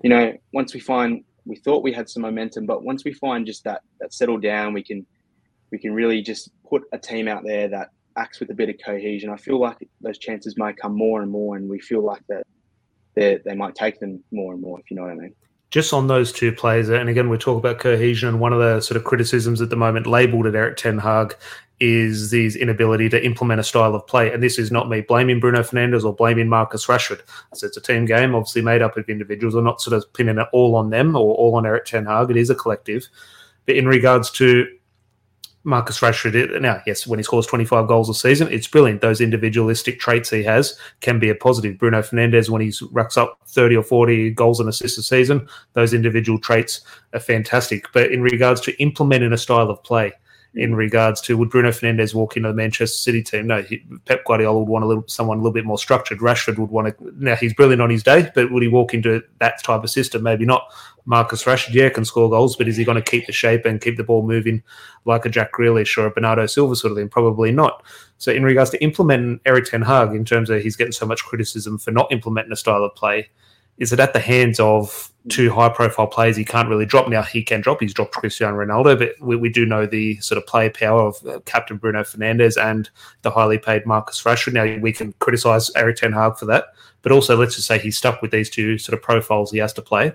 you 0.02 0.10
know, 0.10 0.32
once 0.52 0.74
we 0.74 0.80
find 0.80 1.24
we 1.46 1.56
thought 1.56 1.84
we 1.84 1.92
had 1.92 2.08
some 2.08 2.22
momentum, 2.22 2.66
but 2.66 2.82
once 2.82 3.04
we 3.04 3.12
find 3.12 3.46
just 3.46 3.62
that 3.64 3.82
that 4.00 4.12
settle 4.12 4.38
down, 4.38 4.74
we 4.74 4.82
can 4.82 5.06
we 5.70 5.78
can 5.78 5.92
really 5.94 6.20
just 6.20 6.50
put 6.68 6.82
a 6.92 6.98
team 6.98 7.28
out 7.28 7.44
there 7.44 7.68
that 7.68 7.90
acts 8.16 8.40
with 8.40 8.50
a 8.50 8.54
bit 8.54 8.68
of 8.68 8.76
cohesion. 8.84 9.30
I 9.30 9.36
feel 9.36 9.58
like 9.58 9.76
those 10.00 10.18
chances 10.18 10.56
might 10.56 10.76
come 10.76 10.96
more 10.96 11.22
and 11.22 11.30
more, 11.30 11.56
and 11.56 11.68
we 11.68 11.80
feel 11.80 12.02
like 12.02 12.22
that 12.28 12.44
they 13.14 13.54
might 13.54 13.74
take 13.74 14.00
them 14.00 14.22
more 14.32 14.52
and 14.52 14.62
more. 14.62 14.80
If 14.80 14.90
you 14.90 14.96
know 14.96 15.02
what 15.02 15.12
I 15.12 15.16
mean 15.16 15.34
just 15.70 15.92
on 15.92 16.06
those 16.06 16.30
two 16.30 16.52
players, 16.52 16.88
and 16.88 17.08
again, 17.08 17.28
we 17.28 17.36
talk 17.36 17.58
about 17.58 17.80
cohesion, 17.80 18.28
and 18.28 18.38
one 18.38 18.52
of 18.52 18.60
the 18.60 18.80
sort 18.80 18.96
of 18.96 19.02
criticisms 19.02 19.60
at 19.60 19.70
the 19.70 19.76
moment 19.76 20.06
labelled 20.06 20.46
at 20.46 20.54
Erik 20.54 20.76
Ten 20.76 20.98
Hag 20.98 21.34
is 21.80 22.30
his 22.30 22.54
inability 22.54 23.08
to 23.08 23.24
implement 23.24 23.58
a 23.58 23.64
style 23.64 23.96
of 23.96 24.06
play. 24.06 24.32
And 24.32 24.40
this 24.40 24.56
is 24.56 24.70
not 24.70 24.88
me 24.88 25.00
blaming 25.00 25.40
Bruno 25.40 25.62
Fernandes 25.62 26.04
or 26.04 26.14
blaming 26.14 26.48
Marcus 26.48 26.86
Rashford. 26.86 27.22
So 27.54 27.66
it's 27.66 27.76
a 27.76 27.80
team 27.80 28.04
game, 28.04 28.36
obviously 28.36 28.62
made 28.62 28.82
up 28.82 28.96
of 28.96 29.08
individuals. 29.08 29.56
I'm 29.56 29.64
not 29.64 29.80
sort 29.80 29.96
of 29.96 30.12
pinning 30.12 30.38
it 30.38 30.46
all 30.52 30.76
on 30.76 30.90
them 30.90 31.16
or 31.16 31.34
all 31.34 31.56
on 31.56 31.66
Erik 31.66 31.86
Ten 31.86 32.06
Hag. 32.06 32.30
It 32.30 32.36
is 32.36 32.50
a 32.50 32.54
collective. 32.54 33.08
But 33.66 33.74
in 33.74 33.88
regards 33.88 34.30
to 34.32 34.68
Marcus 35.64 36.00
Rashford, 36.00 36.60
now, 36.60 36.82
yes, 36.86 37.06
when 37.06 37.18
he 37.18 37.22
scores 37.22 37.46
25 37.46 37.88
goals 37.88 38.10
a 38.10 38.14
season, 38.14 38.48
it's 38.52 38.68
brilliant. 38.68 39.00
Those 39.00 39.22
individualistic 39.22 39.98
traits 39.98 40.28
he 40.28 40.42
has 40.42 40.78
can 41.00 41.18
be 41.18 41.30
a 41.30 41.34
positive. 41.34 41.78
Bruno 41.78 42.02
Fernandes, 42.02 42.50
when 42.50 42.60
he 42.60 42.72
racks 42.92 43.16
up 43.16 43.38
30 43.46 43.76
or 43.76 43.82
40 43.82 44.30
goals 44.32 44.60
and 44.60 44.68
assists 44.68 44.98
a 44.98 45.02
season, 45.02 45.48
those 45.72 45.94
individual 45.94 46.38
traits 46.38 46.82
are 47.14 47.20
fantastic. 47.20 47.86
But 47.94 48.12
in 48.12 48.20
regards 48.20 48.60
to 48.62 48.78
implementing 48.80 49.32
a 49.32 49.38
style 49.38 49.70
of 49.70 49.82
play, 49.82 50.12
in 50.56 50.74
regards 50.74 51.20
to 51.22 51.36
would 51.36 51.50
Bruno 51.50 51.70
Fernandes 51.70 52.14
walk 52.14 52.36
into 52.36 52.48
the 52.48 52.54
Manchester 52.54 52.96
City 52.96 53.22
team? 53.22 53.48
No, 53.48 53.62
he, 53.62 53.82
Pep 54.04 54.24
Guardiola 54.24 54.60
would 54.60 54.68
want 54.68 54.84
a 54.84 54.86
little 54.86 55.04
someone 55.08 55.38
a 55.38 55.40
little 55.40 55.52
bit 55.52 55.64
more 55.64 55.78
structured. 55.78 56.18
Rashford 56.18 56.58
would 56.58 56.70
want 56.70 56.96
to. 56.96 57.12
Now 57.16 57.34
he's 57.34 57.54
brilliant 57.54 57.82
on 57.82 57.90
his 57.90 58.02
day, 58.02 58.30
but 58.34 58.52
would 58.52 58.62
he 58.62 58.68
walk 58.68 58.94
into 58.94 59.22
that 59.40 59.62
type 59.62 59.82
of 59.82 59.90
system? 59.90 60.22
Maybe 60.22 60.44
not. 60.44 60.72
Marcus 61.06 61.44
Rashford, 61.44 61.74
yeah, 61.74 61.90
can 61.90 62.04
score 62.04 62.30
goals, 62.30 62.56
but 62.56 62.66
is 62.66 62.76
he 62.76 62.84
going 62.84 62.96
to 62.96 63.10
keep 63.10 63.26
the 63.26 63.32
shape 63.32 63.66
and 63.66 63.80
keep 63.80 63.96
the 63.96 64.04
ball 64.04 64.22
moving 64.22 64.62
like 65.04 65.26
a 65.26 65.28
Jack 65.28 65.52
Grealish 65.52 65.98
or 65.98 66.06
a 66.06 66.10
Bernardo 66.10 66.46
Silva 66.46 66.76
sort 66.76 66.92
of 66.92 66.96
thing? 66.96 67.08
Probably 67.08 67.52
not. 67.52 67.84
So 68.18 68.32
in 68.32 68.42
regards 68.42 68.70
to 68.70 68.82
implementing 68.82 69.40
Erik 69.44 69.66
Ten 69.66 69.82
Hag, 69.82 70.14
in 70.14 70.24
terms 70.24 70.48
of 70.48 70.62
he's 70.62 70.76
getting 70.76 70.92
so 70.92 71.04
much 71.04 71.24
criticism 71.24 71.78
for 71.78 71.90
not 71.90 72.10
implementing 72.10 72.52
a 72.52 72.56
style 72.56 72.84
of 72.84 72.94
play, 72.94 73.28
is 73.78 73.92
it 73.92 74.00
at 74.00 74.12
the 74.12 74.20
hands 74.20 74.60
of 74.60 75.10
two 75.28 75.50
high 75.50 75.68
profile 75.68 76.06
players 76.06 76.36
he 76.36 76.44
can't 76.44 76.68
really 76.68 76.86
drop? 76.86 77.08
Now, 77.08 77.22
he 77.22 77.42
can 77.42 77.60
drop. 77.60 77.80
He's 77.80 77.94
dropped 77.94 78.12
Cristiano 78.12 78.56
Ronaldo, 78.56 78.98
but 78.98 79.12
we, 79.20 79.36
we 79.36 79.48
do 79.48 79.66
know 79.66 79.86
the 79.86 80.16
sort 80.20 80.38
of 80.38 80.46
player 80.46 80.70
power 80.70 81.00
of 81.00 81.26
uh, 81.26 81.40
Captain 81.44 81.76
Bruno 81.76 82.02
Fernandes 82.02 82.56
and 82.56 82.88
the 83.22 83.30
highly 83.30 83.58
paid 83.58 83.84
Marcus 83.84 84.22
Rashford. 84.22 84.52
Now, 84.52 84.80
we 84.80 84.92
can 84.92 85.12
criticize 85.18 85.70
Erik 85.74 85.96
Ten 85.96 86.12
Hag 86.12 86.36
for 86.36 86.46
that, 86.46 86.66
but 87.02 87.10
also 87.10 87.36
let's 87.36 87.56
just 87.56 87.66
say 87.66 87.78
he's 87.78 87.98
stuck 87.98 88.22
with 88.22 88.30
these 88.30 88.48
two 88.48 88.78
sort 88.78 88.96
of 88.96 89.02
profiles 89.02 89.50
he 89.50 89.58
has 89.58 89.72
to 89.72 89.82
play. 89.82 90.12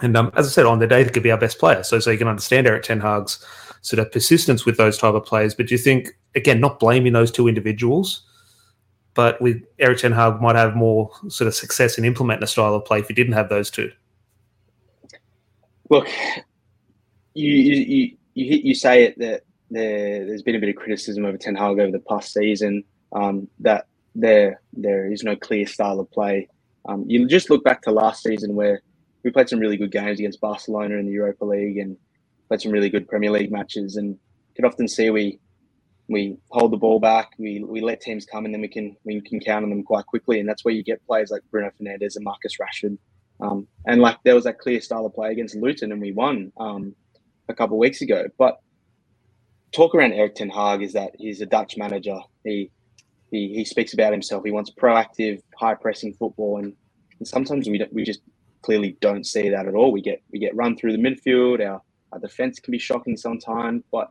And 0.00 0.16
um, 0.16 0.30
as 0.36 0.46
I 0.46 0.50
said, 0.50 0.66
on 0.66 0.78
the 0.78 0.86
day, 0.86 1.02
he 1.02 1.10
could 1.10 1.24
be 1.24 1.32
our 1.32 1.38
best 1.38 1.58
player. 1.58 1.82
So, 1.82 1.98
so 1.98 2.10
you 2.12 2.18
can 2.18 2.28
understand 2.28 2.68
Erik 2.68 2.84
Ten 2.84 3.00
Hag's 3.00 3.44
sort 3.82 3.98
of 3.98 4.12
persistence 4.12 4.64
with 4.64 4.76
those 4.76 4.98
type 4.98 5.14
of 5.14 5.24
players. 5.24 5.54
But 5.54 5.66
do 5.66 5.74
you 5.74 5.78
think, 5.78 6.16
again, 6.36 6.60
not 6.60 6.78
blaming 6.78 7.12
those 7.12 7.32
two 7.32 7.48
individuals, 7.48 8.22
but 9.18 9.40
with 9.40 9.60
Erik 9.80 9.98
Ten 9.98 10.12
Hag 10.12 10.40
might 10.40 10.54
have 10.54 10.76
more 10.76 11.10
sort 11.26 11.48
of 11.48 11.54
success 11.56 11.98
in 11.98 12.04
implementing 12.04 12.44
a 12.44 12.46
style 12.46 12.72
of 12.76 12.84
play 12.84 13.00
if 13.00 13.08
he 13.08 13.14
didn't 13.14 13.32
have 13.32 13.48
those 13.48 13.68
two. 13.68 13.90
Look, 15.90 16.06
you, 17.34 17.50
you 17.52 18.16
you 18.34 18.60
you 18.62 18.74
say 18.76 19.02
it 19.02 19.18
that 19.18 19.42
there 19.72 20.24
there's 20.24 20.42
been 20.42 20.54
a 20.54 20.60
bit 20.60 20.68
of 20.68 20.76
criticism 20.76 21.24
over 21.24 21.36
Ten 21.36 21.56
Hag 21.56 21.80
over 21.80 21.90
the 21.90 21.98
past 21.98 22.32
season 22.32 22.84
um, 23.10 23.48
that 23.58 23.88
there 24.14 24.60
there 24.72 25.10
is 25.10 25.24
no 25.24 25.34
clear 25.34 25.66
style 25.66 25.98
of 25.98 26.08
play. 26.12 26.46
Um, 26.88 27.04
you 27.08 27.26
just 27.26 27.50
look 27.50 27.64
back 27.64 27.82
to 27.82 27.90
last 27.90 28.22
season 28.22 28.54
where 28.54 28.82
we 29.24 29.32
played 29.32 29.48
some 29.48 29.58
really 29.58 29.76
good 29.76 29.90
games 29.90 30.20
against 30.20 30.40
Barcelona 30.40 30.94
in 30.94 31.06
the 31.06 31.12
Europa 31.12 31.44
League 31.44 31.78
and 31.78 31.96
played 32.46 32.60
some 32.60 32.70
really 32.70 32.88
good 32.88 33.08
Premier 33.08 33.32
League 33.32 33.50
matches, 33.50 33.96
and 33.96 34.10
you 34.10 34.54
can 34.54 34.64
often 34.64 34.86
see 34.86 35.10
we 35.10 35.40
we 36.08 36.38
hold 36.50 36.72
the 36.72 36.76
ball 36.76 36.98
back, 36.98 37.32
we, 37.38 37.62
we 37.62 37.80
let 37.80 38.00
teams 38.00 38.24
come, 38.24 38.46
and 38.46 38.54
then 38.54 38.62
we 38.62 38.68
can 38.68 38.96
we 39.04 39.20
can 39.20 39.40
count 39.40 39.64
on 39.64 39.70
them 39.70 39.82
quite 39.82 40.06
quickly, 40.06 40.40
and 40.40 40.48
that's 40.48 40.64
where 40.64 40.74
you 40.74 40.82
get 40.82 41.04
players 41.06 41.30
like 41.30 41.42
Bruno 41.50 41.70
Fernandes 41.70 42.16
and 42.16 42.24
Marcus 42.24 42.56
Rashford. 42.56 42.96
Um, 43.40 43.68
and 43.86 44.00
like 44.00 44.18
there 44.24 44.34
was 44.34 44.44
that 44.44 44.58
clear 44.58 44.80
style 44.80 45.06
of 45.06 45.14
play 45.14 45.30
against 45.30 45.54
Luton, 45.56 45.92
and 45.92 46.00
we 46.00 46.12
won 46.12 46.50
um, 46.58 46.94
a 47.48 47.54
couple 47.54 47.76
of 47.76 47.80
weeks 47.80 48.00
ago. 48.00 48.24
But 48.38 48.58
talk 49.72 49.94
around 49.94 50.14
Erik 50.14 50.34
Ten 50.34 50.48
Hag 50.48 50.82
is 50.82 50.94
that 50.94 51.12
he's 51.18 51.42
a 51.42 51.46
Dutch 51.46 51.76
manager. 51.76 52.18
He 52.42 52.70
he, 53.30 53.52
he 53.54 53.64
speaks 53.64 53.92
about 53.92 54.12
himself. 54.12 54.42
He 54.44 54.50
wants 54.50 54.70
proactive, 54.70 55.42
high 55.56 55.74
pressing 55.74 56.14
football, 56.14 56.58
and, 56.58 56.72
and 57.18 57.28
sometimes 57.28 57.68
we 57.68 57.86
we 57.92 58.02
just 58.02 58.20
clearly 58.62 58.96
don't 59.00 59.24
see 59.24 59.50
that 59.50 59.66
at 59.68 59.74
all. 59.74 59.92
We 59.92 60.00
get 60.00 60.22
we 60.32 60.38
get 60.38 60.56
run 60.56 60.76
through 60.76 60.92
the 60.92 60.98
midfield. 60.98 61.64
Our 61.64 61.82
our 62.12 62.18
defense 62.18 62.58
can 62.58 62.72
be 62.72 62.78
shocking 62.78 63.18
sometimes, 63.18 63.84
but 63.92 64.10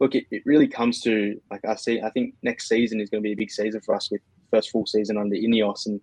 look, 0.00 0.14
it, 0.14 0.24
it 0.30 0.42
really 0.44 0.68
comes 0.68 1.00
to 1.02 1.40
like 1.50 1.64
I 1.64 1.74
see. 1.74 2.00
I 2.00 2.10
think 2.10 2.34
next 2.42 2.68
season 2.68 3.00
is 3.00 3.10
going 3.10 3.22
to 3.22 3.26
be 3.26 3.32
a 3.32 3.36
big 3.36 3.50
season 3.50 3.80
for 3.80 3.94
us 3.94 4.10
with 4.10 4.20
first 4.50 4.70
full 4.70 4.86
season 4.86 5.16
under 5.16 5.36
Ineos. 5.36 5.86
And 5.86 6.00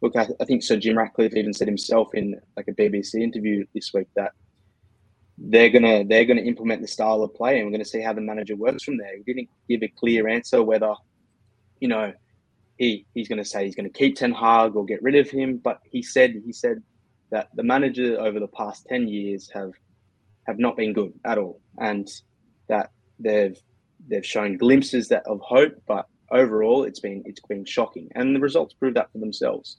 look, 0.00 0.16
I, 0.16 0.28
I 0.40 0.44
think 0.44 0.62
Sir 0.62 0.76
Jim 0.76 0.98
Ratcliffe 0.98 1.34
even 1.34 1.52
said 1.52 1.68
himself 1.68 2.14
in 2.14 2.40
like 2.56 2.68
a 2.68 2.72
BBC 2.72 3.22
interview 3.22 3.64
this 3.74 3.92
week 3.94 4.08
that 4.16 4.32
they're 5.38 5.70
gonna 5.70 6.04
they're 6.04 6.24
gonna 6.24 6.42
implement 6.42 6.82
the 6.82 6.88
style 6.88 7.22
of 7.22 7.34
play, 7.34 7.58
and 7.58 7.66
we're 7.66 7.72
gonna 7.72 7.84
see 7.84 8.02
how 8.02 8.12
the 8.12 8.20
manager 8.20 8.56
works 8.56 8.82
from 8.82 8.98
there. 8.98 9.16
He 9.16 9.22
didn't 9.22 9.48
give 9.68 9.82
a 9.82 9.88
clear 9.88 10.28
answer 10.28 10.62
whether, 10.62 10.94
you 11.80 11.88
know, 11.88 12.12
he 12.76 13.06
he's 13.14 13.28
gonna 13.28 13.44
say 13.44 13.64
he's 13.64 13.74
gonna 13.74 13.88
keep 13.88 14.16
Ten 14.16 14.32
Hag 14.32 14.76
or 14.76 14.84
get 14.84 15.02
rid 15.02 15.16
of 15.16 15.30
him, 15.30 15.56
but 15.56 15.80
he 15.90 16.02
said 16.02 16.40
he 16.44 16.52
said 16.52 16.82
that 17.30 17.48
the 17.54 17.62
manager 17.62 18.20
over 18.20 18.38
the 18.38 18.48
past 18.48 18.86
ten 18.86 19.08
years 19.08 19.50
have 19.54 19.72
have 20.46 20.58
not 20.58 20.76
been 20.76 20.92
good 20.92 21.12
at 21.24 21.38
all, 21.38 21.60
and 21.78 22.08
that 22.68 22.90
they've 23.18 23.58
they've 24.08 24.26
shown 24.26 24.56
glimpses 24.56 25.08
that 25.08 25.26
of 25.26 25.40
hope, 25.40 25.74
but 25.86 26.06
overall 26.30 26.84
it's 26.84 27.00
been 27.00 27.22
it's 27.26 27.40
been 27.40 27.64
shocking, 27.64 28.08
and 28.14 28.34
the 28.34 28.40
results 28.40 28.74
prove 28.74 28.94
that 28.94 29.10
for 29.12 29.18
themselves. 29.18 29.78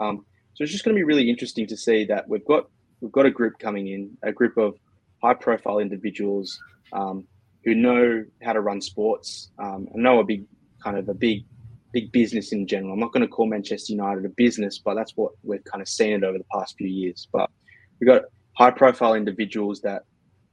Um, 0.00 0.24
so 0.54 0.64
it's 0.64 0.72
just 0.72 0.84
going 0.84 0.94
to 0.94 0.98
be 0.98 1.04
really 1.04 1.30
interesting 1.30 1.66
to 1.68 1.76
see 1.76 2.04
that 2.06 2.28
we've 2.28 2.44
got 2.44 2.68
we've 3.00 3.12
got 3.12 3.26
a 3.26 3.30
group 3.30 3.58
coming 3.58 3.88
in, 3.88 4.16
a 4.22 4.32
group 4.32 4.56
of 4.56 4.74
high 5.22 5.34
profile 5.34 5.78
individuals 5.78 6.58
um, 6.92 7.26
who 7.64 7.74
know 7.74 8.24
how 8.42 8.52
to 8.52 8.60
run 8.60 8.80
sports 8.80 9.50
um, 9.58 9.88
and 9.92 10.02
know 10.02 10.20
a 10.20 10.24
big 10.24 10.44
kind 10.82 10.98
of 10.98 11.08
a 11.08 11.14
big 11.14 11.44
big 11.92 12.12
business 12.12 12.52
in 12.52 12.66
general. 12.66 12.92
I'm 12.92 13.00
not 13.00 13.12
going 13.12 13.22
to 13.22 13.28
call 13.28 13.46
Manchester 13.46 13.92
United 13.92 14.24
a 14.24 14.28
business, 14.28 14.78
but 14.78 14.94
that's 14.94 15.16
what 15.16 15.32
we've 15.42 15.64
kind 15.64 15.82
of 15.82 15.88
seen 15.88 16.12
it 16.12 16.24
over 16.24 16.38
the 16.38 16.44
past 16.52 16.76
few 16.76 16.86
years. 16.86 17.28
But 17.32 17.50
we've 17.98 18.08
got 18.08 18.22
high 18.56 18.70
profile 18.70 19.14
individuals 19.14 19.80
that 19.82 20.02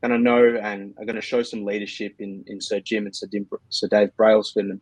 going 0.02 0.12
to 0.12 0.20
know 0.20 0.58
and 0.62 0.94
are 0.98 1.06
going 1.06 1.16
to 1.16 1.22
show 1.22 1.44
some 1.44 1.66
leadership 1.66 2.16
in, 2.20 2.44
in 2.48 2.62
Sir 2.62 2.80
Jim 2.80 3.06
and 3.06 3.16
Sir, 3.16 3.28
Dim, 3.28 3.48
Sir 3.70 3.88
Dave 3.88 4.16
Brailsford. 4.16 4.66
And 4.66 4.82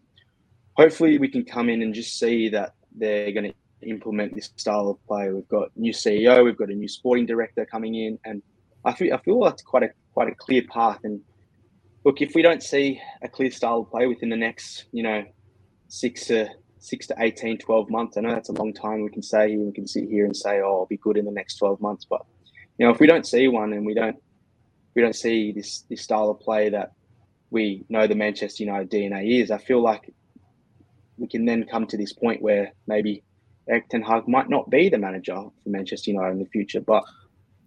hopefully 0.73 1.17
we 1.17 1.29
can 1.29 1.45
come 1.45 1.69
in 1.69 1.81
and 1.81 1.93
just 1.93 2.19
see 2.19 2.49
that 2.49 2.73
they're 2.95 3.31
going 3.31 3.51
to 3.51 3.89
implement 3.89 4.35
this 4.35 4.49
style 4.55 4.89
of 4.89 5.05
play. 5.07 5.31
We've 5.31 5.47
got 5.47 5.69
new 5.75 5.93
CEO, 5.93 6.43
we've 6.43 6.57
got 6.57 6.69
a 6.69 6.75
new 6.75 6.87
sporting 6.87 7.25
director 7.25 7.65
coming 7.65 7.95
in, 7.95 8.19
and 8.25 8.41
I 8.83 8.93
feel 8.93 9.13
I 9.13 9.17
feel 9.17 9.39
that's 9.41 9.61
quite 9.61 9.83
a 9.83 9.89
quite 10.13 10.29
a 10.29 10.35
clear 10.35 10.63
path. 10.69 10.99
And 11.03 11.21
look, 12.03 12.21
if 12.21 12.35
we 12.35 12.41
don't 12.41 12.63
see 12.63 13.01
a 13.21 13.27
clear 13.27 13.51
style 13.51 13.79
of 13.79 13.91
play 13.91 14.07
within 14.07 14.29
the 14.29 14.37
next, 14.37 14.85
you 14.91 15.03
know, 15.03 15.23
six 15.87 16.27
to 16.27 16.49
six 16.79 17.07
to 17.07 17.15
18, 17.17 17.57
12 17.57 17.89
months, 17.89 18.15
I 18.15 18.21
know 18.21 18.31
that's 18.31 18.49
a 18.49 18.53
long 18.53 18.71
time. 18.71 19.01
We 19.01 19.09
can 19.09 19.23
say 19.23 19.49
here, 19.49 19.59
we 19.59 19.71
can 19.71 19.87
sit 19.87 20.07
here 20.07 20.25
and 20.25 20.37
say, 20.37 20.61
oh, 20.61 20.81
I'll 20.81 20.85
be 20.85 20.97
good 20.97 21.17
in 21.17 21.25
the 21.25 21.31
next 21.31 21.55
12 21.57 21.81
months. 21.81 22.05
But 22.07 22.21
you 22.77 22.85
know, 22.85 22.91
if 22.91 22.99
we 22.99 23.07
don't 23.07 23.25
see 23.25 23.47
one 23.47 23.73
and 23.73 23.85
we 23.85 23.93
don't 23.93 24.17
we 24.95 25.01
don't 25.01 25.15
see 25.15 25.51
this 25.51 25.83
this 25.89 26.01
style 26.01 26.29
of 26.29 26.39
play 26.39 26.69
that 26.69 26.93
we 27.51 27.85
know 27.89 28.07
the 28.07 28.15
Manchester 28.15 28.63
United 28.63 28.89
DNA 28.89 29.41
is. 29.41 29.51
I 29.51 29.57
feel 29.57 29.81
like 29.81 30.13
we 31.17 31.27
can 31.27 31.45
then 31.45 31.65
come 31.65 31.85
to 31.87 31.97
this 31.97 32.13
point 32.13 32.41
where 32.41 32.71
maybe 32.87 33.23
Erik 33.69 33.89
Ten 33.89 34.01
Hag 34.01 34.27
might 34.27 34.49
not 34.49 34.69
be 34.69 34.89
the 34.89 34.97
manager 34.97 35.35
for 35.35 35.69
Manchester 35.69 36.11
United 36.11 36.31
in 36.33 36.39
the 36.39 36.45
future. 36.45 36.81
But 36.81 37.03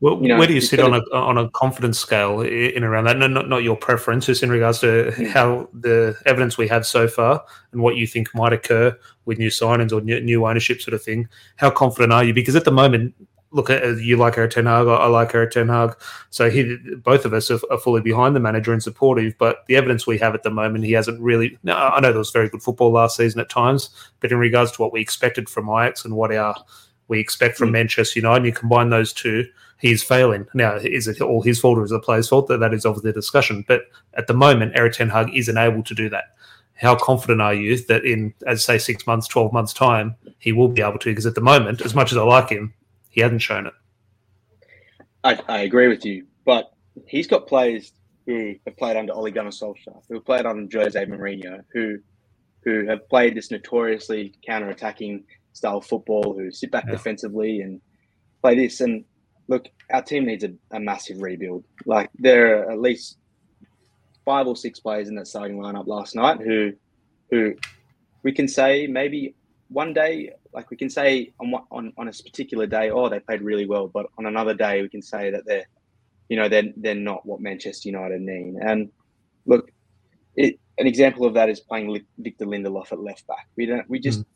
well, 0.01 0.21
you 0.23 0.29
know, 0.29 0.39
where 0.39 0.47
do 0.47 0.55
you 0.55 0.61
sit 0.61 0.81
on 0.81 0.95
a 0.95 1.03
on 1.13 1.39
a 1.39 1.51
confidence 1.51 1.99
scale 1.99 2.41
in 2.41 2.85
around 2.85 3.05
that? 3.05 3.19
No, 3.19 3.27
not 3.27 3.49
not 3.49 3.63
your 3.63 3.77
preference, 3.77 4.27
just 4.27 4.43
in 4.43 4.51
regards 4.51 4.79
to 4.81 5.11
hmm. 5.13 5.25
how 5.25 5.69
the 5.73 6.17
evidence 6.25 6.57
we 6.57 6.69
have 6.69 6.87
so 6.87 7.09
far 7.09 7.45
and 7.73 7.83
what 7.83 7.97
you 7.97 8.07
think 8.07 8.35
might 8.35 8.53
occur 8.53 8.97
with 9.25 9.39
new 9.39 9.51
signings 9.51 9.93
or 9.93 10.01
new, 10.01 10.21
new 10.21 10.47
ownership 10.47 10.81
sort 10.81 10.95
of 10.95 11.03
thing. 11.03 11.29
How 11.57 11.71
confident 11.71 12.13
are 12.13 12.25
you? 12.25 12.33
Because 12.33 12.57
at 12.57 12.65
the 12.65 12.71
moment, 12.71 13.15
look 13.51 13.71
at 13.71 13.99
you 13.99 14.17
like 14.17 14.37
Erik 14.37 14.51
Ten 14.51 14.67
Hag, 14.67 14.87
I 14.87 15.07
like 15.07 15.35
Erik 15.35 15.53
Ten 15.53 15.69
Hag. 15.69 15.97
So 16.31 16.51
he, 16.51 16.77
both 16.97 17.25
of 17.25 17.33
us 17.33 17.51
are, 17.51 17.61
are, 17.71 17.79
fully 17.79 18.01
behind 18.01 18.37
the 18.37 18.41
manager 18.41 18.73
and 18.73 18.83
supportive. 18.83 19.35
But 19.39 19.65
the 19.67 19.77
evidence 19.77 20.07
we 20.07 20.19
have 20.19 20.35
at 20.35 20.43
the 20.43 20.51
moment, 20.51 20.85
he 20.85 20.93
hasn't 20.93 21.21
really. 21.21 21.59
Now, 21.63 21.91
I 21.91 22.01
know 22.01 22.11
there 22.11 22.19
was 22.19 22.31
very 22.31 22.49
good 22.49 22.63
football 22.63 22.93
last 22.93 23.17
season 23.17 23.41
at 23.41 23.49
times, 23.49 23.91
but 24.21 24.33
in 24.33 24.39
regards 24.39 24.73
to 24.73 24.83
what 24.83 24.93
we 24.93 25.01
expected 25.01 25.49
from 25.49 25.69
Ajax 25.69 26.05
and 26.05 26.15
what 26.15 26.35
our 26.35 26.55
we 27.09 27.19
expect 27.19 27.57
from 27.57 27.71
mm. 27.71 27.73
Manchester 27.73 28.21
United, 28.21 28.37
and 28.37 28.47
you 28.47 28.53
combine 28.53 28.91
those 28.91 29.13
two, 29.13 29.47
he's 29.79 30.03
failing. 30.03 30.47
Now, 30.55 30.77
is 30.77 31.09
it 31.09 31.21
all 31.21 31.43
his 31.43 31.59
fault 31.59 31.79
or 31.79 31.85
is 31.85 31.91
it 31.91 31.95
the 31.95 32.01
player's 32.01 32.29
fault? 32.29 32.49
That 32.49 32.59
that 32.59 32.75
is 32.75 32.85
obviously 32.85 33.11
the 33.11 33.21
discussion. 33.21 33.65
But 33.67 33.83
at 34.15 34.27
the 34.27 34.35
moment, 34.35 34.77
Erik 34.77 34.93
Ten 34.93 35.09
Hag 35.09 35.35
isn't 35.35 35.57
able 35.57 35.83
to 35.85 35.95
do 35.95 36.09
that. 36.11 36.35
How 36.75 36.95
confident 36.95 37.41
are 37.41 37.55
you 37.55 37.77
that 37.87 38.05
in, 38.05 38.35
as 38.47 38.65
say, 38.65 38.79
six 38.79 39.07
months, 39.07 39.27
twelve 39.27 39.53
months 39.53 39.73
time, 39.73 40.15
he 40.39 40.53
will 40.53 40.69
be 40.69 40.83
able 40.83 40.99
to? 41.01 41.11
Because 41.11 41.27
at 41.27 41.35
the 41.35 41.41
moment, 41.41 41.81
as 41.81 41.95
much 41.95 42.13
as 42.13 42.19
I 42.19 42.23
like 42.23 42.51
him, 42.51 42.75
he 43.19 43.23
hasn't 43.23 43.43
shown 43.43 43.67
it. 43.67 43.73
I, 45.25 45.41
I 45.49 45.59
agree 45.63 45.89
with 45.89 46.05
you, 46.05 46.25
but 46.45 46.73
he's 47.05 47.27
got 47.27 47.49
players 47.49 47.91
who 48.27 48.55
have 48.65 48.77
played 48.77 48.97
under 48.97 49.13
Ole 49.13 49.33
Gunnar 49.33 49.51
Solskjaer, 49.51 50.01
who 50.09 50.15
have 50.15 50.25
played 50.25 50.47
under 50.47 50.79
Jose 50.79 51.05
Mourinho, 51.07 51.65
who 51.73 51.99
who 52.63 52.87
have 52.87 53.09
played 53.09 53.35
this 53.35 53.51
notoriously 53.51 54.35
counter-attacking 54.47 55.25
style 55.53 55.79
of 55.79 55.87
football, 55.87 56.33
who 56.39 56.53
sit 56.53 56.71
back 56.71 56.85
yeah. 56.87 56.93
defensively 56.93 57.61
and 57.63 57.81
play 58.41 58.55
this. 58.55 58.81
And 58.81 59.05
look, 59.49 59.67
our 59.91 60.03
team 60.03 60.25
needs 60.25 60.45
a, 60.45 60.53
a, 60.71 60.79
massive 60.79 61.21
rebuild. 61.21 61.65
Like 61.87 62.11
there 62.21 62.63
are 62.63 62.71
at 62.71 62.81
least 62.81 63.19
five 64.25 64.47
or 64.47 64.55
six 64.55 64.79
players 64.79 65.09
in 65.09 65.17
that 65.17 65.27
starting 65.27 65.59
lineup 65.59 65.89
last 65.89 66.15
night 66.15 66.41
who 66.41 66.73
who 67.33 67.57
we 68.23 68.31
can 68.31 68.47
say 68.47 68.87
maybe 68.87 69.35
one 69.71 69.93
day 69.93 70.35
like 70.53 70.71
we 70.71 70.77
can 70.77 70.91
say 70.91 71.33
on 71.41 71.53
on 71.71 71.93
on 71.97 72.09
a 72.09 72.13
particular 72.13 72.67
day, 72.67 72.91
oh, 72.91 73.09
they 73.09 73.21
played 73.21 73.43
really 73.43 73.67
well, 73.67 73.89
but 73.89 74.07
on 74.19 74.27
another 74.27 74.55
day, 74.55 74.83
we 74.83 74.89
can 74.89 75.03
say 75.03 75.31
that 75.31 75.45
they're, 75.47 75.67
you 76.29 76.37
know, 76.37 76.49
they're 76.49 76.73
they're 76.77 76.95
not 76.95 77.25
what 77.27 77.41
Manchester 77.41 77.89
United 77.89 78.21
need. 78.21 78.55
And 78.61 78.91
look, 79.47 79.71
it, 80.37 80.59
an 80.79 80.87
example 80.87 81.27
of 81.27 81.35
that 81.35 81.49
is 81.49 81.61
playing 81.61 82.01
Victor 82.19 82.47
Lindelof 82.47 82.93
at 82.93 83.01
left 83.01 83.27
back. 83.27 83.49
We 83.57 83.67
don't, 83.67 83.89
we 83.91 83.99
just, 83.99 84.21
mm. 84.21 84.27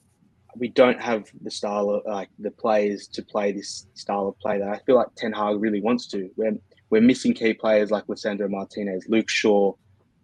we 0.56 0.68
don't 0.68 1.00
have 1.00 1.30
the 1.42 1.50
style 1.50 1.90
of 1.90 2.02
like 2.04 2.28
the 2.38 2.50
players 2.50 3.06
to 3.08 3.22
play 3.22 3.52
this 3.52 3.86
style 3.94 4.28
of 4.28 4.38
play 4.38 4.58
that 4.58 4.68
I 4.68 4.78
feel 4.84 4.96
like 4.96 5.08
Ten 5.16 5.32
Hag 5.32 5.60
really 5.60 5.80
wants 5.80 6.06
to. 6.08 6.28
We're 6.36 6.56
we're 6.90 7.00
missing 7.00 7.32
key 7.32 7.54
players 7.54 7.90
like 7.90 8.06
Lisandro 8.06 8.50
Martinez, 8.50 9.06
Luke 9.08 9.30
Shaw, 9.30 9.72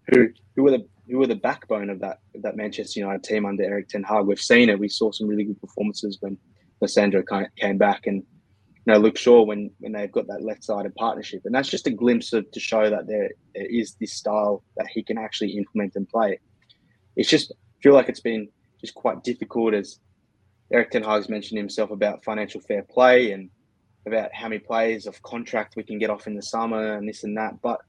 who 0.09 0.29
who 0.57 0.67
are 0.67 0.71
the 0.71 0.87
who 1.09 1.19
were 1.19 1.27
the 1.27 1.37
backbone 1.37 1.91
of 1.91 2.01
that 2.01 2.21
of 2.35 2.43
that 2.43 2.57
Manchester 2.57 3.01
United 3.01 3.25
team 3.25 3.47
under 3.47 3.65
Erik 3.65 3.89
Ten 3.89 4.03
Hag. 4.03 4.27
We've 4.27 4.41
seen 4.41 4.69
it. 4.69 4.79
We 4.79 4.89
saw 4.89 5.11
some 5.13 5.27
really 5.27 5.45
good 5.45 5.61
performances 5.61 6.19
when 6.21 6.37
Lisandro 6.83 7.25
came 7.57 7.79
back, 7.79 8.07
and 8.07 8.17
you 8.17 8.93
know 8.93 8.99
Luke 8.99 9.19
Shaw 9.19 9.43
when 9.43 9.71
when 9.81 9.93
they've 9.93 10.13
got 10.13 10.27
that 10.29 10.43
left-sided 10.43 10.95
partnership, 10.95 11.43
and 11.45 11.55
that's 11.55 11.69
just 11.69 11.87
a 11.87 11.91
glimpse 11.91 12.33
of 12.33 12.51
to 12.51 12.61
show 12.61 12.91
that 12.91 13.07
there, 13.07 13.31
is 13.55 13.95
this 14.01 14.13
style 14.13 14.63
that 14.77 14.87
he 14.89 15.03
can 15.03 15.19
actually 15.19 15.53
implement 15.53 15.97
and 15.97 16.09
play. 16.09 16.39
It's 17.17 17.29
just 17.29 17.53
I 17.53 17.83
feel 17.83 17.95
like 17.95 18.09
it's 18.09 18.21
been 18.21 18.49
just 18.81 18.95
quite 18.95 19.25
difficult 19.25 19.75
as 19.75 19.99
Erik 20.73 20.91
Ten 20.91 21.03
Hag's 21.03 21.29
mentioned 21.29 21.59
himself 21.59 21.91
about 21.91 22.25
financial 22.25 22.61
fair 22.61 22.83
play 22.83 23.33
and 23.33 23.51
about 24.07 24.33
how 24.33 24.49
many 24.49 24.59
players 24.59 25.07
of 25.07 25.21
contract 25.23 25.75
we 25.77 25.83
can 25.83 25.99
get 25.99 26.11
off 26.11 26.27
in 26.27 26.35
the 26.35 26.43
summer 26.43 26.95
and 26.95 27.09
this 27.09 27.25
and 27.25 27.37
that, 27.37 27.61
but 27.63 27.81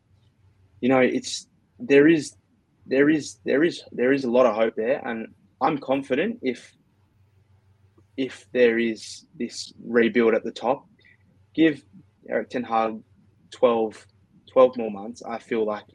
you 0.81 0.87
know 0.87 0.99
it's 0.99 1.48
there 1.79 2.07
is 2.07 2.35
there 2.85 3.09
is 3.09 3.39
there 3.45 3.63
is 3.63 3.83
there 3.91 4.11
is 4.11 4.23
a 4.23 4.31
lot 4.31 4.45
of 4.45 4.55
hope 4.55 4.75
there, 4.75 5.01
and 5.07 5.27
I'm 5.61 5.77
confident 5.77 6.39
if 6.41 6.75
if 8.17 8.47
there 8.51 8.77
is 8.77 9.25
this 9.37 9.73
rebuild 9.83 10.33
at 10.33 10.43
the 10.43 10.51
top, 10.51 10.85
give 11.55 11.83
eric 12.29 12.49
Ten 12.49 12.63
Hag 12.63 12.99
12, 13.51 14.05
12 14.51 14.77
more 14.77 14.91
months. 14.91 15.23
I 15.23 15.39
feel 15.39 15.65
like 15.65 15.85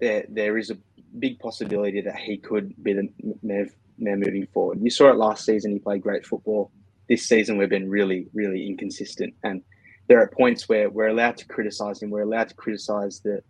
there 0.00 0.24
there 0.28 0.58
is 0.58 0.70
a 0.70 0.76
big 1.18 1.38
possibility 1.38 2.00
that 2.00 2.16
he 2.16 2.36
could 2.36 2.74
be 2.82 2.92
the 2.92 3.08
mayor, 3.42 3.68
mayor 3.98 4.16
moving 4.16 4.46
forward. 4.52 4.80
You 4.82 4.90
saw 4.90 5.10
it 5.10 5.16
last 5.16 5.44
season; 5.44 5.72
he 5.72 5.78
played 5.78 6.02
great 6.02 6.26
football. 6.26 6.70
This 7.08 7.26
season, 7.26 7.58
we've 7.58 7.68
been 7.68 7.90
really, 7.90 8.28
really 8.32 8.66
inconsistent, 8.66 9.34
and 9.42 9.62
there 10.08 10.20
are 10.20 10.28
points 10.28 10.68
where 10.68 10.90
we're 10.90 11.08
allowed 11.08 11.36
to 11.38 11.46
criticize 11.46 12.02
him. 12.02 12.10
We're 12.10 12.22
allowed 12.22 12.48
to 12.48 12.54
criticize 12.54 13.20
the 13.20 13.42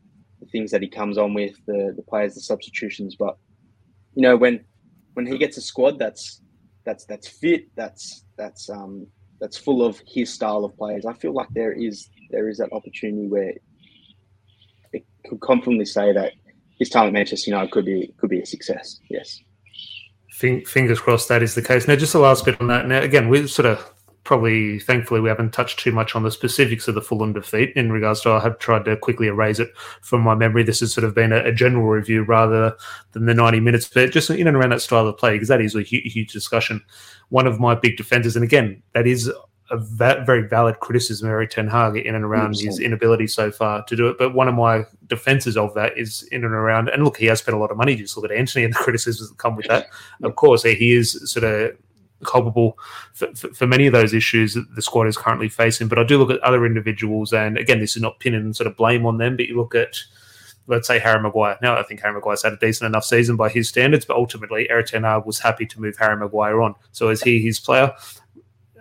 the 0.42 0.50
things 0.50 0.70
that 0.72 0.82
he 0.82 0.88
comes 0.88 1.16
on 1.18 1.34
with, 1.34 1.54
the 1.66 1.92
the 1.96 2.02
players, 2.02 2.34
the 2.34 2.40
substitutions. 2.40 3.16
But 3.16 3.36
you 4.14 4.22
know, 4.22 4.36
when 4.36 4.64
when 5.14 5.26
he 5.26 5.38
gets 5.38 5.56
a 5.56 5.60
squad 5.60 5.98
that's 5.98 6.42
that's 6.84 7.04
that's 7.06 7.28
fit, 7.28 7.66
that's 7.76 8.24
that's 8.36 8.68
um 8.68 9.06
that's 9.40 9.56
full 9.56 9.84
of 9.84 10.00
his 10.06 10.32
style 10.32 10.64
of 10.64 10.76
players, 10.76 11.06
I 11.06 11.14
feel 11.14 11.32
like 11.32 11.48
there 11.50 11.72
is 11.72 12.08
there 12.30 12.48
is 12.48 12.58
that 12.58 12.72
opportunity 12.72 13.28
where 13.28 13.54
it 14.92 15.04
could 15.26 15.40
confidently 15.40 15.84
say 15.84 16.12
that 16.12 16.32
his 16.78 16.88
time 16.88 17.06
at 17.06 17.12
Manchester 17.12 17.50
United 17.50 17.70
could 17.70 17.84
be 17.84 18.12
could 18.18 18.30
be 18.30 18.40
a 18.40 18.46
success. 18.46 19.00
Yes. 19.08 19.40
Fingers 20.32 20.98
crossed 20.98 21.28
that 21.28 21.42
is 21.42 21.54
the 21.54 21.62
case. 21.62 21.86
Now, 21.86 21.94
just 21.94 22.14
the 22.14 22.18
last 22.18 22.44
bit 22.44 22.60
on 22.60 22.66
that. 22.66 22.88
Now, 22.88 23.00
again, 23.00 23.28
we 23.28 23.46
sort 23.46 23.66
of 23.66 23.91
probably, 24.24 24.78
thankfully, 24.78 25.20
we 25.20 25.28
haven't 25.28 25.52
touched 25.52 25.80
too 25.80 25.92
much 25.92 26.14
on 26.14 26.22
the 26.22 26.30
specifics 26.30 26.88
of 26.88 26.94
the 26.94 27.02
Fulham 27.02 27.32
defeat 27.32 27.72
in 27.74 27.90
regards 27.90 28.20
to. 28.22 28.30
I 28.30 28.40
have 28.40 28.58
tried 28.58 28.84
to 28.84 28.96
quickly 28.96 29.26
erase 29.26 29.58
it 29.58 29.70
from 30.00 30.20
my 30.20 30.34
memory. 30.34 30.62
This 30.62 30.80
has 30.80 30.92
sort 30.92 31.04
of 31.04 31.14
been 31.14 31.32
a, 31.32 31.44
a 31.44 31.52
general 31.52 31.86
review 31.86 32.22
rather 32.22 32.76
than 33.12 33.26
the 33.26 33.34
90 33.34 33.60
minutes, 33.60 33.88
but 33.88 34.12
just 34.12 34.30
in 34.30 34.46
and 34.46 34.56
around 34.56 34.70
that 34.70 34.82
style 34.82 35.06
of 35.06 35.18
play, 35.18 35.32
because 35.32 35.48
that 35.48 35.60
is 35.60 35.74
a 35.74 35.82
huge, 35.82 36.12
huge 36.12 36.32
discussion. 36.32 36.82
One 37.30 37.46
of 37.46 37.58
my 37.58 37.74
big 37.74 37.96
defenders, 37.96 38.36
and 38.36 38.44
again, 38.44 38.82
that 38.94 39.06
is 39.06 39.30
a 39.70 39.78
va- 39.78 40.22
very 40.24 40.46
valid 40.46 40.78
criticism 40.80 41.26
of 41.26 41.32
Erik 41.32 41.50
Ten 41.50 41.66
Hag 41.66 41.96
in 41.96 42.14
and 42.14 42.24
around 42.24 42.54
100%. 42.54 42.64
his 42.64 42.78
inability 42.78 43.26
so 43.26 43.50
far 43.50 43.82
to 43.84 43.96
do 43.96 44.06
it. 44.08 44.18
But 44.18 44.34
one 44.34 44.46
of 44.46 44.54
my 44.54 44.84
defenses 45.08 45.56
of 45.56 45.74
that 45.74 45.96
is 45.96 46.22
in 46.24 46.44
and 46.44 46.52
around, 46.52 46.90
and 46.90 47.02
look, 47.02 47.16
he 47.16 47.26
has 47.26 47.40
spent 47.40 47.56
a 47.56 47.60
lot 47.60 47.70
of 47.70 47.76
money. 47.76 47.96
Just 47.96 48.16
look 48.16 48.30
at 48.30 48.36
Antony 48.36 48.64
and 48.64 48.74
the 48.74 48.78
criticisms 48.82 49.30
that 49.30 49.38
come 49.38 49.56
with 49.56 49.66
that. 49.66 49.88
Of 50.22 50.36
course, 50.36 50.62
he 50.62 50.92
is 50.92 51.30
sort 51.30 51.44
of 51.44 51.76
culpable 52.24 52.78
for, 53.12 53.34
for, 53.34 53.48
for, 53.54 53.66
many 53.66 53.86
of 53.86 53.92
those 53.92 54.14
issues 54.14 54.54
that 54.54 54.74
the 54.74 54.82
squad 54.82 55.06
is 55.06 55.16
currently 55.16 55.48
facing. 55.48 55.88
But 55.88 55.98
I 55.98 56.04
do 56.04 56.18
look 56.18 56.30
at 56.30 56.40
other 56.40 56.66
individuals, 56.66 57.32
and 57.32 57.58
again, 57.58 57.80
this 57.80 57.96
is 57.96 58.02
not 58.02 58.18
pinning 58.20 58.52
sort 58.52 58.66
of 58.66 58.76
blame 58.76 59.06
on 59.06 59.18
them, 59.18 59.36
but 59.36 59.46
you 59.46 59.56
look 59.56 59.74
at 59.74 59.98
let's 60.66 60.86
say 60.86 60.98
Harry 60.98 61.20
Maguire. 61.20 61.58
Now, 61.62 61.76
I 61.76 61.82
think 61.82 62.00
Harry 62.00 62.14
Maguire's 62.14 62.42
had 62.42 62.52
a 62.52 62.56
decent 62.56 62.86
enough 62.86 63.04
season 63.04 63.36
by 63.36 63.48
his 63.48 63.68
standards, 63.68 64.04
but 64.04 64.16
ultimately, 64.16 64.68
Erik 64.70 64.86
Ten 64.86 65.02
Hag 65.02 65.26
was 65.26 65.38
happy 65.38 65.66
to 65.66 65.80
move 65.80 65.96
Harry 65.98 66.16
Maguire 66.16 66.60
on. 66.62 66.74
So 66.92 67.08
is 67.08 67.22
he 67.22 67.40
his 67.40 67.58
player 67.58 67.92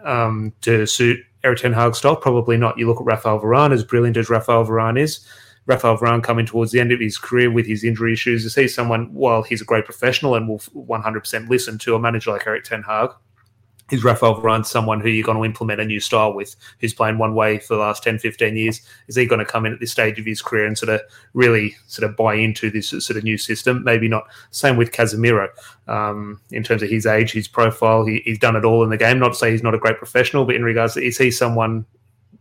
um, 0.04 0.54
to 0.62 0.86
suit 0.86 1.20
Erik 1.44 1.60
Ten 1.60 1.74
Hag's 1.74 1.98
style? 1.98 2.16
Probably 2.16 2.58
not. 2.58 2.78
You 2.78 2.88
look 2.88 3.02
at 3.02 3.06
Rafael 3.06 3.40
Varane, 3.40 3.74
as 3.74 3.84
brilliant 3.84 4.18
as 4.18 4.30
Rafael 4.30 4.66
Varane 4.66 5.00
is. 5.00 5.26
Rafael 5.68 5.98
Varane 5.98 6.24
coming 6.24 6.46
towards 6.46 6.72
the 6.72 6.80
end 6.80 6.92
of 6.92 7.00
his 7.00 7.18
career 7.18 7.52
with 7.52 7.68
his 7.68 7.84
injury 7.84 8.14
issues, 8.14 8.46
is 8.46 8.56
he 8.56 8.68
someone, 8.68 9.14
while 9.14 9.44
he's 9.44 9.62
a 9.62 9.66
great 9.66 9.86
professional 9.86 10.36
and 10.36 10.48
will 10.48 10.60
100% 10.60 11.50
listen 11.50 11.78
to 11.80 11.96
a 11.96 12.00
manager 12.00 12.32
like 12.32 12.48
Erik 12.48 12.64
Ten 12.64 12.82
Hag, 12.82 13.12
is 13.92 14.04
Rafael 14.04 14.42
Varane 14.42 14.66
someone 14.66 15.02
who 15.02 15.10
you're 15.10 15.26
going 15.26 15.38
to 15.38 15.46
implement 15.46 15.82
a 15.82 15.86
new 15.86 16.00
style 16.00 16.34
with, 16.34 16.56
who's 16.80 16.94
playing 16.94 17.18
one 17.18 17.36
way 17.36 17.60
for 17.60 17.76
the 17.76 17.82
last 17.82 18.04
10, 18.04 18.20
15 18.20 18.56
years? 18.56 18.82
Is 19.08 19.16
he 19.16 19.26
going 19.26 19.40
to 19.40 19.46
come 19.46 19.66
in 19.66 19.74
at 19.74 19.80
this 19.80 19.92
stage 19.92 20.18
of 20.18 20.26
his 20.26 20.42
career 20.42 20.66
and 20.66 20.78
sort 20.78 20.90
of 20.90 21.02
really 21.34 21.76
sort 21.88 22.10
of 22.10 22.16
buy 22.16 22.36
into 22.36 22.72
this 22.72 22.90
sort 22.90 23.18
of 23.18 23.24
new 23.24 23.38
system? 23.38 23.84
Maybe 23.84 24.08
not. 24.08 24.24
Same 24.52 24.78
with 24.78 24.92
Casemiro 24.92 25.50
um, 25.88 26.40
in 26.52 26.64
terms 26.64 26.82
of 26.82 26.90
his 26.90 27.06
age, 27.06 27.32
his 27.32 27.48
profile. 27.48 28.06
He, 28.06 28.22
he's 28.26 28.40
done 28.40 28.56
it 28.56 28.66
all 28.66 28.84
in 28.84 28.90
the 28.90 28.98
game. 28.98 29.20
Not 29.20 29.30
to 29.30 29.36
say 29.36 29.52
he's 29.52 29.64
not 29.64 29.76
a 29.76 29.80
great 29.80 29.98
professional, 29.98 30.46
but 30.46 30.56
in 30.56 30.64
regards 30.64 30.94
to 30.94 31.04
is 31.04 31.18
he 31.18 31.30
someone 31.30 31.86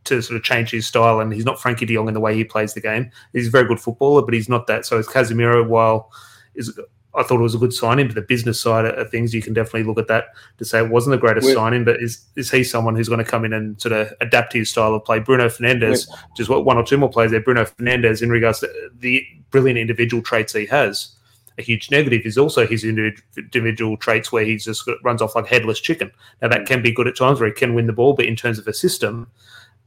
to 0.04 0.22
sort 0.22 0.36
of 0.36 0.44
change 0.44 0.70
his 0.70 0.86
style? 0.86 1.20
And 1.20 1.32
he's 1.32 1.44
not 1.44 1.58
Frenkie 1.58 1.86
de 1.86 1.94
Jong 1.94 2.08
in 2.08 2.14
the 2.14 2.20
way 2.20 2.34
he 2.34 2.44
plays 2.44 2.74
the 2.74 2.80
game. 2.80 3.10
He's 3.32 3.48
a 3.48 3.50
very 3.50 3.66
good 3.66 3.80
footballer, 3.80 4.22
but 4.22 4.34
he's 4.34 4.48
not 4.48 4.66
that. 4.68 4.86
So 4.86 4.98
is 4.98 5.08
Casemiro, 5.08 5.66
while 5.66 6.12
is 6.54 6.78
I 7.14 7.24
thought 7.24 7.40
it 7.40 7.42
was 7.42 7.56
a 7.56 7.58
good 7.58 7.72
signing, 7.72 8.06
but 8.06 8.14
the 8.14 8.22
business 8.22 8.60
side 8.60 8.84
of 8.84 9.10
things, 9.10 9.34
you 9.34 9.42
can 9.42 9.52
definitely 9.52 9.82
look 9.82 9.98
at 9.98 10.06
that 10.08 10.26
to 10.58 10.64
say 10.64 10.78
it 10.78 10.90
wasn't 10.90 11.12
the 11.12 11.18
greatest 11.18 11.52
signing. 11.52 11.84
But 11.84 12.00
is 12.00 12.24
is 12.36 12.50
he 12.50 12.62
someone 12.62 12.94
who's 12.94 13.08
going 13.08 13.24
to 13.24 13.30
come 13.30 13.44
in 13.44 13.52
and 13.52 13.80
sort 13.80 13.92
of 13.92 14.12
adapt 14.20 14.52
his 14.52 14.70
style 14.70 14.94
of 14.94 15.04
play? 15.04 15.18
Bruno 15.18 15.48
Fernandes, 15.48 16.08
just 16.36 16.48
what 16.48 16.64
one 16.64 16.76
or 16.76 16.84
two 16.84 16.98
more 16.98 17.10
players 17.10 17.32
there. 17.32 17.40
Bruno 17.40 17.64
Fernandes, 17.64 18.22
in 18.22 18.30
regards 18.30 18.60
to 18.60 18.90
the 18.98 19.26
brilliant 19.50 19.78
individual 19.78 20.22
traits 20.22 20.52
he 20.52 20.66
has, 20.66 21.16
a 21.58 21.62
huge 21.62 21.90
negative 21.90 22.22
is 22.24 22.38
also 22.38 22.66
his 22.66 22.84
individual 22.84 23.96
traits 23.96 24.30
where 24.30 24.44
he 24.44 24.56
just 24.56 24.88
runs 25.02 25.20
off 25.20 25.34
like 25.34 25.46
headless 25.46 25.80
chicken. 25.80 26.10
Now 26.40 26.48
that 26.48 26.62
mm. 26.62 26.66
can 26.66 26.82
be 26.82 26.92
good 26.92 27.08
at 27.08 27.16
times 27.16 27.40
where 27.40 27.48
he 27.48 27.54
can 27.54 27.74
win 27.74 27.86
the 27.86 27.92
ball, 27.92 28.14
but 28.14 28.26
in 28.26 28.36
terms 28.36 28.58
of 28.58 28.68
a 28.68 28.72
system, 28.72 29.28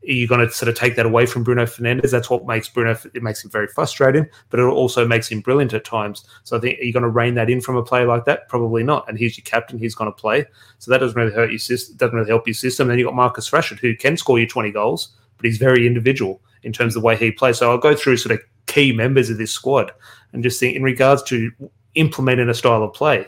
you're 0.04 0.28
going 0.28 0.46
to 0.46 0.54
sort 0.54 0.70
of 0.70 0.76
take 0.76 0.96
that 0.96 1.06
away 1.06 1.26
from 1.26 1.44
Bruno 1.44 1.66
Fernandes. 1.66 2.12
That's 2.12 2.30
what 2.30 2.46
makes 2.46 2.68
Bruno. 2.68 2.98
It 3.14 3.24
makes 3.24 3.44
him 3.44 3.52
very 3.52 3.68
frustrating, 3.68 4.28
but 4.50 4.60
it 4.60 4.64
also 4.64 5.08
makes 5.08 5.30
him 5.30 5.42
brilliant 5.42 5.74
at 5.74 5.86
times. 5.86 6.26
So 6.44 6.58
I 6.58 6.60
think 6.60 6.80
you're 6.82 6.94
going 6.94 7.04
to 7.04 7.10
rein 7.10 7.36
that 7.36 7.50
in 7.50 7.62
from 7.62 7.78
a 7.78 7.84
player 7.84 8.06
like 8.06 8.26
that. 8.26 8.50
Probably 8.50 8.84
not. 8.84 9.08
And 9.08 9.18
he's 9.18 9.38
your 9.38 9.44
captain. 9.44 9.80
He's 9.80 9.96
going 9.96 10.12
to 10.12 10.16
play. 10.16 10.46
So 10.80 10.92
that 10.92 11.00
doesn't 11.00 11.20
really 11.20 11.34
hurt 11.34 11.52
your 11.52 11.60
system. 11.60 11.96
Doesn't 11.98 12.16
really 12.16 12.30
help 12.30 12.48
your 12.48 12.54
system. 12.54 12.88
Then 12.88 13.00
you 13.00 13.06
have 13.06 13.12
got 13.12 13.18
Marcus 13.18 13.50
Rashford, 13.50 13.80
who 13.80 13.96
can 13.96 14.18
score 14.18 14.40
you 14.40 14.48
20 14.48 14.72
goals, 14.72 15.16
but 15.38 15.46
he's 15.46 15.58
very 15.58 15.88
individual 15.88 16.42
in 16.64 16.74
terms 16.74 16.96
of 16.96 17.02
the 17.02 17.06
way 17.06 17.16
he 17.16 17.32
plays. 17.32 17.58
So 17.58 17.72
I'll 17.72 17.78
go 17.78 17.96
through 17.96 18.18
sort 18.18 18.34
of 18.34 18.42
key 18.66 18.92
members 18.92 19.30
of 19.30 19.38
this 19.38 19.52
squad 19.52 19.92
and 20.32 20.44
just 20.44 20.60
think 20.60 20.76
in 20.76 20.84
regards 20.84 21.24
to 21.24 21.52
implementing 21.96 22.50
a 22.50 22.54
style 22.54 22.84
of 22.84 22.94
play. 22.94 23.28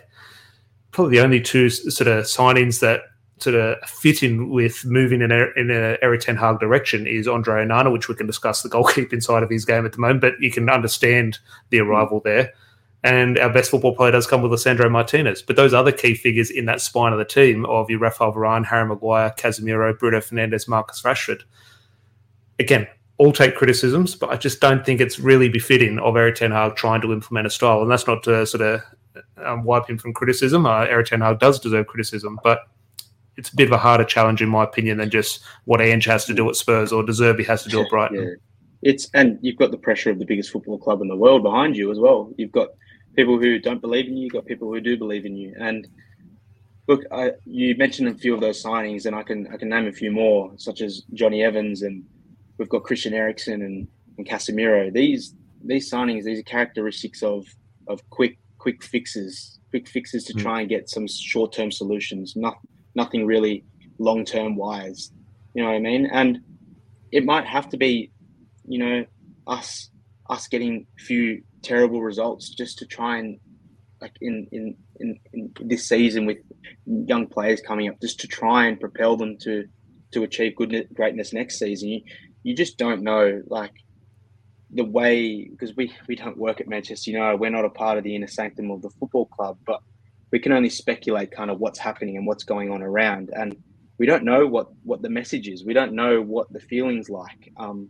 Probably 0.92 1.18
the 1.18 1.24
only 1.24 1.42
two 1.42 1.70
sort 1.70 2.08
of 2.08 2.26
signings 2.26 2.80
that 2.80 3.02
sort 3.40 3.56
of 3.56 3.78
fit 3.90 4.24
in 4.24 4.50
with 4.50 4.86
moving 4.86 5.22
in 5.22 5.32
a, 5.32 5.48
in 5.58 5.70
a 5.70 5.98
Erik 6.02 6.22
Ten 6.22 6.38
Hag 6.38 6.60
direction 6.60 7.06
is 7.06 7.28
Andre 7.28 7.66
Onana, 7.66 7.92
which 7.92 8.08
we 8.08 8.16
can 8.16 8.28
discuss 8.28 8.62
the 8.62 8.70
goalkeeping 8.70 9.22
side 9.24 9.44
of 9.44 9.50
his 9.50 9.66
game 9.66 9.86
at 9.86 9.92
the 9.92 10.00
moment, 10.00 10.22
but 10.22 10.40
you 10.40 10.52
can 10.52 10.70
understand 10.70 11.40
the 11.70 11.80
arrival 11.80 12.22
there. 12.24 12.54
And 13.04 13.38
our 13.38 13.54
best 13.54 13.70
football 13.70 13.96
player 13.96 14.12
does 14.12 14.26
come 14.26 14.42
with 14.42 14.52
Lisandro 14.52 14.90
Martinez. 14.90 15.44
But 15.44 15.58
those 15.58 15.76
other 15.76 15.92
key 15.92 16.16
figures 16.16 16.50
in 16.50 16.66
that 16.66 16.82
spine 16.82 17.14
of 17.14 17.20
the 17.20 17.26
team 17.26 17.64
of 17.68 17.88
your 17.88 18.00
Rafael 18.00 18.34
Varane, 18.34 18.66
Harry 18.66 18.88
Maguire, 18.88 19.32
Casemiro, 19.38 19.98
Bruno 20.00 20.20
Fernandes, 20.20 20.68
Marcus 20.68 21.04
Rashford, 21.04 21.44
again, 22.58 22.88
all 23.18 23.32
take 23.32 23.56
criticisms, 23.56 24.16
but 24.16 24.30
I 24.30 24.38
just 24.38 24.60
don't 24.60 24.84
think 24.86 25.02
it's 25.02 25.20
really 25.20 25.50
befitting 25.50 26.00
of 26.00 26.18
Erik 26.18 26.36
Ten 26.36 26.52
Hag 26.52 26.76
trying 26.76 27.02
to 27.02 27.14
implement 27.14 27.46
a 27.46 27.52
style. 27.52 27.82
And 27.82 27.92
that's 27.92 28.08
not 28.08 28.24
to 28.24 28.46
sort 28.46 28.62
of 28.62 28.82
um, 29.38 29.64
wipe 29.64 29.88
him 29.88 29.98
from 29.98 30.14
criticism. 30.14 30.66
Uh, 30.66 30.82
Erik 30.86 31.08
Ten 31.08 31.22
Hag 31.22 31.40
does 31.40 31.60
deserve 31.60 31.88
criticism, 31.88 32.40
but 32.44 32.68
it's 33.38 33.50
a 33.50 33.56
bit 33.56 33.68
of 33.68 33.72
a 33.72 33.78
harder 33.78 34.04
challenge 34.04 34.42
in 34.42 34.50
my 34.50 34.64
opinion 34.64 34.98
than 34.98 35.10
just 35.10 35.44
what 35.66 35.82
Ange 35.82 36.06
has 36.06 36.26
to 36.26 36.34
do 36.34 36.50
at 36.50 36.56
Spurs 36.56 36.92
or 36.92 37.04
De 37.04 37.12
Zerbi 37.12 37.46
has 37.46 37.64
to 37.64 37.70
do 37.70 37.82
at 37.82 37.90
Brighton. 37.90 38.24
Yeah. 38.24 38.36
It's 38.82 39.10
and 39.14 39.40
you've 39.42 39.58
got 39.58 39.72
the 39.72 39.78
pressure 39.78 40.12
of 40.12 40.20
the 40.20 40.26
biggest 40.26 40.52
football 40.52 40.78
club 40.78 41.02
in 41.02 41.08
the 41.08 41.16
world 41.16 41.44
behind 41.44 41.76
you 41.76 41.92
as 41.92 42.00
well. 42.00 42.32
You've 42.38 42.52
got 42.52 42.70
people 43.16 43.40
who 43.40 43.60
don't 43.60 43.82
believe 43.82 44.08
in 44.08 44.16
you, 44.16 44.24
you've 44.24 44.34
got 44.34 44.46
people 44.46 44.72
who 44.72 44.80
do 44.80 44.98
believe 44.98 45.26
in 45.26 45.36
you. 45.36 45.56
And 45.60 45.88
look, 46.88 47.02
I, 47.12 47.32
you 47.46 47.76
mentioned 47.76 48.10
a 48.10 48.14
few 48.14 48.34
of 48.34 48.42
those 48.42 48.64
signings, 48.64 49.06
and 49.06 49.16
I 49.16 49.24
can 49.24 49.48
I 49.52 49.58
can 49.58 49.70
name 49.70 49.88
a 49.88 49.92
few 49.92 50.12
more, 50.12 50.52
such 50.58 50.82
as 50.82 51.02
Jonny 51.14 51.44
Evans, 51.44 51.82
and 51.82 52.04
we've 52.58 52.70
got 52.70 52.84
Christian 52.84 53.14
Eriksen 53.14 53.62
and, 53.62 53.88
and 54.18 54.28
Casemiro. 54.28 54.94
These 54.94 55.34
these 55.64 55.92
signings, 55.92 56.24
these 56.24 56.40
are 56.40 56.44
characteristics 56.44 57.24
of 57.24 57.48
of 57.88 58.08
quick 58.10 58.38
quick 58.60 58.84
fixes, 58.84 59.60
quick 59.72 59.88
fixes 59.88 60.26
to 60.26 60.34
mm. 60.34 60.42
try 60.42 60.60
and 60.62 60.70
get 60.70 60.90
some 60.90 61.08
short 61.08 61.54
term 61.54 61.72
solutions. 61.72 62.36
Not 62.36 62.58
nothing 62.96 63.26
really 63.26 63.64
long 64.00 64.26
term 64.26 64.56
wise. 64.56 65.12
You 65.54 65.64
know 65.64 65.70
what 65.70 65.76
I 65.76 65.80
mean? 65.80 66.08
And 66.12 66.40
it 67.12 67.26
might 67.26 67.46
have 67.46 67.70
to 67.70 67.78
be, 67.78 68.12
you 68.68 68.80
know, 68.80 69.06
us 69.48 69.90
us 70.30 70.48
getting 70.48 70.88
a 71.00 71.02
few 71.02 71.44
terrible 71.62 72.02
results 72.02 72.50
just 72.50 72.80
to 72.80 72.86
try 72.86 73.18
and 73.18 73.40
like 74.02 74.14
in 74.22 74.48
in 74.52 74.76
in, 75.00 75.20
in 75.34 75.52
this 75.60 75.88
season 75.88 76.26
with 76.26 76.38
young 76.86 77.28
players 77.28 77.62
coming 77.62 77.90
up 77.90 78.00
just 78.02 78.20
to 78.20 78.28
try 78.28 78.66
and 78.66 78.80
propel 78.80 79.18
them 79.18 79.38
to 79.38 79.66
to 80.12 80.24
achieve 80.24 80.56
good 80.56 80.88
greatness 80.94 81.34
next 81.34 81.60
season. 81.60 81.90
You 81.90 82.02
you 82.44 82.56
just 82.56 82.78
don't 82.78 83.02
know 83.02 83.42
like 83.48 83.74
the 84.72 84.84
way 84.84 85.48
because 85.50 85.76
we 85.76 85.94
we 86.08 86.16
don't 86.16 86.38
work 86.38 86.60
at 86.62 86.68
Manchester 86.68 87.12
United. 87.12 87.40
We're 87.40 87.50
not 87.50 87.66
a 87.66 87.70
part 87.70 87.98
of 87.98 88.04
the 88.04 88.16
inner 88.16 88.28
sanctum 88.28 88.72
of 88.72 88.82
the 88.82 88.90
football 89.00 89.26
club, 89.26 89.58
but 89.66 89.82
we 90.36 90.40
can 90.40 90.52
only 90.52 90.68
speculate 90.68 91.32
kind 91.32 91.50
of 91.50 91.62
what's 91.62 91.80
happening 91.80 92.18
and 92.18 92.28
what's 92.28 92.44
going 92.44 92.70
on 92.70 92.82
around 92.82 93.30
and 93.38 93.56
we 93.98 94.06
don't 94.06 94.26
know 94.26 94.46
what 94.46 94.68
what 94.84 95.02
the 95.02 95.08
message 95.08 95.48
is. 95.48 95.64
We 95.64 95.74
don't 95.74 95.94
know 95.94 96.22
what 96.22 96.52
the 96.52 96.60
feelings 96.60 97.10
like. 97.10 97.54
Um, 97.56 97.90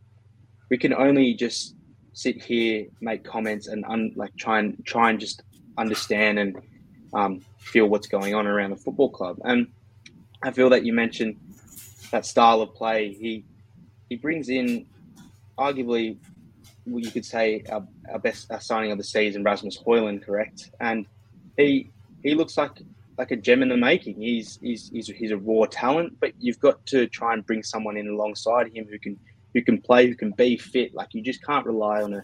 we 0.69 0.77
can 0.77 0.93
only 0.93 1.33
just 1.33 1.73
sit 2.13 2.43
here 2.43 2.85
make 3.01 3.23
comments 3.23 3.65
and 3.65 3.83
un, 3.85 4.11
like 4.15 4.35
try 4.37 4.59
and 4.59 4.85
try 4.85 5.09
and 5.09 5.19
just 5.19 5.41
understand 5.79 6.37
and 6.37 6.55
um, 7.15 7.41
feel 7.57 7.87
what's 7.87 8.07
going 8.07 8.35
on 8.35 8.45
around 8.45 8.69
the 8.69 8.81
football 8.85 9.09
club. 9.09 9.39
And 9.43 9.65
i 10.43 10.51
feel 10.51 10.69
that 10.69 10.85
you 10.85 10.93
mentioned 10.93 11.37
that 12.11 12.27
style 12.27 12.61
of 12.61 12.75
play. 12.75 13.11
He 13.11 13.43
he 14.07 14.17
brings 14.17 14.49
in 14.49 14.85
arguably 15.57 16.17
well, 16.85 17.03
you 17.03 17.09
could 17.09 17.25
say 17.25 17.63
our, 17.71 17.83
our 18.11 18.19
best 18.19 18.51
our 18.51 18.61
signing 18.61 18.91
of 18.91 18.99
the 18.99 19.03
season 19.03 19.43
rasmus 19.43 19.79
Højlund, 19.83 20.23
correct? 20.23 20.69
And 20.79 21.07
he 21.57 21.89
he 22.25 22.33
looks 22.33 22.57
like 22.57 22.71
like 23.17 23.31
a 23.31 23.35
gem 23.35 23.61
in 23.61 23.69
the 23.69 23.77
making. 23.77 24.19
He's 24.19 24.59
he's 24.61 24.89
he's, 24.89 25.07
he's 25.07 25.31
a 25.31 25.37
raw 25.37 25.65
talent, 25.69 26.19
but 26.19 26.33
you've 26.39 26.59
got 26.59 26.85
to 26.87 27.07
try 27.07 27.33
and 27.33 27.45
bring 27.45 27.63
someone 27.63 27.97
in 27.97 28.07
alongside 28.07 28.75
him 28.75 28.87
who 28.89 28.99
can 28.99 29.17
who 29.53 29.61
can 29.61 29.79
play, 29.79 30.07
who 30.07 30.15
can 30.15 30.31
be 30.31 30.57
fit. 30.57 30.93
Like 30.93 31.13
you 31.13 31.21
just 31.21 31.45
can't 31.45 31.65
rely 31.65 32.01
on 32.01 32.13
a 32.13 32.23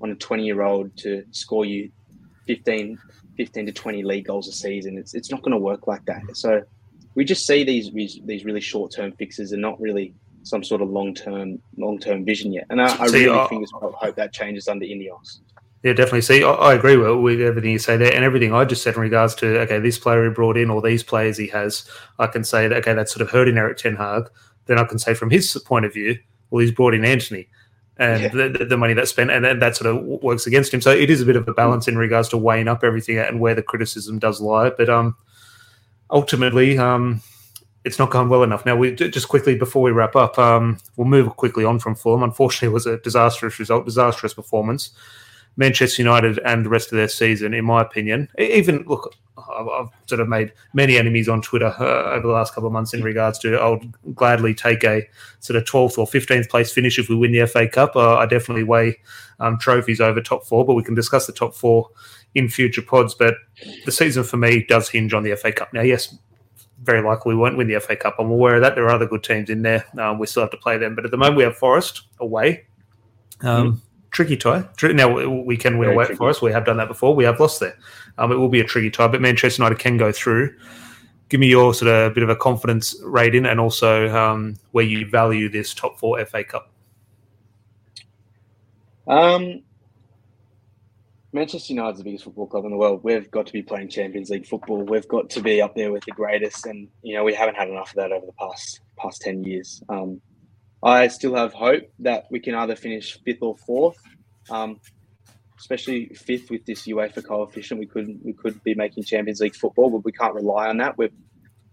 on 0.00 0.10
a 0.10 0.14
20 0.14 0.44
year 0.44 0.62
old 0.62 0.96
to 0.98 1.24
score 1.32 1.64
you 1.64 1.90
15, 2.46 2.98
15 3.36 3.66
to 3.66 3.72
20 3.72 4.02
league 4.04 4.26
goals 4.26 4.48
a 4.48 4.52
season. 4.52 4.96
It's 4.96 5.14
it's 5.14 5.30
not 5.30 5.42
going 5.42 5.52
to 5.52 5.58
work 5.58 5.86
like 5.86 6.04
that. 6.06 6.22
So 6.34 6.62
we 7.14 7.24
just 7.24 7.44
see 7.46 7.64
these 7.64 7.90
these, 7.92 8.20
these 8.24 8.44
really 8.44 8.60
short 8.60 8.92
term 8.92 9.12
fixes 9.12 9.52
and 9.52 9.60
not 9.60 9.80
really 9.80 10.14
some 10.44 10.62
sort 10.62 10.82
of 10.82 10.90
long 10.90 11.14
term 11.14 11.60
long 11.76 11.98
term 11.98 12.24
vision 12.24 12.52
yet. 12.52 12.66
And 12.70 12.80
I, 12.80 12.94
I 12.96 13.06
really 13.06 13.48
think 13.48 13.68
hope 13.72 14.14
that 14.16 14.32
changes 14.32 14.68
under 14.68 14.86
Ineos. 14.86 15.40
Yeah, 15.82 15.94
definitely. 15.94 16.22
See, 16.22 16.44
I, 16.44 16.52
I 16.52 16.74
agree 16.74 16.96
with, 16.96 17.18
with, 17.18 17.40
everything 17.40 17.72
you 17.72 17.78
say 17.78 17.96
there, 17.96 18.14
and 18.14 18.24
everything 18.24 18.54
I 18.54 18.64
just 18.64 18.82
said 18.82 18.94
in 18.94 19.00
regards 19.00 19.34
to 19.36 19.60
okay, 19.62 19.80
this 19.80 19.98
player 19.98 20.24
he 20.24 20.30
brought 20.30 20.56
in 20.56 20.70
or 20.70 20.80
these 20.80 21.02
players 21.02 21.36
he 21.36 21.48
has. 21.48 21.88
I 22.18 22.28
can 22.28 22.44
say 22.44 22.68
that 22.68 22.78
okay, 22.78 22.94
that's 22.94 23.12
sort 23.12 23.22
of 23.22 23.30
hurting 23.30 23.58
Erik 23.58 23.78
Ten 23.78 23.96
Hag. 23.96 24.30
Then 24.66 24.78
I 24.78 24.84
can 24.84 24.98
say 24.98 25.14
from 25.14 25.30
his 25.30 25.56
point 25.64 25.84
of 25.84 25.92
view, 25.92 26.18
well, 26.50 26.60
he's 26.60 26.70
brought 26.70 26.94
in 26.94 27.04
Antony 27.04 27.48
and 27.96 28.22
yeah. 28.22 28.28
the, 28.28 28.64
the, 28.64 28.76
money 28.76 28.94
that's 28.94 29.10
spent, 29.10 29.30
and 29.30 29.44
then 29.44 29.58
that 29.58 29.76
sort 29.76 29.94
of 29.94 30.02
works 30.22 30.46
against 30.46 30.72
him. 30.72 30.80
So 30.80 30.90
it 30.90 31.10
is 31.10 31.20
a 31.20 31.26
bit 31.26 31.36
of 31.36 31.46
a 31.46 31.52
balance 31.52 31.88
in 31.88 31.98
regards 31.98 32.28
to 32.30 32.38
weighing 32.38 32.68
up 32.68 32.84
everything 32.84 33.18
and 33.18 33.40
where 33.40 33.54
the 33.54 33.62
criticism 33.62 34.18
does 34.18 34.40
lie. 34.40 34.70
But 34.70 34.88
um, 34.88 35.16
ultimately, 36.10 36.78
um, 36.78 37.20
it's 37.84 37.98
not 37.98 38.10
gone 38.10 38.28
well 38.28 38.44
enough. 38.44 38.64
Now, 38.64 38.76
we 38.76 38.94
just 38.94 39.28
quickly 39.28 39.56
before 39.56 39.82
we 39.82 39.90
wrap 39.90 40.16
up, 40.16 40.38
um, 40.38 40.78
we'll 40.96 41.06
move 41.06 41.36
quickly 41.36 41.64
on 41.64 41.78
from 41.78 41.94
Fulham. 41.94 42.22
Unfortunately, 42.22 42.68
it 42.68 42.74
was 42.74 42.86
a 42.86 42.98
disastrous 42.98 43.58
result, 43.58 43.84
disastrous 43.84 44.34
performance. 44.34 44.90
Manchester 45.56 46.02
United 46.02 46.38
and 46.44 46.64
the 46.64 46.70
rest 46.70 46.92
of 46.92 46.96
their 46.96 47.08
season, 47.08 47.54
in 47.54 47.64
my 47.64 47.82
opinion, 47.82 48.28
even 48.38 48.84
look, 48.86 49.14
I've 49.36 49.88
sort 50.06 50.20
of 50.20 50.28
made 50.28 50.52
many 50.72 50.96
enemies 50.96 51.28
on 51.28 51.42
Twitter 51.42 51.74
uh, 51.78 52.12
over 52.12 52.26
the 52.26 52.32
last 52.32 52.54
couple 52.54 52.66
of 52.66 52.72
months 52.72 52.94
in 52.94 53.02
regards 53.02 53.38
to 53.40 53.56
I'll 53.56 53.80
gladly 54.14 54.54
take 54.54 54.84
a 54.84 55.08
sort 55.40 55.56
of 55.56 55.64
12th 55.64 55.98
or 55.98 56.06
15th 56.06 56.48
place 56.48 56.72
finish 56.72 56.98
if 56.98 57.08
we 57.08 57.16
win 57.16 57.32
the 57.32 57.46
FA 57.46 57.68
Cup. 57.68 57.96
Uh, 57.96 58.16
I 58.16 58.26
definitely 58.26 58.64
weigh 58.64 58.98
um, 59.40 59.58
trophies 59.58 60.00
over 60.00 60.20
top 60.20 60.44
four, 60.44 60.64
but 60.64 60.74
we 60.74 60.82
can 60.82 60.94
discuss 60.94 61.26
the 61.26 61.32
top 61.32 61.54
four 61.54 61.90
in 62.34 62.48
future 62.48 62.82
pods. 62.82 63.14
But 63.14 63.34
the 63.84 63.92
season 63.92 64.24
for 64.24 64.36
me 64.36 64.64
does 64.64 64.88
hinge 64.88 65.14
on 65.14 65.22
the 65.22 65.34
FA 65.36 65.52
Cup. 65.52 65.72
Now, 65.72 65.82
yes, 65.82 66.16
very 66.82 67.02
likely 67.02 67.34
we 67.34 67.40
won't 67.40 67.56
win 67.56 67.68
the 67.68 67.80
FA 67.80 67.96
Cup. 67.96 68.16
I'm 68.18 68.30
aware 68.30 68.56
of 68.56 68.62
that. 68.62 68.74
There 68.74 68.84
are 68.84 68.94
other 68.94 69.06
good 69.06 69.22
teams 69.22 69.50
in 69.50 69.62
there. 69.62 69.84
Um, 69.98 70.18
we 70.18 70.26
still 70.26 70.42
have 70.42 70.50
to 70.50 70.56
play 70.56 70.78
them. 70.78 70.94
But 70.94 71.04
at 71.04 71.10
the 71.10 71.16
moment, 71.16 71.36
we 71.36 71.44
have 71.44 71.56
Forest 71.56 72.02
away. 72.20 72.66
Um, 73.40 73.72
mm 73.72 73.80
tricky 74.12 74.36
tie. 74.36 74.64
Now 74.82 75.42
we 75.42 75.56
can 75.56 75.78
win 75.78 75.88
Very 75.88 75.94
away 75.96 76.14
for 76.14 76.28
us. 76.28 76.40
We 76.40 76.52
have 76.52 76.64
done 76.64 76.76
that 76.76 76.88
before. 76.88 77.14
We 77.14 77.24
have 77.24 77.40
lost 77.40 77.60
there. 77.60 77.76
Um, 78.18 78.30
it 78.30 78.36
will 78.36 78.48
be 78.50 78.60
a 78.60 78.64
tricky 78.64 78.90
tie, 78.90 79.08
but 79.08 79.20
Manchester 79.20 79.62
United 79.62 79.78
can 79.78 79.96
go 79.96 80.12
through. 80.12 80.54
Give 81.28 81.40
me 81.40 81.48
your 81.48 81.72
sort 81.72 81.90
of 81.90 82.14
bit 82.14 82.22
of 82.22 82.28
a 82.28 82.36
confidence 82.36 82.94
rating, 83.02 83.46
and 83.46 83.58
also 83.58 84.14
um, 84.14 84.58
where 84.72 84.84
you 84.84 85.08
value 85.08 85.48
this 85.48 85.74
top 85.74 85.98
four 85.98 86.22
FA 86.26 86.44
Cup. 86.44 86.70
Um, 89.08 89.62
Manchester 91.32 91.72
United's 91.72 91.98
the 91.98 92.04
biggest 92.04 92.24
football 92.24 92.46
club 92.46 92.66
in 92.66 92.70
the 92.70 92.76
world. 92.76 93.02
We've 93.02 93.30
got 93.30 93.46
to 93.46 93.52
be 93.52 93.62
playing 93.62 93.88
Champions 93.88 94.28
League 94.28 94.46
football. 94.46 94.82
We've 94.82 95.08
got 95.08 95.30
to 95.30 95.40
be 95.40 95.62
up 95.62 95.74
there 95.74 95.90
with 95.90 96.04
the 96.04 96.12
greatest, 96.12 96.66
and 96.66 96.86
you 97.02 97.14
know 97.14 97.24
we 97.24 97.32
haven't 97.32 97.54
had 97.54 97.68
enough 97.68 97.90
of 97.90 97.96
that 97.96 98.12
over 98.12 98.26
the 98.26 98.32
past 98.32 98.80
past 98.98 99.22
ten 99.22 99.42
years. 99.42 99.82
Um, 99.88 100.20
I 100.82 101.08
still 101.08 101.34
have 101.34 101.52
hope 101.52 101.84
that 102.00 102.26
we 102.30 102.40
can 102.40 102.54
either 102.54 102.74
finish 102.74 103.18
fifth 103.24 103.42
or 103.42 103.56
fourth. 103.56 103.98
Um, 104.50 104.80
especially 105.58 106.06
fifth 106.08 106.50
with 106.50 106.66
this 106.66 106.86
UEFA 106.88 107.24
coefficient, 107.24 107.78
we 107.78 107.86
could 107.86 108.18
we 108.24 108.32
could 108.32 108.62
be 108.64 108.74
making 108.74 109.04
Champions 109.04 109.40
League 109.40 109.54
football, 109.54 109.90
but 109.90 110.04
we 110.04 110.10
can't 110.10 110.34
rely 110.34 110.68
on 110.68 110.78
that. 110.78 110.98
We 110.98 111.08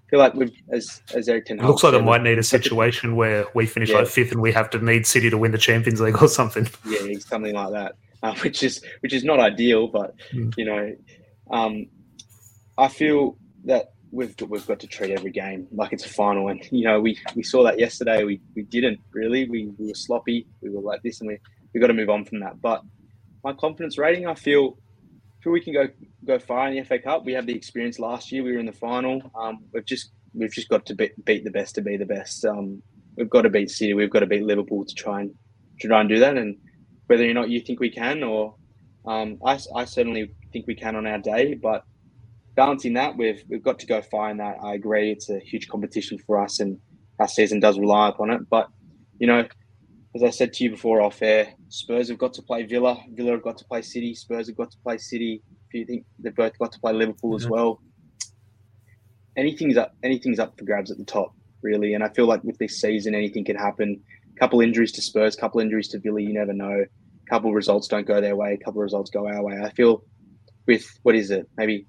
feel 0.10 0.20
like 0.20 0.36
we've 0.36 0.54
as 0.72 1.02
as 1.16 1.28
Erik 1.28 1.46
Ten 1.46 1.58
Hag 1.58 1.68
looks 1.68 1.84
like 1.84 1.96
it 1.96 2.04
might 2.04 2.22
need 2.22 2.38
a 2.38 2.44
situation 2.44 3.16
where 3.16 3.48
we 3.56 3.66
finish 3.66 3.90
yeah. 3.90 4.00
like 4.00 4.08
fifth 4.08 4.32
and 4.32 4.42
we 4.42 4.52
have 4.52 4.70
to 4.72 4.80
need 4.80 5.08
City 5.08 5.32
to 5.32 5.38
win 5.38 5.52
the 5.52 5.58
Champions 5.58 6.00
League 6.02 6.18
or 6.22 6.28
something. 6.28 6.68
Yeah, 6.86 7.18
something 7.20 7.56
like 7.56 7.72
that, 7.72 7.96
uh, 8.22 8.36
which 8.44 8.62
is 8.62 8.84
which 9.00 9.14
is 9.14 9.24
not 9.24 9.40
ideal, 9.40 9.88
but 9.88 10.16
mm. 10.32 10.54
you 10.56 10.66
know, 10.66 10.96
um, 11.50 11.88
I 12.78 12.90
feel 12.90 13.38
that 13.66 13.94
we've 14.12 14.36
we've 14.48 14.66
got 14.66 14.80
to 14.80 14.88
treat 14.88 15.12
every 15.12 15.32
game 15.32 15.68
like 15.72 15.94
it's 15.94 16.06
a 16.06 16.10
final. 16.10 16.50
And 16.50 16.62
you 16.72 16.84
know, 16.84 17.00
we 17.00 17.18
we 17.36 17.44
saw 17.44 17.64
that 17.64 17.80
yesterday. 17.80 18.24
We 18.24 18.42
we 18.56 18.64
didn't 18.64 19.00
really. 19.12 19.50
We, 19.50 19.72
we 19.78 19.88
were 19.88 19.96
sloppy. 19.96 20.48
We 20.62 20.70
were 20.70 20.82
like 20.82 21.02
this, 21.04 21.22
and 21.22 21.28
we 21.28 21.38
we 21.74 21.80
got 21.80 21.88
to 21.88 21.94
move 21.94 22.10
on 22.10 22.26
from 22.26 22.40
that. 22.42 22.62
But 22.62 22.84
my 23.44 23.54
confidence 23.54 23.98
rating, 23.98 24.28
I 24.28 24.36
feel 24.36 24.78
feel 25.42 25.54
we 25.54 25.62
can 25.62 25.74
go 25.74 25.88
go 26.26 26.40
far 26.40 26.68
in 26.68 26.76
the 26.76 26.84
FA 26.84 27.00
Cup. 27.00 27.26
We 27.26 27.34
have 27.34 27.46
the 27.46 27.56
experience 27.56 28.00
last 28.00 28.32
year. 28.32 28.44
We 28.44 28.54
were 28.54 28.60
in 28.60 28.66
the 28.66 28.72
final. 28.72 29.32
Um, 29.40 29.60
we've 29.74 29.86
just 29.86 30.12
we've 30.34 30.52
just 30.52 30.70
got 30.70 30.86
to 30.88 30.96
beat, 30.96 31.26
beat 31.26 31.44
the 31.44 31.52
best 31.52 31.76
to 31.76 31.82
be 31.82 31.98
the 31.98 32.06
best. 32.06 32.46
Um, 32.46 32.82
we've 33.16 33.30
got 33.30 33.44
to 33.44 33.50
beat 33.50 33.70
City. 33.70 33.94
We've 33.94 34.10
got 34.10 34.20
to 34.20 34.28
beat 34.28 34.44
Liverpool 34.44 34.86
to 34.86 34.96
try 34.96 35.22
and 35.22 35.34
to 35.80 35.88
try 35.88 36.00
and 36.02 36.10
do 36.10 36.20
that. 36.20 36.38
And 36.38 36.58
whether 37.08 37.30
or 37.30 37.34
not 37.34 37.50
you 37.50 37.62
think 37.62 37.80
we 37.80 37.90
can, 37.90 38.24
or 38.24 38.56
um, 39.06 39.40
I, 39.44 39.60
I 39.76 39.86
certainly 39.86 40.32
think 40.52 40.68
we 40.68 40.76
can 40.76 40.96
on 40.96 41.08
our 41.08 41.18
day, 41.18 41.56
but 41.56 41.84
balancing 42.56 42.94
that, 42.94 43.18
we've 43.18 43.44
we've 43.50 43.64
got 43.64 43.80
to 43.80 43.86
go 43.86 44.02
find 44.02 44.40
that. 44.40 44.58
I 44.64 44.74
agree, 44.74 45.12
it's 45.12 45.30
a 45.30 45.40
huge 45.40 45.68
competition 45.68 46.18
for 46.18 46.42
us, 46.42 46.60
and 46.60 46.80
our 47.20 47.28
season 47.28 47.60
does 47.60 47.80
rely 47.80 48.10
upon 48.10 48.32
it. 48.32 48.42
But 48.50 48.68
you 49.20 49.28
know, 49.28 49.48
as 50.16 50.24
I 50.24 50.30
said 50.30 50.54
to 50.54 50.64
you 50.64 50.72
before 50.72 51.02
off 51.02 51.22
air, 51.22 51.54
Spurs 51.70 52.10
have 52.10 52.18
got 52.18 52.34
to 52.34 52.42
play 52.42 52.64
Villa. 52.64 52.98
Villa 53.12 53.32
have 53.32 53.44
got 53.44 53.58
to 53.58 53.66
play 53.66 53.82
City. 53.82 54.16
Spurs 54.16 54.48
have 54.48 54.58
got 54.58 54.72
to 54.72 54.78
play 54.80 54.98
City. 54.98 55.42
If 55.68 55.74
you 55.80 55.86
think 55.86 56.06
they've 56.18 56.36
both 56.36 56.58
got 56.58 56.72
to 56.72 56.80
play 56.80 56.94
Liverpool 56.94 57.36
as 57.36 57.48
well, 57.48 57.80
anything's 59.38 59.78
up. 59.78 59.96
Anything's 60.04 60.40
up 60.40 60.58
for 60.58 60.66
grabs 60.66 60.90
at 60.92 60.98
the 60.98 61.06
top, 61.06 61.34
really. 61.62 61.94
And 61.94 62.04
I 62.04 62.10
feel 62.10 62.26
like 62.26 62.44
with 62.44 62.58
this 62.58 62.80
season, 62.82 63.14
anything 63.14 63.46
can 63.46 63.56
happen. 63.56 64.02
A 64.36 64.40
couple 64.40 64.62
injuries 64.62 64.92
to 64.94 65.02
Spurs, 65.02 65.36
a 65.36 65.40
couple 65.40 65.60
injuries 65.60 65.90
to 65.90 66.00
Villa. 66.00 66.22
You 66.22 66.34
never 66.34 66.54
know. 66.54 66.86
A 66.86 67.30
couple 67.30 67.54
results 67.54 67.88
don't 67.88 68.08
go 68.08 68.20
their 68.20 68.36
way. 68.36 68.54
A 68.60 68.64
couple 68.64 68.82
results 68.82 69.12
go 69.12 69.28
our 69.28 69.44
way. 69.44 69.60
I 69.64 69.70
feel 69.72 70.04
with 70.66 70.88
what 71.04 71.16
is 71.16 71.30
it? 71.30 71.48
Maybe 71.58 71.86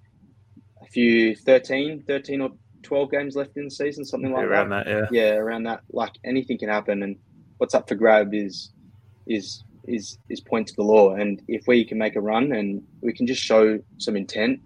few 0.90 1.34
13, 1.36 2.04
13 2.06 2.40
or 2.40 2.50
12 2.82 3.10
games 3.10 3.36
left 3.36 3.56
in 3.56 3.64
the 3.64 3.70
season, 3.70 4.04
something 4.04 4.32
like 4.32 4.44
around 4.44 4.70
that. 4.70 4.86
that. 4.86 5.12
Yeah, 5.12 5.22
yeah, 5.22 5.34
around 5.34 5.64
that. 5.64 5.82
Like 5.92 6.12
anything 6.24 6.58
can 6.58 6.68
happen, 6.68 7.02
and 7.02 7.16
what's 7.58 7.74
up 7.74 7.88
for 7.88 7.94
grab 7.94 8.34
is 8.34 8.70
is 9.26 9.64
is 9.86 10.18
is 10.28 10.40
points 10.40 10.72
galore. 10.72 11.18
And 11.18 11.42
if 11.48 11.66
we 11.66 11.84
can 11.84 11.98
make 11.98 12.16
a 12.16 12.20
run 12.20 12.52
and 12.52 12.82
we 13.00 13.12
can 13.12 13.26
just 13.26 13.42
show 13.42 13.78
some 13.98 14.16
intent, 14.16 14.60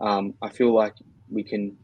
um, 0.00 0.34
I 0.42 0.48
feel 0.48 0.72
like 0.72 0.94
we 1.30 1.42
can 1.42 1.76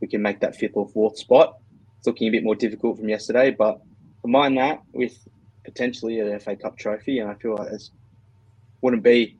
we 0.00 0.08
can 0.08 0.22
make 0.22 0.40
that 0.40 0.56
fifth 0.56 0.72
or 0.74 0.88
fourth 0.88 1.18
spot. 1.18 1.58
It's 1.98 2.06
looking 2.06 2.28
a 2.28 2.30
bit 2.30 2.44
more 2.44 2.54
difficult 2.54 2.98
from 2.98 3.08
yesterday, 3.08 3.50
but 3.50 3.80
combine 4.22 4.54
that 4.56 4.82
with 4.92 5.16
potentially 5.64 6.20
an 6.20 6.38
FA 6.40 6.56
Cup 6.56 6.76
trophy, 6.78 7.18
and 7.18 7.30
I 7.30 7.34
feel 7.34 7.56
like 7.56 7.70
this 7.70 7.90
wouldn't 8.80 9.02
be. 9.02 9.36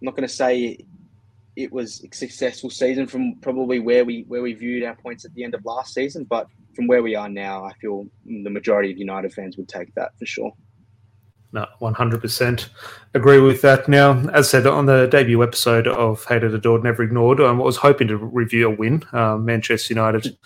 I'm 0.00 0.06
not 0.06 0.16
going 0.16 0.28
to 0.28 0.34
say 0.34 0.78
it 1.56 1.72
was 1.72 2.02
a 2.02 2.14
successful 2.14 2.70
season 2.70 3.06
from 3.06 3.36
probably 3.40 3.78
where 3.78 4.04
we 4.04 4.24
where 4.28 4.42
we 4.42 4.54
viewed 4.54 4.84
our 4.84 4.94
points 4.96 5.24
at 5.24 5.34
the 5.34 5.44
end 5.44 5.54
of 5.54 5.64
last 5.64 5.94
season, 5.94 6.24
but 6.24 6.46
from 6.74 6.86
where 6.86 7.02
we 7.02 7.14
are 7.14 7.28
now, 7.28 7.64
I 7.64 7.72
feel 7.74 8.06
the 8.24 8.50
majority 8.50 8.90
of 8.90 8.98
United 8.98 9.32
fans 9.32 9.56
would 9.56 9.68
take 9.68 9.94
that 9.94 10.18
for 10.18 10.26
sure. 10.26 10.52
No, 11.54 11.66
100% 11.82 12.68
agree 13.12 13.38
with 13.38 13.60
that. 13.60 13.86
Now, 13.86 14.18
as 14.30 14.48
I 14.48 14.50
said 14.50 14.66
on 14.66 14.86
the 14.86 15.06
debut 15.06 15.42
episode 15.42 15.86
of 15.86 16.24
Hated, 16.24 16.54
Adored, 16.54 16.82
Never 16.82 17.02
Ignored, 17.02 17.42
um, 17.42 17.60
I 17.60 17.64
was 17.64 17.76
hoping 17.76 18.08
to 18.08 18.16
review 18.16 18.68
a 18.68 18.74
win. 18.74 19.02
Um, 19.12 19.44
Manchester 19.44 19.92
United 19.92 20.38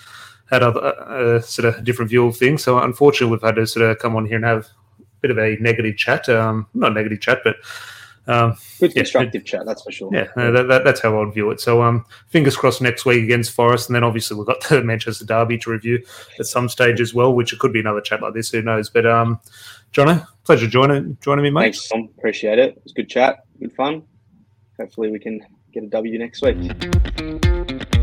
had 0.51 0.65
a 0.65 0.69
uh, 0.69 1.41
sort 1.41 1.73
of 1.73 1.85
different 1.85 2.11
view 2.11 2.27
of 2.27 2.37
things. 2.37 2.65
So, 2.65 2.81
unfortunately, 2.81 3.37
we've 3.37 3.43
had 3.43 3.55
to 3.55 3.69
sort 3.69 3.89
of 3.89 4.01
come 4.01 4.17
on 4.17 4.27
here 4.27 4.35
and 4.35 4.45
have 4.45 4.67
a 4.99 5.05
bit 5.21 5.31
of 5.31 5.39
a 5.39 5.57
negative 5.61 5.97
chat. 5.97 6.29
Um, 6.29 6.67
not 6.75 6.93
negative 6.93 7.21
chat, 7.21 7.39
but 7.45 7.55
um, 8.27 8.57
Good 8.81 8.95
constructive 8.95 9.43
yeah, 9.43 9.51
chat, 9.51 9.67
that's 9.67 9.83
for 9.83 9.93
sure. 9.93 10.11
Yeah, 10.13 10.27
that, 10.37 10.67
that, 10.69 10.85
that's 10.85 11.01
how 11.01 11.21
I'd 11.23 11.33
view 11.33 11.51
it. 11.51 11.61
So, 11.61 11.83
um, 11.83 12.05
fingers 12.29 12.57
crossed 12.57 12.83
next 12.83 13.05
week 13.05 13.23
against 13.23 13.53
Forest, 13.53 13.89
and 13.89 13.95
then 13.95 14.05
obviously 14.05 14.37
we've 14.37 14.47
got 14.47 14.61
the 14.69 14.83
Manchester 14.83 15.25
Derby 15.25 15.59
to 15.59 15.71
review 15.71 16.05
at 16.39 16.47
some 16.47 16.69
stage 16.69 17.01
as 17.01 17.15
well, 17.15 17.33
which 17.33 17.53
it 17.53 17.59
could 17.59 17.73
be 17.73 17.81
another 17.81 18.01
chat 18.01 18.23
like 18.23 18.35
this. 18.35 18.51
Who 18.51 18.63
knows? 18.63 18.91
But, 18.91 19.07
um, 19.07 19.41
Jono, 19.93 20.27
pleasure 20.45 20.67
joining 20.67 21.17
joining 21.21 21.45
me, 21.45 21.51
mate. 21.51 21.63
Thanks, 21.63 21.89
Tom. 21.89 22.09
Appreciate 22.19 22.59
it. 22.59 22.77
It 22.77 22.85
was 22.85 22.93
good 22.93 23.09
chat, 23.09 23.45
good 23.61 23.73
fun. 23.73 24.03
Hopefully, 24.79 25.11
we 25.11 25.19
can 25.19 25.41
get 25.73 25.85
a 25.85 25.89
W 25.89 26.19
next 26.19 26.43
week. 26.43 27.96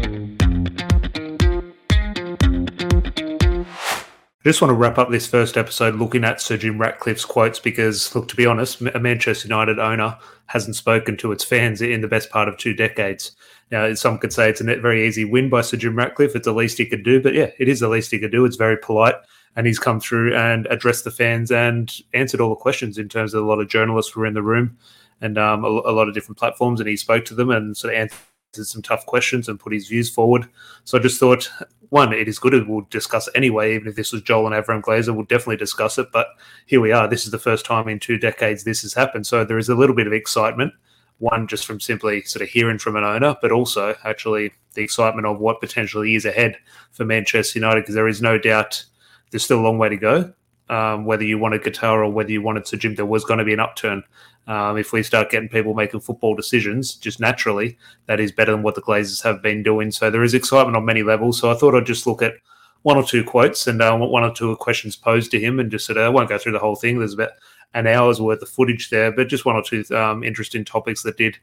I 4.46 4.50
just 4.50 4.62
want 4.62 4.72
to 4.72 4.76
wrap 4.76 4.98
up 4.98 5.10
this 5.10 5.26
first 5.26 5.56
episode 5.56 5.96
looking 5.96 6.26
at 6.26 6.42
Sir 6.42 6.58
Jim 6.58 6.78
Ratcliffe's 6.78 7.24
quotes 7.24 7.60
because, 7.60 8.14
look, 8.14 8.28
to 8.28 8.36
be 8.36 8.46
honest, 8.46 8.82
a 8.82 9.00
Manchester 9.00 9.48
United 9.48 9.80
owner 9.80 10.18
hasn't 10.48 10.76
spoken 10.76 11.16
to 11.16 11.32
its 11.32 11.46
fans 11.46 11.82
in 11.82 12.02
the 12.02 12.10
best 12.10 12.30
part 12.30 12.50
of 12.50 12.58
two 12.58 12.74
decades. 12.74 13.38
Now, 13.72 13.94
some 13.94 14.18
could 14.18 14.34
say 14.34 14.50
it's 14.50 14.60
a 14.60 14.66
very 14.66 15.08
easy 15.08 15.24
win 15.24 15.50
by 15.50 15.62
Sir 15.62 15.78
Jim 15.78 15.96
Ratcliffe. 15.96 16.36
It's 16.36 16.44
the 16.44 16.52
least 16.52 16.78
he 16.78 16.86
could 16.86 17.04
do, 17.04 17.22
but 17.22 17.34
yeah, 17.34 17.52
it 17.58 17.70
is 17.70 17.80
the 17.80 17.88
least 17.88 18.12
he 18.12 18.20
could 18.20 18.34
do. 18.34 18.44
It's 18.44 18.58
very 18.58 18.76
polite, 18.76 19.16
and 19.56 19.66
he's 19.66 19.80
come 19.80 20.02
through 20.02 20.36
and 20.36 20.68
addressed 20.70 21.06
the 21.06 21.12
fans 21.12 21.50
and 21.50 21.90
answered 22.14 22.42
all 22.42 22.50
the 22.50 22.56
questions 22.58 22.98
in 22.98 23.08
terms 23.08 23.34
of 23.34 23.46
a 23.46 23.48
lot 23.48 23.62
of 23.62 23.70
journalists 23.70 24.14
were 24.14 24.26
in 24.26 24.34
the 24.34 24.44
room 24.44 24.78
and 25.22 25.38
um, 25.38 25.64
a, 25.64 25.70
a 25.70 25.94
lot 25.94 26.10
of 26.10 26.14
different 26.14 26.38
platforms, 26.38 26.82
and 26.82 26.90
he 26.90 26.98
spoke 26.98 27.24
to 27.26 27.34
them 27.34 27.50
and 27.50 27.78
sort 27.78 27.94
of 27.94 28.00
answered 28.02 28.20
some 28.56 28.82
tough 28.82 29.06
questions 29.06 29.48
and 29.48 29.60
put 29.60 29.74
his 29.74 29.88
views 29.88 30.10
forward. 30.10 30.48
So 30.84 30.98
I 30.98 31.02
just 31.02 31.20
thought, 31.20 31.50
one, 31.90 32.14
it 32.14 32.28
is 32.28 32.40
good. 32.40 32.68
We'll 32.68 32.88
discuss 32.90 33.30
anyway. 33.36 33.76
Even 33.76 33.88
if 33.88 33.96
this 33.96 34.12
was 34.12 34.22
Joel 34.22 34.52
and 34.52 34.56
Avram 34.56 34.82
Glazer, 34.82 35.14
we'll 35.14 35.26
definitely 35.26 35.58
discuss 35.58 35.98
it. 35.98 36.12
But 36.12 36.28
here 36.66 36.82
we 36.82 36.92
are. 36.92 37.08
This 37.08 37.26
is 37.26 37.32
the 37.32 37.40
first 37.40 37.66
time 37.66 37.88
in 37.88 38.00
two 38.00 38.18
decades 38.18 38.64
this 38.64 38.82
has 38.82 38.94
happened. 38.94 39.28
So 39.28 39.44
there 39.46 39.58
is 39.58 39.70
a 39.70 39.76
little 39.76 39.96
bit 39.96 40.08
of 40.08 40.14
excitement. 40.14 40.74
One, 41.20 41.48
just 41.48 41.66
from 41.66 41.80
simply 41.80 42.24
sort 42.24 42.42
of 42.42 42.50
hearing 42.50 42.80
from 42.80 42.96
an 42.96 43.04
owner, 43.04 43.38
but 43.42 43.52
also 43.52 43.96
actually 44.04 44.52
the 44.74 44.82
excitement 44.82 45.28
of 45.28 45.40
what 45.40 45.62
potentially 45.62 46.16
is 46.16 46.26
ahead 46.26 46.58
for 46.92 47.06
Manchester 47.06 47.60
United, 47.60 47.82
because 47.82 47.96
there 47.96 48.08
is 48.08 48.22
no 48.22 48.38
doubt 48.38 48.84
there's 49.32 49.44
still 49.44 49.60
a 49.60 49.62
long 49.62 49.78
way 49.78 49.90
to 49.90 49.96
go. 49.96 50.34
Um, 50.70 51.06
whether 51.06 51.24
you 51.24 51.38
wanted 51.38 51.64
Qatar 51.64 52.06
or 52.06 52.10
whether 52.10 52.32
you 52.32 52.42
wanted 52.42 52.68
Sir 52.68 52.78
Jim, 52.78 52.96
there 52.96 53.06
was 53.06 53.26
going 53.26 53.40
to 53.40 53.46
be 53.46 53.54
an 53.54 53.60
upturn. 53.60 54.04
Um, 54.46 54.78
if 54.78 54.92
we 54.92 55.04
start 55.04 55.32
getting 55.32 55.50
people 55.50 55.74
making 55.74 56.02
football 56.02 56.36
decisions 56.36 56.96
just 56.96 57.20
naturally, 57.20 57.78
that 58.08 58.20
is 58.20 58.32
better 58.32 58.52
than 58.52 58.64
what 58.64 58.76
the 58.76 58.82
Glazers 58.82 59.24
have 59.24 59.42
been 59.42 59.64
doing. 59.64 59.92
So 59.92 60.10
there 60.10 60.24
is 60.24 60.34
excitement 60.34 60.76
on 60.76 60.86
many 60.86 61.04
levels. 61.04 61.40
So 61.40 61.50
I 61.50 61.56
thought 61.56 61.76
I'd 61.76 61.86
just 61.86 62.08
look 62.08 62.22
at 62.22 62.34
one 62.82 62.98
or 62.98 63.04
two 63.04 63.24
quotes 63.24 63.68
and 63.68 63.82
uh, 63.82 63.98
one 63.98 64.24
or 64.24 64.34
two 64.34 64.56
questions 64.58 64.96
posed 64.98 65.32
to 65.32 65.40
him 65.40 65.60
and 65.60 65.72
just 65.72 65.86
sort 65.86 65.98
of, 65.98 66.04
I 66.04 66.10
won't 66.10 66.28
go 66.28 66.38
through 66.38 66.52
the 66.52 66.60
whole 66.60 66.76
thing. 66.76 67.00
There's 67.00 67.14
about 67.14 67.32
an 67.74 67.88
hour's 67.88 68.22
worth 68.22 68.42
of 68.42 68.50
footage 68.50 68.90
there, 68.90 69.12
but 69.12 69.30
just 69.30 69.46
one 69.46 69.56
or 69.56 69.64
two 69.64 69.84
um, 69.96 70.24
interesting 70.24 70.66
topics 70.66 71.04
that 71.04 71.18
did 71.18 71.38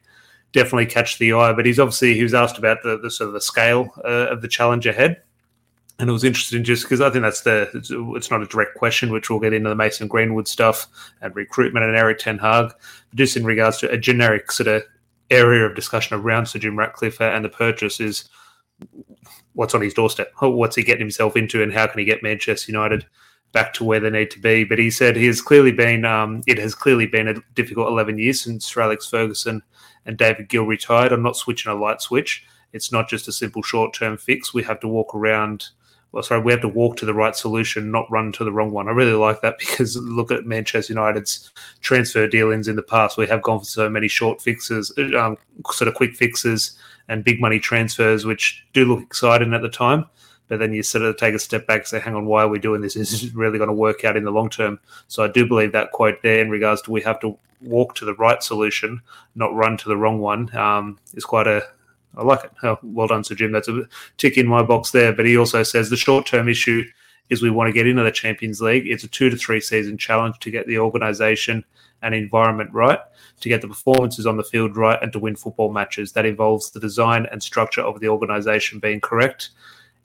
definitely 0.51 0.85
catch 0.85 1.17
the 1.17 1.33
eye. 1.33 1.53
But 1.53 1.65
he's 1.65 1.79
obviously, 1.79 2.13
he 2.13 2.23
was 2.23 2.35
asked 2.35 2.59
about 2.59 2.83
the, 2.83 2.99
the 2.99 3.09
sort 3.09 3.29
of 3.29 3.33
the 3.33 3.41
scale 3.41 3.91
uh, 4.05 4.27
of 4.29 4.41
the 4.41 4.47
challenge 4.47 4.85
ahead 4.85 5.23
and 6.01 6.09
it 6.09 6.13
was 6.13 6.23
interesting 6.23 6.63
just 6.63 6.81
because 6.81 6.99
I 6.99 7.11
think 7.11 7.21
that's 7.21 7.41
the 7.41 7.69
it's, 7.75 7.91
it's, 7.91 8.31
not 8.31 8.41
a 8.41 8.47
direct 8.47 8.73
question, 8.73 9.11
which 9.11 9.29
we'll 9.29 9.39
get 9.39 9.53
into 9.53 9.69
the 9.69 9.75
Mason 9.75 10.07
Greenwood 10.07 10.47
stuff 10.47 10.87
and 11.21 11.35
recruitment 11.35 11.85
and 11.85 11.95
Erik 11.95 12.17
Ten 12.17 12.39
Hag, 12.39 12.71
but 13.09 13.17
just 13.17 13.37
in 13.37 13.45
regards 13.45 13.77
to 13.77 13.91
a 13.91 13.99
generic 13.99 14.51
sort 14.51 14.67
of 14.67 14.81
area 15.29 15.63
of 15.63 15.75
discussion 15.75 16.17
around 16.17 16.47
Sir 16.47 16.57
Jim 16.57 16.77
Ratcliffe 16.77 17.21
and 17.21 17.45
the 17.45 17.49
purchase 17.49 17.99
is 17.99 18.27
what's 19.53 19.75
on 19.75 19.81
his 19.81 19.93
doorstep, 19.93 20.33
what's 20.39 20.75
he 20.75 20.81
getting 20.81 21.01
himself 21.01 21.37
into, 21.37 21.61
and 21.61 21.71
how 21.71 21.85
can 21.85 21.99
he 21.99 22.05
get 22.05 22.23
Manchester 22.23 22.71
United 22.71 23.05
back 23.51 23.71
to 23.73 23.83
where 23.83 23.99
they 23.99 24.09
need 24.09 24.31
to 24.31 24.39
be. 24.39 24.63
But 24.63 24.79
he 24.79 24.89
said 24.89 25.15
he 25.15 25.27
has 25.27 25.39
clearly 25.39 25.71
been 25.71 26.03
um, 26.03 26.41
it 26.47 26.57
has 26.57 26.73
clearly 26.73 27.05
been 27.05 27.27
a 27.27 27.35
difficult 27.53 27.89
eleven 27.89 28.17
years 28.17 28.41
since 28.41 28.65
Sir 28.65 28.81
Alex 28.81 29.07
Ferguson 29.07 29.61
and 30.07 30.17
David 30.17 30.49
Gill 30.49 30.65
retired. 30.65 31.11
I'm 31.11 31.21
not 31.21 31.37
switching 31.37 31.71
a 31.71 31.75
light 31.75 32.01
switch. 32.01 32.43
It's 32.73 32.91
not 32.91 33.07
just 33.07 33.27
a 33.27 33.31
simple 33.31 33.61
short 33.61 33.93
term 33.93 34.17
fix. 34.17 34.51
We 34.51 34.63
have 34.63 34.79
to 34.79 34.87
walk 34.87 35.13
around 35.13 35.67
well, 36.11 36.23
sorry, 36.23 36.41
we 36.41 36.51
have 36.51 36.61
to 36.61 36.67
walk 36.67 36.97
to 36.97 37.05
the 37.05 37.13
right 37.13 37.35
solution, 37.35 37.89
not 37.89 38.11
run 38.11 38.31
to 38.33 38.43
the 38.43 38.51
wrong 38.51 38.71
one. 38.71 38.87
I 38.87 38.91
really 38.91 39.13
like 39.13 39.41
that 39.41 39.57
because 39.59 39.95
look 39.97 40.31
at 40.31 40.45
Manchester 40.45 40.93
United's 40.93 41.51
transfer 41.81 42.27
dealings 42.27 42.67
in 42.67 42.75
the 42.75 42.83
past. 42.83 43.17
We 43.17 43.27
have 43.27 43.41
gone 43.41 43.59
for 43.59 43.65
so 43.65 43.89
many 43.89 44.07
short 44.07 44.41
fixes, 44.41 44.93
um, 45.17 45.37
sort 45.71 45.87
of 45.87 45.95
quick 45.95 46.15
fixes, 46.15 46.77
and 47.07 47.23
big 47.23 47.41
money 47.41 47.59
transfers, 47.59 48.25
which 48.25 48.65
do 48.73 48.85
look 48.85 49.01
exciting 49.01 49.53
at 49.53 49.61
the 49.61 49.69
time. 49.69 50.05
But 50.47 50.59
then 50.59 50.73
you 50.73 50.83
sort 50.83 51.05
of 51.05 51.15
take 51.15 51.33
a 51.33 51.39
step 51.39 51.65
back 51.65 51.79
and 51.79 51.87
say, 51.87 51.99
hang 51.99 52.13
on, 52.13 52.25
why 52.25 52.43
are 52.43 52.49
we 52.49 52.59
doing 52.59 52.81
this? 52.81 52.95
Is 52.97 53.11
this 53.11 53.33
really 53.33 53.57
going 53.57 53.69
to 53.69 53.73
work 53.73 54.03
out 54.03 54.17
in 54.17 54.25
the 54.25 54.31
long 54.31 54.49
term? 54.49 54.79
So 55.07 55.23
I 55.23 55.29
do 55.29 55.47
believe 55.47 55.71
that 55.71 55.91
quote 55.91 56.21
there 56.23 56.41
in 56.41 56.49
regards 56.49 56.81
to 56.83 56.91
we 56.91 57.01
have 57.01 57.21
to 57.21 57.37
walk 57.61 57.95
to 57.95 58.05
the 58.05 58.15
right 58.15 58.41
solution, 58.43 59.01
not 59.35 59.53
run 59.53 59.77
to 59.77 59.87
the 59.87 59.95
wrong 59.95 60.19
one, 60.19 60.55
um, 60.57 60.99
is 61.13 61.23
quite 61.23 61.47
a 61.47 61.63
I 62.15 62.23
like 62.23 62.43
it. 62.43 62.51
Oh, 62.63 62.77
well 62.83 63.07
done, 63.07 63.23
Sir 63.23 63.35
Jim. 63.35 63.51
That's 63.51 63.69
a 63.69 63.83
tick 64.17 64.37
in 64.37 64.47
my 64.47 64.63
box 64.63 64.91
there. 64.91 65.13
But 65.13 65.25
he 65.25 65.37
also 65.37 65.63
says 65.63 65.89
the 65.89 65.95
short 65.95 66.25
term 66.25 66.49
issue 66.49 66.83
is 67.29 67.41
we 67.41 67.49
want 67.49 67.69
to 67.69 67.73
get 67.73 67.87
into 67.87 68.03
the 68.03 68.11
Champions 68.11 68.61
League. 68.61 68.87
It's 68.87 69.05
a 69.05 69.07
two 69.07 69.29
to 69.29 69.37
three 69.37 69.61
season 69.61 69.97
challenge 69.97 70.39
to 70.39 70.51
get 70.51 70.67
the 70.67 70.79
organisation 70.79 71.63
and 72.01 72.13
environment 72.13 72.71
right, 72.73 72.99
to 73.39 73.49
get 73.49 73.61
the 73.61 73.67
performances 73.67 74.25
on 74.25 74.35
the 74.35 74.43
field 74.43 74.75
right, 74.75 75.01
and 75.01 75.13
to 75.13 75.19
win 75.19 75.35
football 75.35 75.71
matches. 75.71 76.11
That 76.11 76.25
involves 76.25 76.71
the 76.71 76.79
design 76.79 77.27
and 77.31 77.41
structure 77.41 77.81
of 77.81 77.99
the 77.99 78.09
organisation 78.09 78.79
being 78.79 78.99
correct. 78.99 79.51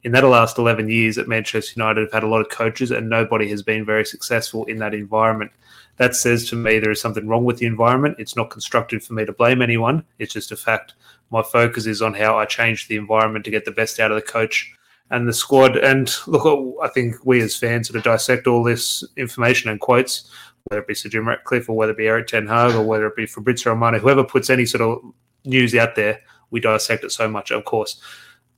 In 0.04 0.12
that 0.12 0.24
last 0.24 0.59
11 0.59 0.88
years 0.88 1.18
at 1.18 1.26
Manchester 1.26 1.72
United, 1.76 2.02
have 2.02 2.12
had 2.12 2.22
a 2.22 2.28
lot 2.28 2.40
of 2.40 2.48
coaches, 2.48 2.92
and 2.92 3.09
nobody 3.09 3.48
has 3.48 3.62
been 3.62 3.84
very 3.84 4.04
successful 4.04 4.64
in 4.66 4.78
that 4.78 4.94
environment. 4.94 5.50
That 5.97 6.14
says 6.14 6.49
to 6.51 6.57
me 6.57 6.78
there 6.78 6.90
is 6.90 7.01
something 7.01 7.26
wrong 7.26 7.44
with 7.44 7.59
the 7.59 7.66
environment. 7.66 8.16
It's 8.18 8.36
not 8.36 8.51
constructive 8.51 9.03
for 9.03 9.14
me 9.14 9.24
to 9.24 9.32
blame 9.32 9.62
anyone. 9.62 10.05
It's 10.18 10.34
just 10.34 10.53
a 10.53 10.57
fact 10.57 10.94
my 11.30 11.42
focus 11.42 11.86
is 11.86 12.03
on 12.03 12.14
how 12.14 12.38
I 12.38 12.44
change 12.44 12.88
the 12.88 12.97
environment 12.97 13.44
to 13.47 13.51
get 13.51 13.64
the 13.64 13.70
best 13.70 13.99
out 13.99 14.11
of 14.11 14.16
the 14.16 14.22
coach 14.22 14.72
and 15.11 15.26
the 15.28 15.32
squad. 15.32 15.76
And 15.76 16.12
look, 16.26 16.76
I 16.82 16.88
think 16.88 17.16
we 17.24 17.40
as 17.40 17.57
fans 17.57 17.88
sort 17.88 17.97
of 17.97 18.05
dissect 18.05 18.47
all 18.47 18.62
this 18.62 19.05
information 19.16 19.70
and 19.70 19.80
quotes, 19.80 20.30
whether 20.64 20.82
it 20.82 20.88
be 20.88 20.94
Sir 20.94 21.09
Jim 21.09 21.28
Ratcliffe 21.28 21.68
or 21.68 21.76
whether 21.76 21.92
it 21.92 21.99
be 21.99 22.09
Erik 22.09 22.26
Ten 22.26 22.47
Hag 22.47 22.74
or 22.74 22.82
whether 22.82 23.07
it 23.07 23.16
be 23.16 23.26
Fabrizio 23.26 23.72
Romano, 23.72 23.99
whoever 23.99 24.24
puts 24.24 24.51
any 24.51 24.66
sort 24.66 24.82
of 24.82 25.01
news 25.44 25.74
out 25.74 25.94
there, 25.94 26.20
we 26.51 26.61
dissect 26.61 27.05
it 27.05 27.12
so 27.12 27.28
much. 27.28 27.51
Of 27.51 27.64
course, 27.64 28.01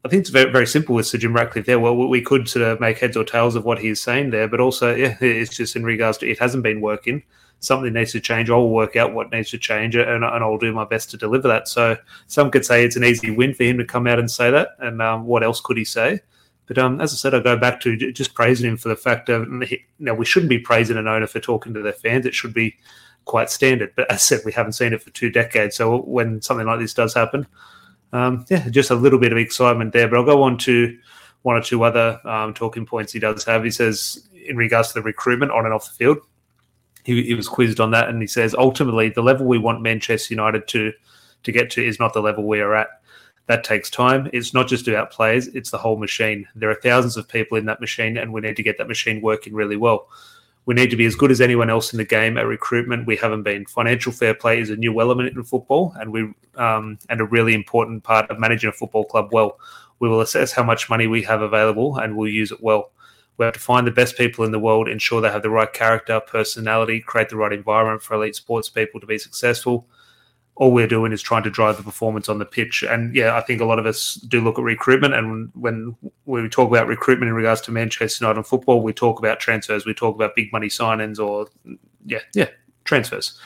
I 0.09 0.11
think 0.11 0.23
it's 0.23 0.31
very, 0.31 0.51
very 0.51 0.67
simple 0.67 0.95
with 0.95 1.07
Sir 1.07 1.19
Jim 1.19 1.35
Ratcliffe 1.35 1.67
there. 1.67 1.79
Well, 1.79 1.95
we 1.95 2.23
could 2.23 2.49
sort 2.49 2.67
of 2.67 2.81
make 2.81 2.99
heads 2.99 3.15
or 3.15 3.25
tails 3.25 3.57
of 3.57 3.67
what 3.67 3.79
he's 3.79 4.01
saying 4.01 4.31
there, 4.31 4.49
but 4.49 4.59
also, 4.59 4.95
yeah, 4.95 5.19
it's 5.21 5.55
just 5.55 5.77
in 5.77 5.85
regards 5.85 6.17
to 6.19 6.29
it 6.29 6.39
hasn't 6.39 6.63
been 6.63 6.81
working 6.81 7.23
something 7.61 7.93
needs 7.93 8.13
to 8.13 8.21
change. 8.21 8.51
I'll 8.51 8.69
work 8.69 8.97
out 8.97 9.15
what 9.15 9.33
needs 9.33 9.51
to 9.51 9.59
change, 9.59 9.97
and, 9.97 10.09
and 10.09 10.25
I'll 10.25 10.59
do 10.59 10.73
my 10.73 10.85
best 10.85 11.11
to 11.11 11.17
deliver 11.17 11.49
that. 11.49 11.69
So 11.69 11.97
some 12.27 12.51
could 12.51 12.65
say 12.65 12.85
it's 12.85 12.97
an 12.97 13.05
easy 13.05 13.31
win 13.31 13.55
for 13.55 13.65
him 13.65 13.79
to 13.79 13.85
come 13.85 14.07
out 14.07 14.19
and 14.19 14.31
say 14.31 14.51
that. 14.51 14.71
And 14.79 15.03
um, 15.03 15.27
what 15.27 15.43
else 15.43 15.61
could 15.61 15.77
he 15.77 15.85
say? 15.85 16.21
But 16.67 16.79
um, 16.79 17.01
as 17.01 17.13
I 17.13 17.17
said, 17.17 17.35
I 17.35 17.41
go 17.41 17.57
back 17.57 17.81
to 17.81 17.97
just 18.13 18.35
praising 18.35 18.71
him 18.71 18.77
for 18.77 18.89
the 18.89 18.97
fact 18.97 19.29
of 19.29 19.49
you 19.49 19.79
now 19.99 20.15
we 20.15 20.27
shouldn't 20.27 20.51
be 20.51 20.59
praising 20.59 20.99
an 20.99 21.09
owner 21.09 21.27
for 21.27 21.41
talking 21.41 21.73
to 21.75 21.83
their 21.83 21.95
fans. 21.95 22.27
It 22.27 22.35
should 22.35 22.53
be 22.53 22.77
quite 23.25 23.51
standard. 23.51 23.93
But 23.97 24.11
as 24.11 24.17
I 24.17 24.19
said, 24.19 24.41
we 24.45 24.53
haven't 24.53 24.73
seen 24.73 24.93
it 24.93 25.03
for 25.03 25.11
two 25.11 25.31
decades. 25.31 25.77
So 25.77 26.03
when 26.03 26.43
something 26.43 26.67
like 26.67 26.79
this 26.79 26.95
does 26.95 27.15
happen, 27.15 27.47
um, 28.13 28.45
yeah, 28.49 28.69
just 28.69 28.91
a 28.91 28.95
little 28.95 29.19
bit 29.19 29.33
of 29.33 29.39
excitement 29.39 29.93
there. 29.93 30.09
But 30.09 30.19
I'll 30.19 30.25
go 30.25 30.43
on 30.43 30.59
to 30.59 30.97
one 31.43 31.57
or 31.57 31.63
two 31.63 31.83
other 31.83 32.21
um, 32.27 32.55
talking 32.55 32.87
points 32.87 33.13
he 33.13 33.19
does 33.19 33.45
have. 33.45 33.65
He 33.65 33.71
says 33.71 34.29
in 34.47 34.57
regards 34.57 34.89
to 34.89 34.95
the 34.95 35.03
recruitment 35.03 35.53
on 35.53 35.65
and 35.65 35.75
off 35.75 35.89
the 35.89 35.95
field, 35.95 36.19
he, 37.05 37.23
he 37.23 37.35
was 37.35 37.49
quizzed 37.49 37.81
on 37.81 37.91
that, 37.93 38.09
and 38.09 38.21
he 38.21 38.27
says 38.27 38.55
ultimately 38.55 39.09
the 39.09 39.23
level 39.23 39.47
we 39.47 39.59
want 39.59 39.83
Manchester 39.83 40.35
United 40.35 40.69
to 40.69 40.93
to 41.45 41.53
get 41.53 41.71
to 41.71 41.87
is 41.87 42.01
not 42.01 42.13
the 42.13 42.21
level 42.21 42.45
we 42.47 42.61
are 42.61 42.75
at. 42.75 42.89
That 43.47 43.65
takes 43.65 43.89
time. 43.89 44.29
It's 44.33 44.53
not 44.53 44.69
just 44.69 44.89
about 44.89 45.11
players; 45.11 45.49
it's 45.49 45.71
the 45.71 45.79
whole 45.79 45.97
machine. 45.97 46.47
There 46.55 46.71
are 46.71 46.75
thousands 46.83 47.17
of 47.17 47.29
people 47.29 47.57
in 47.57 47.67
that 47.67 47.81
machine, 47.81 48.17
and 48.17 48.33
we 48.33 48.41
need 48.41 48.57
to 48.57 48.63
get 48.63 48.79
that 48.79 48.89
machine 48.89 49.21
working 49.23 49.55
really 49.55 49.77
well. 49.77 50.09
We 50.69 50.75
need 50.75 50.91
to 50.91 50.97
be 50.97 51.07
as 51.07 51.15
good 51.15 51.31
as 51.31 51.41
anyone 51.41 51.71
else 51.71 51.95
in 51.95 51.97
the 51.97 52.05
game 52.05 52.37
at 52.37 52.45
recruitment. 52.45 53.07
We 53.07 53.17
haven't 53.17 53.43
been. 53.43 53.65
Financial 53.65 54.13
fair 54.13 54.35
play 54.35 54.61
is 54.61 54.69
a 54.69 54.77
new 54.77 55.01
element 55.01 55.35
in 55.35 55.43
football, 55.43 55.95
and 55.99 56.13
we 56.13 56.35
um, 56.57 56.99
and 57.09 57.23
a 57.23 57.25
really 57.25 57.55
important 57.55 58.05
part 58.05 58.31
of 58.31 58.39
managing 58.39 58.69
a 58.69 58.73
football 58.75 59.07
club 59.07 59.31
well. 59.33 59.59
We 59.99 60.11
will 60.11 60.21
assess 60.21 60.53
how 60.53 60.63
much 60.63 60.91
money 60.91 61.07
we 61.07 61.23
have 61.23 61.41
available, 61.41 61.97
and 61.97 62.19
we'll 62.19 62.31
use 62.31 62.53
it 62.53 62.63
well. 62.63 62.91
We 63.39 63.47
have 63.47 63.55
to 63.55 63.61
find 63.61 63.87
the 63.87 63.93
best 63.93 64.19
people 64.19 64.45
in 64.45 64.53
the 64.53 64.59
world, 64.59 64.91
ensure 64.91 65.23
they 65.23 65.31
have 65.31 65.41
the 65.41 65.49
right 65.49 65.73
character, 65.73 66.21
personality, 66.21 67.01
create 67.01 67.31
the 67.31 67.37
right 67.37 67.55
environment 67.55 68.03
for 68.03 68.17
elite 68.17 68.37
sports 68.37 68.69
people 68.69 69.01
to 69.01 69.07
be 69.07 69.17
successful. 69.17 69.87
All 70.59 70.73
we're 70.73 70.87
doing 70.87 71.13
is 71.13 71.23
trying 71.23 71.45
to 71.45 71.51
drive 71.51 71.77
the 71.77 71.83
performance 71.83 72.29
on 72.29 72.39
the 72.39 72.45
pitch. 72.45 72.83
And 72.83 73.15
yeah, 73.15 73.37
I 73.37 73.41
think 73.41 73.61
a 73.61 73.65
lot 73.65 73.79
of 73.79 73.87
us 73.87 74.15
do 74.15 74.41
look 74.41 74.59
at 74.59 74.65
recruitment. 74.65 75.15
And 75.15 75.51
when, 75.55 75.97
we 76.27 76.49
talk 76.49 76.69
about 76.69 76.87
recruitment 76.87 77.29
in 77.29 77.35
regards 77.35 77.61
to 77.63 77.73
Manchester 77.73 78.25
United 78.25 78.43
football, 78.45 78.83
we 78.83 78.93
talk 78.93 79.19
about 79.19 79.41
transfers, 79.41 79.87
we 79.87 79.95
talk 79.95 80.15
about 80.15 80.37
big 80.37 80.53
money 80.53 80.69
signings 80.69 81.19
or, 81.19 81.49
yeah, 82.05 82.21
yeah, 82.35 82.49
transfers 82.85 83.39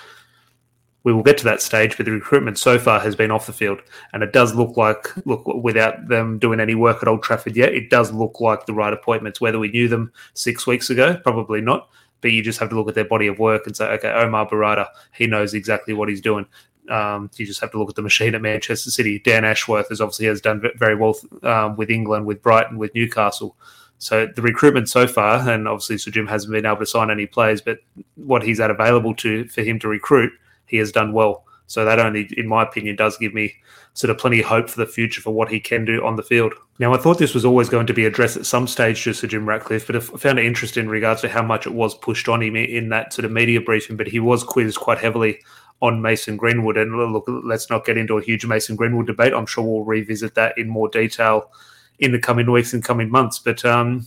we 1.04 1.12
will 1.12 1.22
get 1.22 1.38
to 1.38 1.44
that 1.44 1.60
stage, 1.60 1.96
but 1.96 2.06
the 2.06 2.12
recruitment 2.12 2.58
so 2.58 2.78
far 2.78 3.00
has 3.00 3.16
been 3.16 3.30
off 3.30 3.46
the 3.46 3.52
field, 3.52 3.80
and 4.12 4.22
it 4.22 4.32
does 4.32 4.54
look 4.54 4.76
like 4.76 5.08
look 5.26 5.44
without 5.46 6.08
them 6.08 6.38
doing 6.38 6.60
any 6.60 6.74
work 6.74 7.02
at 7.02 7.08
Old 7.08 7.22
Trafford 7.22 7.56
yet, 7.56 7.74
it 7.74 7.90
does 7.90 8.12
look 8.12 8.40
like 8.40 8.66
the 8.66 8.74
right 8.74 8.92
appointments. 8.92 9.40
Whether 9.40 9.58
we 9.58 9.70
knew 9.70 9.88
them 9.88 10.12
six 10.34 10.66
weeks 10.66 10.90
ago, 10.90 11.18
probably 11.22 11.60
not, 11.60 11.88
but 12.20 12.30
you 12.30 12.42
just 12.42 12.60
have 12.60 12.70
to 12.70 12.76
look 12.76 12.88
at 12.88 12.94
their 12.94 13.04
body 13.04 13.26
of 13.26 13.38
work 13.38 13.66
and 13.66 13.76
say, 13.76 13.86
okay, 13.86 14.10
Omar 14.10 14.48
Berrada, 14.48 14.86
he 15.12 15.26
knows 15.26 15.54
exactly 15.54 15.92
what 15.92 16.08
he's 16.08 16.20
doing. 16.20 16.46
Um, 16.88 17.30
you 17.36 17.46
just 17.46 17.60
have 17.60 17.70
to 17.72 17.78
look 17.78 17.90
at 17.90 17.94
the 17.94 18.02
machine 18.02 18.34
at 18.34 18.42
Manchester 18.42 18.90
City. 18.90 19.18
Dan 19.18 19.44
Ashworth 19.44 19.88
has 19.88 20.00
obviously 20.00 20.26
has 20.26 20.40
done 20.40 20.62
very 20.76 20.96
well 20.96 21.14
um, 21.42 21.76
with 21.76 21.90
England, 21.90 22.26
with 22.26 22.42
Brighton, 22.42 22.78
with 22.78 22.94
Newcastle. 22.94 23.56
So 23.98 24.26
the 24.26 24.42
recruitment 24.42 24.88
so 24.88 25.06
far, 25.06 25.48
and 25.48 25.68
obviously 25.68 25.96
Sir 25.96 26.10
Jim 26.10 26.26
hasn't 26.26 26.52
been 26.52 26.66
able 26.66 26.78
to 26.78 26.86
sign 26.86 27.08
any 27.08 27.26
players, 27.26 27.60
but 27.60 27.78
what 28.16 28.42
he's 28.42 28.58
had 28.58 28.70
available 28.70 29.14
to 29.16 29.46
for 29.46 29.62
him 29.62 29.78
to 29.78 29.88
recruit 29.88 30.32
he 30.66 30.76
has 30.78 30.90
done 30.90 31.12
well. 31.12 31.44
So 31.68 31.84
that 31.84 32.00
only, 32.00 32.28
in 32.36 32.48
my 32.48 32.64
opinion, 32.64 32.96
does 32.96 33.16
give 33.16 33.32
me 33.32 33.54
sort 33.94 34.10
of 34.10 34.18
plenty 34.18 34.40
of 34.40 34.46
hope 34.46 34.68
for 34.68 34.78
the 34.78 34.90
future 34.90 35.20
for 35.20 35.30
what 35.30 35.48
he 35.48 35.60
can 35.60 35.84
do 35.84 36.04
on 36.04 36.16
the 36.16 36.22
field. 36.22 36.52
Now, 36.78 36.92
I 36.92 36.98
thought 36.98 37.18
this 37.18 37.32
was 37.32 37.44
always 37.44 37.68
going 37.68 37.86
to 37.86 37.94
be 37.94 38.04
addressed 38.04 38.36
at 38.36 38.44
some 38.44 38.66
stage 38.66 39.04
to 39.04 39.26
Jim 39.26 39.48
Ratcliffe, 39.48 39.86
but 39.86 39.96
I 39.96 40.00
found 40.00 40.38
it 40.38 40.44
interesting 40.44 40.84
in 40.84 40.90
regards 40.90 41.20
to 41.20 41.28
how 41.28 41.42
much 41.42 41.66
it 41.66 41.72
was 41.72 41.94
pushed 41.94 42.28
on 42.28 42.42
him 42.42 42.56
in 42.56 42.88
that 42.88 43.12
sort 43.12 43.24
of 43.24 43.30
media 43.30 43.60
briefing. 43.60 43.96
But 43.96 44.08
he 44.08 44.18
was 44.20 44.42
quizzed 44.44 44.78
quite 44.78 44.98
heavily 44.98 45.40
on 45.82 46.00
Mason 46.00 46.36
Greenwood. 46.36 46.78
And 46.78 46.96
look, 47.12 47.24
let's 47.26 47.68
not 47.68 47.84
get 47.84 47.98
into 47.98 48.16
a 48.16 48.22
huge 48.22 48.46
Mason 48.46 48.76
Greenwood 48.76 49.08
debate. 49.08 49.34
I'm 49.34 49.46
sure 49.46 49.64
we'll 49.64 49.84
revisit 49.84 50.36
that 50.36 50.56
in 50.56 50.68
more 50.68 50.88
detail 50.88 51.50
in 51.98 52.12
the 52.12 52.20
coming 52.20 52.50
weeks 52.50 52.72
and 52.72 52.82
coming 52.84 53.10
months. 53.10 53.40
But 53.40 53.64
um, 53.64 54.06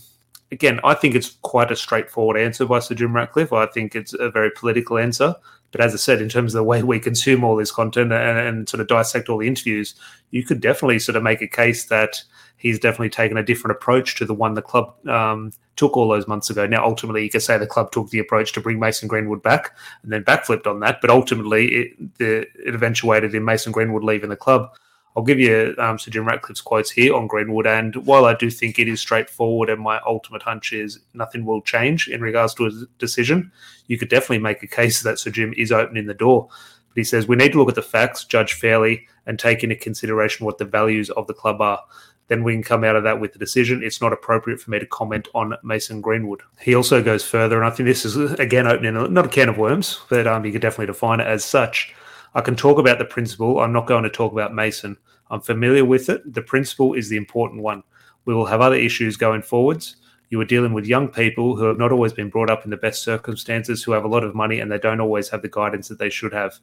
again, 0.50 0.80
I 0.82 0.94
think 0.94 1.14
it's 1.14 1.36
quite 1.42 1.70
a 1.70 1.76
straightforward 1.76 2.38
answer 2.38 2.64
by 2.64 2.78
Sir 2.78 2.94
Jim 2.94 3.14
Ratcliffe. 3.14 3.52
I 3.52 3.66
think 3.66 3.94
it's 3.94 4.14
a 4.14 4.30
very 4.30 4.50
political 4.50 4.98
answer. 4.98 5.34
But 5.70 5.82
as 5.82 5.92
I 5.92 5.98
said, 5.98 6.22
in 6.22 6.30
terms 6.30 6.54
of 6.54 6.60
the 6.60 6.64
way 6.64 6.82
we 6.82 6.98
consume 6.98 7.44
all 7.44 7.56
this 7.56 7.70
content 7.70 8.10
and, 8.12 8.38
and, 8.38 8.68
sort 8.68 8.80
of 8.80 8.88
dissect 8.88 9.28
all 9.28 9.38
the 9.38 9.48
interviews, 9.48 9.94
you 10.30 10.42
could 10.42 10.60
definitely 10.60 10.98
sort 10.98 11.16
of 11.16 11.22
make 11.22 11.42
a 11.42 11.48
case 11.48 11.86
that 11.86 12.22
he's 12.56 12.78
definitely 12.78 13.10
taken 13.10 13.36
a 13.36 13.42
different 13.42 13.76
approach 13.76 14.16
to 14.16 14.24
the 14.24 14.34
one 14.34 14.54
the 14.54 14.62
club 14.62 14.94
um, 15.08 15.52
took 15.76 15.96
all 15.96 16.08
those 16.08 16.26
months 16.26 16.50
ago. 16.50 16.66
Now, 16.66 16.84
ultimately, 16.84 17.22
you 17.22 17.30
could 17.30 17.42
say 17.42 17.58
the 17.58 17.66
club 17.66 17.92
took 17.92 18.10
the 18.10 18.18
approach 18.18 18.52
to 18.52 18.60
bring 18.60 18.80
Mason 18.80 19.08
Greenwood 19.08 19.42
back 19.42 19.76
and 20.02 20.12
then 20.12 20.24
backflipped 20.24 20.66
on 20.66 20.80
that. 20.80 21.00
But 21.00 21.10
ultimately, 21.10 21.68
it, 21.68 22.18
the, 22.18 22.40
it 22.66 22.74
eventuated 22.74 23.34
in 23.34 23.44
Mason 23.44 23.72
Greenwood 23.72 24.04
leaving 24.04 24.30
the 24.30 24.36
club. 24.36 24.70
I'll 25.16 25.22
give 25.22 25.38
you 25.38 25.74
um, 25.78 25.98
Sir 25.98 26.10
Jim 26.10 26.26
Ratcliffe's 26.26 26.60
quotes 26.60 26.90
here 26.90 27.14
on 27.14 27.26
Greenwood. 27.26 27.66
And 27.66 27.96
while 28.06 28.26
I 28.26 28.34
do 28.34 28.50
think 28.50 28.78
it 28.78 28.86
is 28.86 29.00
straightforward 29.00 29.70
and 29.70 29.80
my 29.80 29.98
ultimate 30.06 30.42
hunch 30.42 30.74
is 30.74 31.00
nothing 31.14 31.46
will 31.46 31.62
change 31.62 32.08
in 32.08 32.20
regards 32.20 32.52
to 32.54 32.64
his 32.64 32.84
decision, 32.98 33.50
you 33.86 33.96
could 33.96 34.10
definitely 34.10 34.40
make 34.40 34.62
a 34.62 34.66
case 34.66 35.02
that 35.02 35.18
Sir 35.18 35.30
Jim 35.30 35.54
is 35.56 35.72
opening 35.72 36.06
the 36.06 36.14
door. 36.14 36.48
But 36.50 36.96
he 36.96 37.04
says 37.04 37.26
we 37.26 37.36
need 37.36 37.52
to 37.52 37.58
look 37.58 37.70
at 37.70 37.74
the 37.74 37.82
facts, 37.82 38.24
judge 38.24 38.52
fairly, 38.54 39.06
and 39.26 39.38
take 39.38 39.64
into 39.64 39.76
consideration 39.76 40.44
what 40.44 40.58
the 40.58 40.64
values 40.66 41.08
of 41.10 41.26
the 41.26 41.34
club 41.34 41.62
are. 41.62 41.82
Then 42.28 42.42
we 42.42 42.54
can 42.54 42.62
come 42.62 42.82
out 42.82 42.96
of 42.96 43.04
that 43.04 43.20
with 43.20 43.36
a 43.36 43.38
decision. 43.38 43.82
It's 43.84 44.00
not 44.00 44.12
appropriate 44.12 44.60
for 44.60 44.70
me 44.70 44.78
to 44.80 44.86
comment 44.86 45.28
on 45.34 45.54
Mason 45.62 46.00
Greenwood. 46.00 46.42
He 46.60 46.74
also 46.74 47.02
goes 47.02 47.24
further, 47.24 47.56
and 47.56 47.66
I 47.66 47.70
think 47.70 47.86
this 47.86 48.04
is 48.04 48.16
again 48.16 48.66
opening 48.66 49.12
not 49.12 49.26
a 49.26 49.28
can 49.28 49.48
of 49.48 49.58
worms, 49.58 50.00
but 50.10 50.26
um, 50.26 50.44
you 50.44 50.52
could 50.52 50.62
definitely 50.62 50.86
define 50.86 51.20
it 51.20 51.26
as 51.26 51.44
such. 51.44 51.94
I 52.34 52.40
can 52.40 52.56
talk 52.56 52.78
about 52.78 52.98
the 52.98 53.04
principle. 53.04 53.60
I'm 53.60 53.72
not 53.72 53.86
going 53.86 54.02
to 54.02 54.10
talk 54.10 54.32
about 54.32 54.54
Mason. 54.54 54.96
I'm 55.30 55.40
familiar 55.40 55.84
with 55.84 56.08
it. 56.08 56.34
The 56.34 56.42
principle 56.42 56.94
is 56.94 57.08
the 57.08 57.16
important 57.16 57.62
one. 57.62 57.82
We 58.24 58.34
will 58.34 58.46
have 58.46 58.60
other 58.60 58.76
issues 58.76 59.16
going 59.16 59.42
forwards. 59.42 59.96
You 60.30 60.40
are 60.40 60.44
dealing 60.44 60.72
with 60.72 60.86
young 60.86 61.08
people 61.08 61.54
who 61.54 61.64
have 61.64 61.78
not 61.78 61.92
always 61.92 62.12
been 62.12 62.28
brought 62.28 62.50
up 62.50 62.64
in 62.64 62.70
the 62.70 62.76
best 62.76 63.02
circumstances, 63.02 63.82
who 63.82 63.92
have 63.92 64.04
a 64.04 64.08
lot 64.08 64.24
of 64.24 64.34
money, 64.34 64.58
and 64.58 64.70
they 64.70 64.78
don't 64.78 65.00
always 65.00 65.28
have 65.28 65.42
the 65.42 65.48
guidance 65.48 65.86
that 65.88 65.98
they 65.98 66.10
should 66.10 66.32
have. 66.32 66.58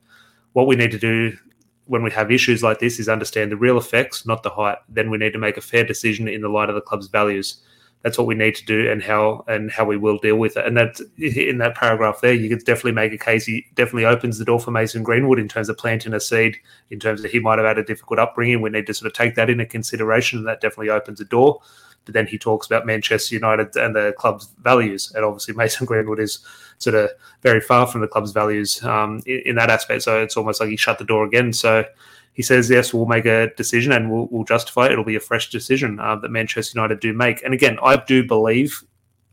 What 0.52 0.68
we 0.68 0.76
need 0.76 0.92
to 0.92 1.00
do 1.00 1.38
when 1.86 2.04
we 2.04 2.12
have 2.12 2.32
issues 2.32 2.64
like 2.64 2.80
this 2.80 3.00
is 3.00 3.10
understand 3.10 3.52
the 3.52 3.58
real 3.58 3.78
effects, 3.78 4.26
not 4.26 4.44
the 4.44 4.50
height. 4.50 4.78
Then 4.90 5.10
we 5.10 5.18
need 5.18 5.34
to 5.34 5.40
make 5.40 5.58
a 5.58 5.62
fair 5.62 5.84
decision 5.84 6.28
in 6.28 6.42
the 6.42 6.50
light 6.50 6.70
of 6.70 6.76
the 6.76 6.82
club's 6.82 7.08
values 7.08 7.62
that's 8.04 8.18
what 8.18 8.28
we 8.28 8.36
need 8.36 8.54
to 8.56 8.66
do 8.66 8.92
and 8.92 9.02
how 9.02 9.46
and 9.48 9.72
how 9.72 9.86
we 9.86 9.98
will 9.98 10.18
deal 10.18 10.36
with 10.36 10.58
it. 10.58 10.68
And 10.68 10.76
that 10.78 11.00
in 11.18 11.58
that 11.60 11.76
paragraph 11.76 12.20
there, 12.22 12.34
you 12.34 12.50
could 12.50 12.66
definitely 12.66 12.92
make 12.92 13.14
a 13.14 13.18
case. 13.18 13.46
He 13.46 13.66
definitely 13.76 14.06
opens 14.06 14.38
the 14.38 14.46
door 14.46 14.60
for 14.60 14.72
Mason 14.72 15.04
Greenwood 15.04 15.40
in 15.40 15.48
terms 15.48 15.70
of 15.70 15.78
planting 15.78 16.14
a 16.14 16.20
seed, 16.20 16.58
in 16.90 17.00
terms 17.00 17.24
of 17.24 17.32
he 17.32 17.40
might 17.40 17.60
have 17.60 17.68
had 17.68 17.78
a 17.78 17.84
difficult 17.84 18.20
upbringing. 18.20 18.62
We 18.62 18.70
need 18.70 18.88
to 18.88 18.94
sort 18.94 19.08
of 19.08 19.14
take 19.14 19.36
that 19.36 19.50
into 19.50 19.66
consideration, 19.66 20.40
and 20.40 20.48
that 20.48 20.60
definitely 20.60 20.90
opens 20.90 21.22
a 21.22 21.26
door. 21.26 21.62
But 22.06 22.14
then 22.14 22.28
he 22.28 22.38
talks 22.38 22.68
about 22.68 22.86
Manchester 22.86 23.36
United 23.36 23.76
and 23.76 23.96
the 23.96 24.14
club's 24.18 24.50
values, 24.62 25.12
and 25.16 25.24
obviously 25.24 25.54
Mason 25.56 25.86
Greenwood 25.86 26.20
is 26.20 26.40
sort 26.78 26.96
of 26.96 27.10
very 27.42 27.62
far 27.62 27.88
from 27.88 28.02
the 28.02 28.08
club's 28.08 28.32
values 28.32 28.84
um, 28.84 29.22
in, 29.26 29.42
in 29.46 29.56
that 29.56 29.70
aspect. 29.70 30.04
So 30.04 30.22
it's 30.22 30.38
almost 30.38 30.60
like 30.60 30.70
he 30.70 30.78
shut 30.78 31.00
the 31.00 31.06
door 31.06 31.26
again. 31.26 31.54
So 31.54 31.86
he 32.34 32.42
says, 32.42 32.70
yes, 32.70 32.94
we'll 32.94 33.06
make 33.06 33.26
a 33.26 33.54
decision 33.56 33.92
and 33.92 34.12
we'll, 34.12 34.28
we'll 34.32 34.44
justify 34.44 34.88
it. 34.88 34.92
It'll 34.92 35.04
be 35.04 35.16
a 35.16 35.22
fresh 35.22 35.50
decision 35.50 36.00
uh, 36.00 36.16
that 36.18 36.32
Manchester 36.32 36.78
United 36.78 37.00
do 37.00 37.14
make. 37.14 37.44
And 37.44 37.54
again, 37.54 37.78
I 37.82 37.96
do 37.96 38.26
believe 38.26 38.84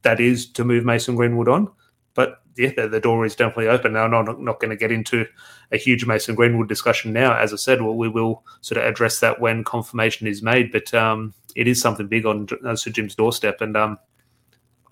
that 0.03 0.21
is 0.21 0.47
to 0.53 0.65
move 0.65 0.85
Mason 0.85 1.17
Greenwood 1.17 1.49
on. 1.49 1.71
But 2.15 2.43
yeah, 2.57 2.73
the, 2.77 2.89
the 2.89 3.01
door 3.01 3.25
is 3.25 3.35
definitely 3.35 3.69
open. 3.69 3.95
Now, 3.95 4.05
I'm 4.05 4.11
not, 4.11 4.41
not 4.41 4.61
going 4.61 4.71
to 4.71 4.77
get 4.77 4.93
into 4.93 5.27
a 5.73 5.79
huge 5.79 6.05
Mason 6.05 6.35
Greenwood 6.35 6.69
discussion 6.69 7.13
now. 7.13 7.35
As 7.35 7.53
I 7.53 7.57
said, 7.57 7.81
well, 7.81 7.97
we 7.97 8.09
will 8.09 8.45
sort 8.61 8.79
of 8.79 8.85
address 8.85 9.21
that 9.21 9.41
when 9.41 9.65
confirmation 9.65 10.27
is 10.27 10.43
made. 10.43 10.71
But 10.71 10.93
um, 10.93 11.33
it 11.57 11.69
is 11.69 11.81
something 11.81 12.07
big 12.07 12.27
on 12.27 12.49
uh, 12.65 12.77
Sir 12.77 12.91
Jim's 12.91 13.15
doorstep. 13.15 13.61
And 13.61 13.77
um, 13.77 13.99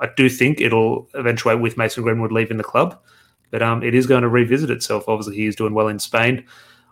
I 0.01 0.09
do 0.17 0.29
think 0.29 0.61
it'll 0.61 1.09
eventuate 1.15 1.61
with 1.61 1.77
Mason 1.77 2.03
Greenwood 2.03 2.33
leaving 2.33 2.57
the 2.57 2.65
club. 2.65 2.99
But 3.51 3.63
um, 3.63 3.83
it 3.83 3.95
is 3.95 4.07
going 4.07 4.23
to 4.23 4.29
revisit 4.29 4.71
itself. 4.71 5.09
Obviously, 5.09 5.37
he 5.37 5.47
is 5.47 5.57
doing 5.57 5.75
well 5.75 5.89
in 5.89 5.99
Spain. 5.99 6.45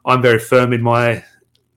I'm 0.07 0.23
very 0.23 0.39
firm 0.39 0.73
in 0.73 0.83
my 0.83 1.23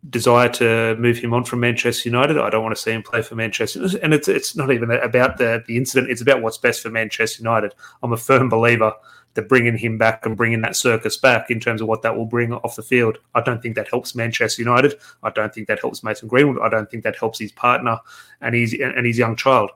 desire 0.09 0.47
to 0.47 0.95
move 0.97 1.17
him 1.17 1.33
on 1.33 1.43
from 1.43 1.59
Manchester 1.59 2.07
United. 2.07 2.37
I 2.37 2.49
don't 2.49 2.63
want 2.63 2.75
to 2.75 2.81
see 2.81 2.91
him 2.91 3.03
play 3.03 3.21
for 3.21 3.35
Manchester, 3.35 3.85
and 4.01 4.13
it's 4.13 4.27
it's 4.27 4.55
not 4.55 4.71
even 4.71 4.91
about 4.91 5.37
the 5.37 5.63
the 5.67 5.75
incident. 5.75 6.11
It's 6.11 6.21
about 6.21 6.41
what's 6.41 6.57
best 6.57 6.81
for 6.81 6.89
Manchester 6.89 7.41
United. 7.41 7.75
I'm 8.01 8.13
a 8.13 8.17
firm 8.17 8.47
believer 8.47 8.93
that 9.35 9.47
bringing 9.47 9.77
him 9.77 9.97
back 9.97 10.25
and 10.25 10.35
bringing 10.35 10.61
that 10.61 10.75
circus 10.75 11.17
back 11.17 11.51
in 11.51 11.59
terms 11.59 11.81
of 11.81 11.87
what 11.87 12.01
that 12.01 12.15
will 12.15 12.25
bring 12.25 12.53
off 12.53 12.75
the 12.75 12.81
field. 12.81 13.17
I 13.35 13.41
don't 13.41 13.61
think 13.61 13.75
that 13.75 13.89
helps 13.89 14.15
Manchester 14.15 14.61
United. 14.61 14.95
I 15.23 15.29
don't 15.29 15.53
think 15.53 15.67
that 15.67 15.79
helps 15.79 16.03
Mason 16.03 16.27
Greenwood. 16.27 16.61
I 16.61 16.69
don't 16.69 16.89
think 16.89 17.03
that 17.03 17.17
helps 17.17 17.39
his 17.39 17.51
partner 17.51 17.99
and 18.41 18.55
his 18.55 18.73
and 18.73 19.05
his 19.05 19.17
young 19.17 19.35
child. 19.35 19.71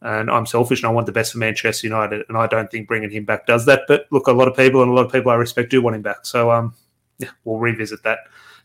And 0.00 0.30
I'm 0.30 0.46
selfish 0.46 0.82
and 0.82 0.90
I 0.90 0.92
want 0.92 1.06
the 1.06 1.12
best 1.12 1.32
for 1.32 1.38
Manchester 1.38 1.86
United. 1.86 2.24
And 2.28 2.36
I 2.36 2.46
don't 2.46 2.70
think 2.70 2.88
bringing 2.88 3.10
him 3.10 3.24
back 3.24 3.46
does 3.46 3.66
that. 3.66 3.82
But 3.86 4.06
look, 4.10 4.26
a 4.26 4.32
lot 4.32 4.48
of 4.48 4.56
people 4.56 4.82
and 4.82 4.90
a 4.90 4.94
lot 4.94 5.06
of 5.06 5.12
people 5.12 5.30
I 5.30 5.36
respect 5.36 5.70
do 5.70 5.80
want 5.80 5.94
him 5.94 6.02
back. 6.02 6.26
So 6.26 6.50
um, 6.50 6.74
yeah, 7.18 7.30
we'll 7.44 7.58
revisit 7.58 8.02
that 8.02 8.20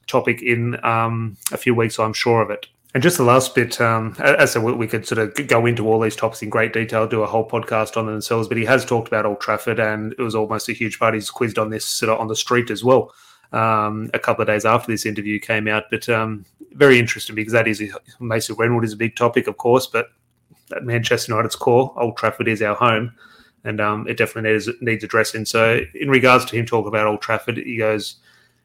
topic 0.07 0.41
in 0.41 0.83
um, 0.83 1.37
a 1.51 1.57
few 1.57 1.75
weeks. 1.75 1.99
I'm 1.99 2.13
sure 2.13 2.41
of 2.41 2.49
it. 2.49 2.67
And 2.97 3.03
just 3.03 3.17
the 3.17 3.23
last 3.23 3.53
bit, 3.53 3.79
um, 3.79 4.15
as 4.17 4.57
we 4.57 4.87
could 4.87 5.05
sort 5.05 5.19
of 5.19 5.47
go 5.47 5.67
into 5.67 5.87
all 5.87 5.99
these 5.99 6.15
topics 6.15 6.41
in 6.41 6.49
great 6.49 6.73
detail, 6.73 7.05
do 7.05 7.21
a 7.21 7.27
whole 7.27 7.47
podcast 7.47 7.95
on 7.95 8.07
themselves. 8.07 8.47
But 8.47 8.57
he 8.57 8.65
has 8.65 8.83
talked 8.83 9.07
about 9.07 9.23
Old 9.23 9.39
Trafford, 9.39 9.79
and 9.79 10.13
it 10.13 10.21
was 10.23 10.33
almost 10.33 10.67
a 10.67 10.73
huge 10.73 10.97
part. 10.97 11.13
He's 11.13 11.29
quizzed 11.29 11.59
on 11.59 11.69
this 11.69 11.85
sort 11.85 12.09
of 12.09 12.19
on 12.19 12.27
the 12.27 12.35
street 12.35 12.71
as 12.71 12.83
well. 12.83 13.13
Um, 13.51 14.09
a 14.15 14.17
couple 14.17 14.41
of 14.41 14.47
days 14.47 14.65
after 14.65 14.91
this 14.91 15.05
interview 15.05 15.39
came 15.39 15.67
out, 15.67 15.83
but 15.91 16.09
um, 16.09 16.43
very 16.71 16.97
interesting 16.97 17.35
because 17.35 17.53
that 17.53 17.67
is 17.67 17.83
Mason 18.19 18.55
Greenwood 18.55 18.83
is 18.83 18.93
a 18.93 18.97
big 18.97 19.15
topic, 19.15 19.45
of 19.45 19.57
course, 19.57 19.85
but 19.85 20.07
at 20.75 20.83
Manchester 20.83 21.33
United's 21.33 21.55
core, 21.55 21.93
Old 21.97 22.17
Trafford 22.17 22.47
is 22.47 22.63
our 22.63 22.73
home, 22.73 23.13
and 23.63 23.79
um, 23.79 24.07
it 24.07 24.17
definitely 24.17 24.53
needs, 24.53 24.69
needs 24.81 25.03
addressing. 25.03 25.45
So, 25.45 25.81
in 25.93 26.09
regards 26.09 26.45
to 26.45 26.55
him 26.55 26.65
talking 26.65 26.87
about 26.87 27.05
Old 27.05 27.21
Trafford, 27.21 27.57
he 27.57 27.77
goes 27.77 28.15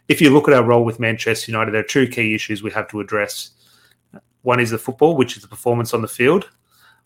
if 0.08 0.22
you 0.22 0.30
look 0.30 0.48
at 0.48 0.54
our 0.54 0.64
role 0.64 0.86
with 0.86 0.98
Manchester 0.98 1.52
United, 1.52 1.72
there 1.72 1.82
are 1.82 1.84
two 1.84 2.08
key 2.08 2.34
issues 2.34 2.62
we 2.62 2.70
have 2.70 2.88
to 2.88 3.00
address. 3.00 3.50
One 4.42 4.60
is 4.60 4.70
the 4.70 4.78
football, 4.78 5.16
which 5.16 5.36
is 5.36 5.42
the 5.42 5.48
performance 5.48 5.94
on 5.94 6.02
the 6.02 6.08
field, 6.08 6.48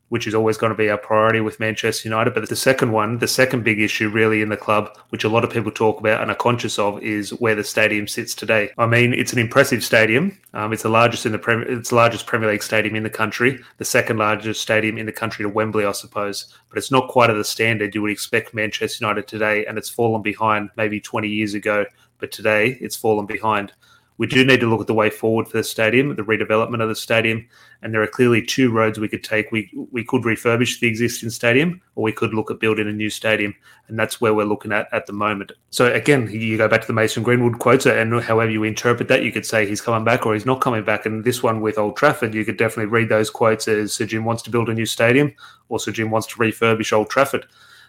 which 0.09 0.27
is 0.27 0.35
always 0.35 0.57
going 0.57 0.71
to 0.71 0.77
be 0.77 0.89
our 0.89 0.99
priority 0.99 1.41
with 1.41 1.61
Manchester 1.61 2.09
United. 2.09 2.33
But 2.33 2.49
the 2.49 2.57
second 2.57 2.93
one, 2.93 3.19
the 3.19 3.29
second 3.29 3.65
big 3.65 3.81
issue 3.81 4.09
really 4.09 4.41
in 4.41 4.49
the 4.49 4.57
club, 4.57 4.97
which 5.11 5.25
a 5.25 5.29
lot 5.29 5.45
of 5.45 5.51
people 5.51 5.71
talk 5.71 5.99
about 5.99 6.23
and 6.23 6.31
are 6.31 6.37
conscious 6.37 6.79
of, 6.79 7.03
is 7.03 7.31
where 7.31 7.55
the 7.55 7.65
stadium 7.65 8.07
sits 8.07 8.35
today. 8.35 8.71
I 8.79 8.87
mean, 8.87 9.13
it's 9.13 9.33
an 9.33 9.39
impressive 9.39 9.85
stadium. 9.85 10.39
Um, 10.55 10.73
it's 10.73 10.85
the 10.85 10.89
largest 10.89 11.27
in 11.27 11.33
the 11.33 11.39
Premier, 11.39 11.69
it's 11.69 11.91
the 11.91 11.97
largest 11.97 12.27
Premier 12.27 12.51
League 12.51 12.63
stadium 12.63 12.95
in 12.95 13.03
the 13.03 13.11
country, 13.11 13.59
the 13.79 13.85
second 13.85 14.19
largest 14.19 14.61
stadium 14.61 14.97
in 14.97 15.07
the 15.07 15.13
country 15.13 15.43
to 15.43 15.49
Wembley, 15.49 15.85
I 15.85 15.93
suppose. 15.93 16.55
But 16.69 16.79
it's 16.79 16.93
not 16.93 17.09
quite 17.09 17.31
at 17.31 17.37
the 17.37 17.45
standard 17.45 17.95
you 17.95 18.03
would 18.03 18.13
expect 18.13 18.55
Manchester 18.55 19.05
United 19.05 19.27
today, 19.27 19.67
and 19.67 19.77
it's 19.77 19.89
fallen 19.89 20.23
behind 20.23 20.71
maybe 20.77 21.01
20 21.01 21.29
years 21.29 21.55
ago 21.55 21.85
but 22.19 22.33
today 22.33 22.79
it's 22.81 22.97
fallen 22.97 23.27
behind. 23.27 23.73
We 24.19 24.27
do 24.27 24.45
need 24.45 24.61
to 24.61 24.67
look 24.67 24.81
at 24.81 24.87
the 24.87 24.95
way 24.95 25.11
forward 25.11 25.47
for 25.47 25.59
the 25.59 25.65
stadium, 25.65 26.15
the 26.17 26.23
redevelopment 26.23 26.83
of 26.83 26.89
the 26.89 26.95
stadium, 26.95 27.47
and 27.83 27.93
there 27.93 28.03
are 28.03 28.07
clearly 28.07 28.41
two 28.41 28.73
roads 28.73 28.99
we 28.99 29.09
could 29.09 29.23
take. 29.23 29.53
We 29.53 29.71
we 29.93 30.05
could 30.05 30.23
refurbish 30.23 30.81
the 30.81 30.89
existing 30.89 31.31
stadium, 31.31 31.83
or 31.95 32.03
we 32.03 32.13
could 32.13 32.33
look 32.33 32.51
at 32.51 32.59
building 32.59 32.89
a 32.89 32.93
new 32.93 33.11
stadium, 33.11 33.55
and 33.89 33.99
that's 33.99 34.21
where 34.21 34.33
we're 34.33 34.47
looking 34.47 34.73
at 34.73 34.89
at 34.93 35.07
the 35.07 35.13
moment. 35.13 35.53
So 35.71 35.93
again, 35.93 36.31
you 36.31 36.57
go 36.57 36.69
back 36.69 36.81
to 36.81 36.87
the 36.87 36.93
Mason 36.93 37.23
Greenwood 37.23 37.59
quotes, 37.59 37.85
and 37.87 38.23
however 38.23 38.51
you 38.51 38.65
interpret 38.65 39.09
that, 39.09 39.23
you 39.23 39.33
could 39.33 39.45
say 39.45 39.67
he's 39.67 39.83
coming 39.83 40.05
back 40.05 40.25
or 40.25 40.33
he's 40.33 40.47
not 40.47 40.61
coming 40.61 40.85
back. 40.85 41.05
And 41.05 41.23
this 41.23 41.43
one 41.43 41.61
with 41.61 41.77
Old 41.77 41.97
Trafford, 41.97 42.35
you 42.35 42.45
could 42.45 42.57
definitely 42.57 42.91
read 42.91 43.09
those 43.09 43.29
quotes 43.29 43.69
as 43.69 43.93
Sir 43.93 44.07
Jim 44.07 44.25
wants 44.25 44.43
to 44.45 44.51
build 44.51 44.71
a 44.71 44.75
new 44.75 44.87
stadium, 44.87 45.35
or 45.69 45.79
Sir 45.79 45.93
Jim 45.93 46.11
wants 46.11 46.27
to 46.29 46.37
refurbish 46.37 46.93
Old 46.93 47.11
Trafford. 47.11 47.47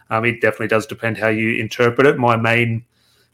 Um, 0.09 0.25
it 0.25 0.41
definitely 0.41 0.67
does 0.67 0.86
depend 0.86 1.17
how 1.17 1.28
you 1.28 1.59
interpret 1.59 2.07
it. 2.07 2.17
My 2.17 2.36
main 2.36 2.86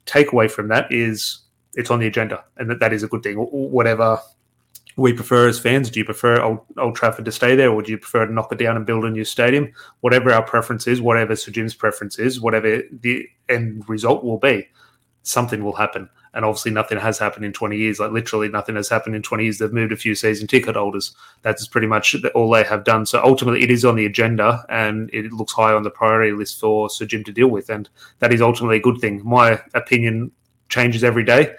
takeaway 0.06 0.50
from 0.50 0.68
that 0.68 0.92
is 0.92 1.40
it's 1.76 1.92
on 1.92 2.00
the 2.00 2.08
agenda, 2.08 2.44
and 2.58 2.70
that, 2.70 2.80
that 2.80 2.94
is 2.94 3.04
a 3.04 3.08
good 3.08 3.24
thing. 3.24 3.38
Whatever 3.38 4.20
we 4.96 5.14
prefer 5.14 5.48
as 5.48 5.60
fans, 5.60 5.90
do 5.90 6.00
you 6.00 6.06
prefer 6.06 6.42
Old, 6.42 6.60
Old 6.78 6.96
Trafford 6.96 7.26
to 7.26 7.32
stay 7.32 7.56
there, 7.56 7.72
or 7.72 7.82
do 7.82 7.92
you 7.92 7.98
prefer 7.98 8.26
to 8.26 8.34
knock 8.34 8.52
it 8.52 8.60
down 8.60 8.78
and 8.78 8.86
build 8.86 9.06
a 9.06 9.10
new 9.10 9.26
stadium? 9.26 9.72
Whatever 10.02 10.32
our 10.32 10.44
preference 10.44 10.88
is, 10.88 11.02
whatever 11.02 11.36
Sir 11.36 11.52
Jim's 11.52 11.74
preference 11.74 12.20
is, 12.20 12.40
whatever 12.40 12.82
the 12.92 13.28
end 13.50 13.88
result 13.88 14.24
will 14.24 14.38
be, 14.38 14.68
something 15.24 15.64
will 15.64 15.76
happen. 15.76 16.10
And 16.36 16.44
obviously, 16.46 16.72
nothing 16.72 17.00
has 17.00 17.20
happened 17.20 17.46
in 17.46 17.54
20 17.54 17.78
years. 17.78 18.00
Like 18.00 18.12
literally, 18.12 18.50
nothing 18.50 18.76
has 18.76 18.90
happened 18.90 19.16
in 19.16 19.22
20 19.22 19.44
years. 19.44 19.58
They've 19.60 19.72
moved 19.72 19.92
a 19.92 19.98
few 19.98 20.16
season 20.16 20.48
ticket 20.48 20.76
holders. 20.76 21.16
That's 21.44 21.68
pretty 21.68 21.86
much 21.86 22.16
all 22.34 22.50
they 22.50 22.64
have 22.64 22.84
done. 22.84 23.06
So 23.06 23.24
ultimately, 23.24 23.62
it 23.62 23.70
is 23.70 23.86
on 23.86 23.96
the 23.96 24.08
agenda, 24.08 24.66
and 24.70 25.12
it 25.14 25.32
looks 25.32 25.54
high 25.54 25.74
on 25.74 25.84
the 25.84 25.92
priority 25.92 26.32
list 26.32 26.60
for 26.60 26.90
Sir 26.90 27.06
Jim 27.06 27.24
to 27.26 27.32
deal 27.32 27.50
with. 27.50 27.70
And 27.70 27.88
that 28.18 28.34
is 28.34 28.42
ultimately 28.42 28.78
a 28.78 28.82
good 28.82 29.00
thing. 29.00 29.22
My 29.24 29.62
opinion 29.76 30.32
changes 30.74 31.04
every 31.04 31.24
day. 31.24 31.56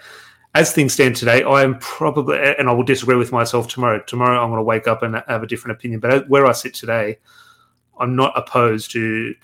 As 0.53 0.71
things 0.71 0.93
stand 0.93 1.15
today, 1.15 1.43
I 1.43 1.63
am 1.63 1.79
probably, 1.79 2.37
and 2.59 2.69
I 2.69 2.73
will 2.73 2.83
disagree 2.83 3.17
with 3.17 3.31
myself 3.31 3.67
tomorrow. 3.67 4.01
Tomorrow, 4.05 4.41
I'm 4.41 4.49
going 4.49 4.59
to 4.59 4.63
wake 4.63 4.87
up 4.87 5.03
and 5.03 5.21
have 5.27 5.43
a 5.43 5.47
different 5.47 5.77
opinion. 5.77 5.99
But 5.99 6.29
where 6.29 6.45
I 6.45 6.53
sit 6.53 6.73
today, 6.73 7.17
I'm 7.99 8.15
not 8.15 8.31
opposed 8.37 8.91
to 8.91 9.35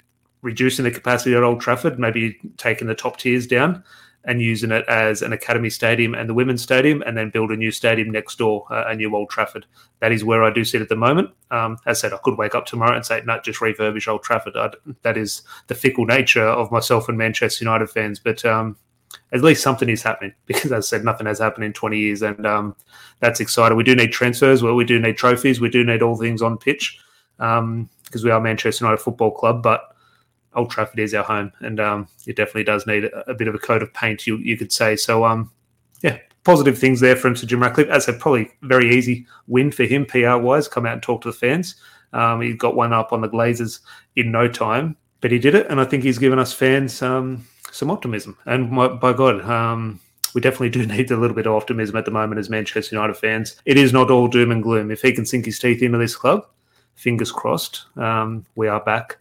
reducing 0.42 0.86
the 0.86 0.92
capacity 0.92 1.36
at 1.36 1.44
Old 1.44 1.62
Trafford, 1.62 2.00
maybe 2.00 2.40
taking 2.58 2.88
the 2.88 2.96
top 2.96 3.18
tiers 3.18 3.46
down 3.46 3.84
and 4.24 4.42
using 4.42 4.72
it 4.72 4.86
as 4.88 5.22
an 5.22 5.34
academy 5.34 5.70
stadium 5.70 6.14
and 6.14 6.30
the 6.30 6.34
women's 6.34 6.62
stadium, 6.62 7.02
and 7.06 7.18
then 7.18 7.30
build 7.32 7.52
a 7.52 7.58
new 7.58 7.72
stadium 7.72 8.10
next 8.12 8.38
door, 8.38 8.66
uh, 8.70 8.86
a 8.88 8.96
new 8.96 9.14
Old 9.16 9.30
Trafford. 9.30 9.66
That 10.00 10.12
is 10.12 10.24
where 10.24 10.44
I 10.44 10.54
do 10.54 10.64
sit 10.64 10.82
at 10.82 10.90
the 10.90 10.96
moment. 10.96 11.32
Um, 11.50 11.78
as 11.86 11.98
I 11.98 12.02
said, 12.02 12.14
I 12.14 12.20
could 12.24 12.38
wake 12.38 12.56
up 12.56 12.66
tomorrow 12.66 12.96
and 12.96 13.06
say, 13.06 13.22
no, 13.26 13.40
just 13.40 13.60
refurbish 13.60 14.08
Old 14.08 14.24
Trafford. 14.24 14.56
I, 14.56 14.70
that 15.02 15.18
is 15.18 15.42
the 15.68 15.76
fickle 15.76 16.06
nature 16.06 16.48
of 16.48 16.72
myself 16.72 17.10
and 17.10 17.18
Manchester 17.18 17.66
United 17.66 17.90
fans. 17.90 18.20
But 18.20 18.46
um, 18.46 18.78
at 19.32 19.42
least 19.42 19.64
something 19.64 19.90
is 19.90 20.04
happening 20.04 20.34
because, 20.46 20.72
as 20.72 20.86
I 20.86 20.88
said, 20.88 21.06
nothing 21.06 21.28
has 21.28 21.40
happened 21.40 21.66
in 21.66 21.74
20 21.74 21.98
years, 21.98 22.22
and 22.22 22.46
um, 22.46 22.76
that's 23.20 23.40
exciting. 23.40 23.78
We 23.78 23.84
do 23.84 23.96
need 23.96 24.12
transfers. 24.12 24.64
Well, 24.64 24.76
we 24.76 24.86
do 24.86 25.00
need 25.00 25.18
trophies. 25.18 25.62
We 25.62 25.70
do 25.70 25.84
need 25.84 26.02
all 26.02 26.16
things 26.18 26.42
on 26.42 26.58
pitch 26.58 27.00
because 27.38 27.60
um, 27.60 27.90
we 28.24 28.32
are 28.32 28.40
Manchester 28.40 28.86
United 28.86 29.02
Football 29.02 29.32
Club, 29.32 29.64
but 29.64 29.96
Old 30.54 30.70
Trafford 30.70 31.00
is 31.00 31.14
our 31.14 31.24
home, 31.24 31.52
and 31.62 31.80
um, 31.80 32.08
it 32.28 32.36
definitely 32.36 32.66
does 32.66 32.86
need 32.86 33.06
a, 33.06 33.30
a, 33.32 33.34
bit 33.34 33.48
of 33.48 33.56
a 33.56 33.60
coat 33.60 33.82
of 33.82 33.94
paint. 33.94 34.28
You 34.28 34.38
you 34.38 34.58
could 34.58 34.72
say 34.72 34.96
so. 34.96 35.26
Um, 35.26 35.52
yeah, 36.02 36.18
positive 36.44 36.78
things 36.78 37.00
there 37.00 37.16
from 37.16 37.36
Sir 37.36 37.48
Jim 37.48 37.62
Ratcliffe. 37.62 37.90
As 37.90 38.06
said, 38.06 38.20
probably 38.20 38.52
very 38.64 38.94
easy 38.94 39.26
win 39.48 39.72
for 39.72 39.84
him 39.84 40.06
PR 40.06 40.38
wise. 40.38 40.68
Come 40.68 40.86
out 40.86 40.94
and 40.94 41.04
talk 41.04 41.22
to 41.22 41.30
the 41.30 41.38
fans. 41.38 41.76
Um, 42.14 42.42
he 42.42 42.54
got 42.54 42.76
one 42.76 42.92
up 42.92 43.14
on 43.14 43.22
the 43.22 43.30
Glazers 43.30 43.80
in 44.18 44.32
no 44.32 44.48
time, 44.50 44.98
but 45.22 45.32
he 45.32 45.40
did 45.40 45.56
it, 45.56 45.68
and 45.70 45.80
I 45.80 45.86
think 45.86 46.04
he's 46.04 46.18
given 46.18 46.40
us 46.40 46.52
fans 46.52 47.02
um, 47.02 47.46
some 47.72 47.92
optimism. 47.92 48.38
And 48.46 48.72
my, 48.72 48.88
by 48.88 49.14
God, 49.14 49.42
um, 49.50 50.00
we 50.34 50.42
definitely 50.42 50.70
do 50.70 50.86
need 50.94 51.12
a 51.12 51.18
little 51.18 51.36
bit 51.36 51.48
of 51.48 51.54
optimism 51.54 51.96
at 51.96 52.06
the 52.06 52.12
moment 52.12 52.40
as 52.40 52.50
Manchester 52.50 52.96
United 52.96 53.16
fans. 53.16 53.62
It 53.66 53.78
is 53.78 53.94
not 53.94 54.12
all 54.12 54.28
doom 54.28 54.52
and 54.52 54.64
gloom. 54.64 54.92
If 54.92 55.02
he 55.02 55.14
can 55.14 55.26
sink 55.26 55.46
his 55.46 55.60
teeth 55.60 55.82
into 55.82 55.98
this 55.98 56.16
club, 56.16 56.46
fingers 56.96 57.32
crossed, 57.32 57.86
um, 57.98 58.46
we 58.56 58.68
are 58.68 58.82
back 58.82 59.18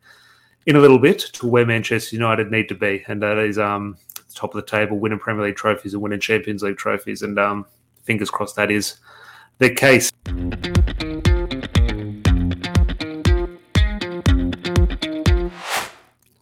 in 0.67 0.77
a 0.77 0.81
little 0.81 0.99
bit 0.99 1.19
to 1.19 1.47
where 1.47 1.65
Manchester 1.65 2.17
United 2.17 2.51
need 2.51 2.69
to 2.69 2.75
be, 2.75 3.03
and 3.09 3.23
that 3.23 3.39
is 3.39 3.59
um, 3.59 3.97
top 4.35 4.55
of 4.55 4.65
the 4.65 4.71
table, 4.71 4.99
winning 4.99 5.19
Premier 5.19 5.45
League 5.45 5.57
trophies 5.57 5.95
and 5.95 6.03
winning 6.03 6.21
Champions 6.21 6.63
League 6.63 6.77
trophies. 6.77 7.23
And 7.23 7.39
um, 7.39 7.67
fingers 8.05 8.31
crossed 8.31 8.57
that 8.57 8.71
is 8.71 8.97
the 9.59 9.71
case. 9.71 10.11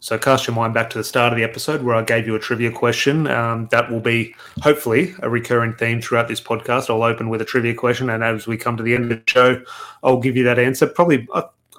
So 0.09 0.17
cast 0.17 0.47
your 0.47 0.55
mind 0.55 0.73
back 0.73 0.89
to 0.89 0.97
the 0.97 1.03
start 1.03 1.33
of 1.33 1.37
the 1.37 1.43
episode 1.43 1.83
where 1.83 1.93
I 1.93 2.01
gave 2.01 2.25
you 2.25 2.33
a 2.33 2.39
trivia 2.39 2.71
question. 2.71 3.27
Um, 3.27 3.67
that 3.67 3.91
will 3.91 3.99
be 3.99 4.33
hopefully 4.63 5.13
a 5.19 5.29
recurring 5.29 5.75
theme 5.75 6.01
throughout 6.01 6.27
this 6.27 6.41
podcast. 6.41 6.89
I'll 6.89 7.03
open 7.03 7.29
with 7.29 7.41
a 7.41 7.45
trivia 7.45 7.75
question, 7.75 8.09
and 8.09 8.23
as 8.23 8.47
we 8.47 8.57
come 8.57 8.75
to 8.77 8.81
the 8.81 8.95
end 8.95 9.03
of 9.03 9.09
the 9.09 9.23
show, 9.27 9.61
I'll 10.01 10.19
give 10.19 10.35
you 10.35 10.43
that 10.45 10.57
answer. 10.57 10.87
Probably, 10.87 11.27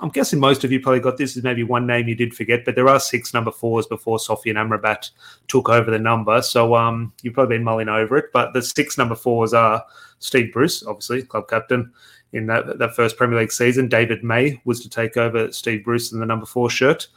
I'm 0.00 0.10
guessing 0.10 0.38
most 0.38 0.62
of 0.62 0.70
you 0.70 0.78
probably 0.78 1.00
got 1.00 1.16
this. 1.16 1.36
Is 1.36 1.42
maybe 1.42 1.64
one 1.64 1.88
name 1.88 2.06
you 2.06 2.14
did 2.14 2.32
forget, 2.32 2.64
but 2.64 2.76
there 2.76 2.88
are 2.88 3.00
six 3.00 3.34
number 3.34 3.50
fours 3.50 3.88
before 3.88 4.18
Sofyan 4.18 4.54
Amrabat 4.54 5.10
took 5.48 5.68
over 5.68 5.90
the 5.90 5.98
number. 5.98 6.40
So 6.40 6.76
um, 6.76 7.12
you've 7.22 7.34
probably 7.34 7.56
been 7.56 7.64
mulling 7.64 7.88
over 7.88 8.16
it. 8.16 8.26
But 8.32 8.52
the 8.52 8.62
six 8.62 8.96
number 8.96 9.16
fours 9.16 9.52
are 9.52 9.84
Steve 10.20 10.52
Bruce, 10.52 10.86
obviously 10.86 11.22
club 11.22 11.48
captain 11.48 11.92
in 12.32 12.46
that 12.46 12.78
that 12.78 12.94
first 12.94 13.16
Premier 13.16 13.40
League 13.40 13.50
season. 13.50 13.88
David 13.88 14.22
May 14.22 14.60
was 14.64 14.80
to 14.82 14.88
take 14.88 15.16
over 15.16 15.50
Steve 15.50 15.82
Bruce 15.82 16.12
in 16.12 16.20
the 16.20 16.26
number 16.26 16.46
four 16.46 16.70
shirt. 16.70 17.08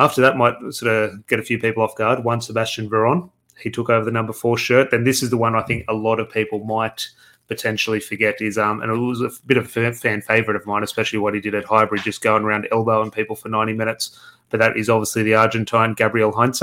After 0.00 0.22
that, 0.22 0.38
might 0.38 0.54
sort 0.70 0.92
of 0.92 1.26
get 1.26 1.38
a 1.38 1.42
few 1.42 1.58
people 1.58 1.82
off 1.82 1.94
guard. 1.94 2.24
One, 2.24 2.40
Sebastian 2.40 2.88
Veron, 2.88 3.30
he 3.60 3.70
took 3.70 3.90
over 3.90 4.02
the 4.02 4.10
number 4.10 4.32
four 4.32 4.56
shirt. 4.56 4.90
Then 4.90 5.04
this 5.04 5.22
is 5.22 5.28
the 5.28 5.36
one 5.36 5.54
I 5.54 5.60
think 5.60 5.84
a 5.88 5.94
lot 5.94 6.18
of 6.18 6.30
people 6.30 6.64
might 6.64 7.06
potentially 7.48 7.98
forget 7.98 8.40
is 8.40 8.56
um 8.56 8.80
and 8.80 8.92
it 8.92 8.96
was 8.96 9.20
a 9.20 9.30
bit 9.44 9.56
of 9.56 9.76
a 9.76 9.92
fan 9.92 10.22
favorite 10.22 10.56
of 10.56 10.64
mine, 10.66 10.82
especially 10.82 11.18
what 11.18 11.34
he 11.34 11.40
did 11.40 11.54
at 11.54 11.64
Highbury, 11.64 12.00
just 12.00 12.22
going 12.22 12.44
around 12.44 12.66
elbowing 12.72 13.10
people 13.10 13.36
for 13.36 13.50
90 13.50 13.74
minutes. 13.74 14.18
But 14.48 14.60
that 14.60 14.76
is 14.78 14.88
obviously 14.88 15.22
the 15.22 15.34
Argentine 15.34 15.92
Gabriel 15.92 16.32
Heinze. 16.32 16.62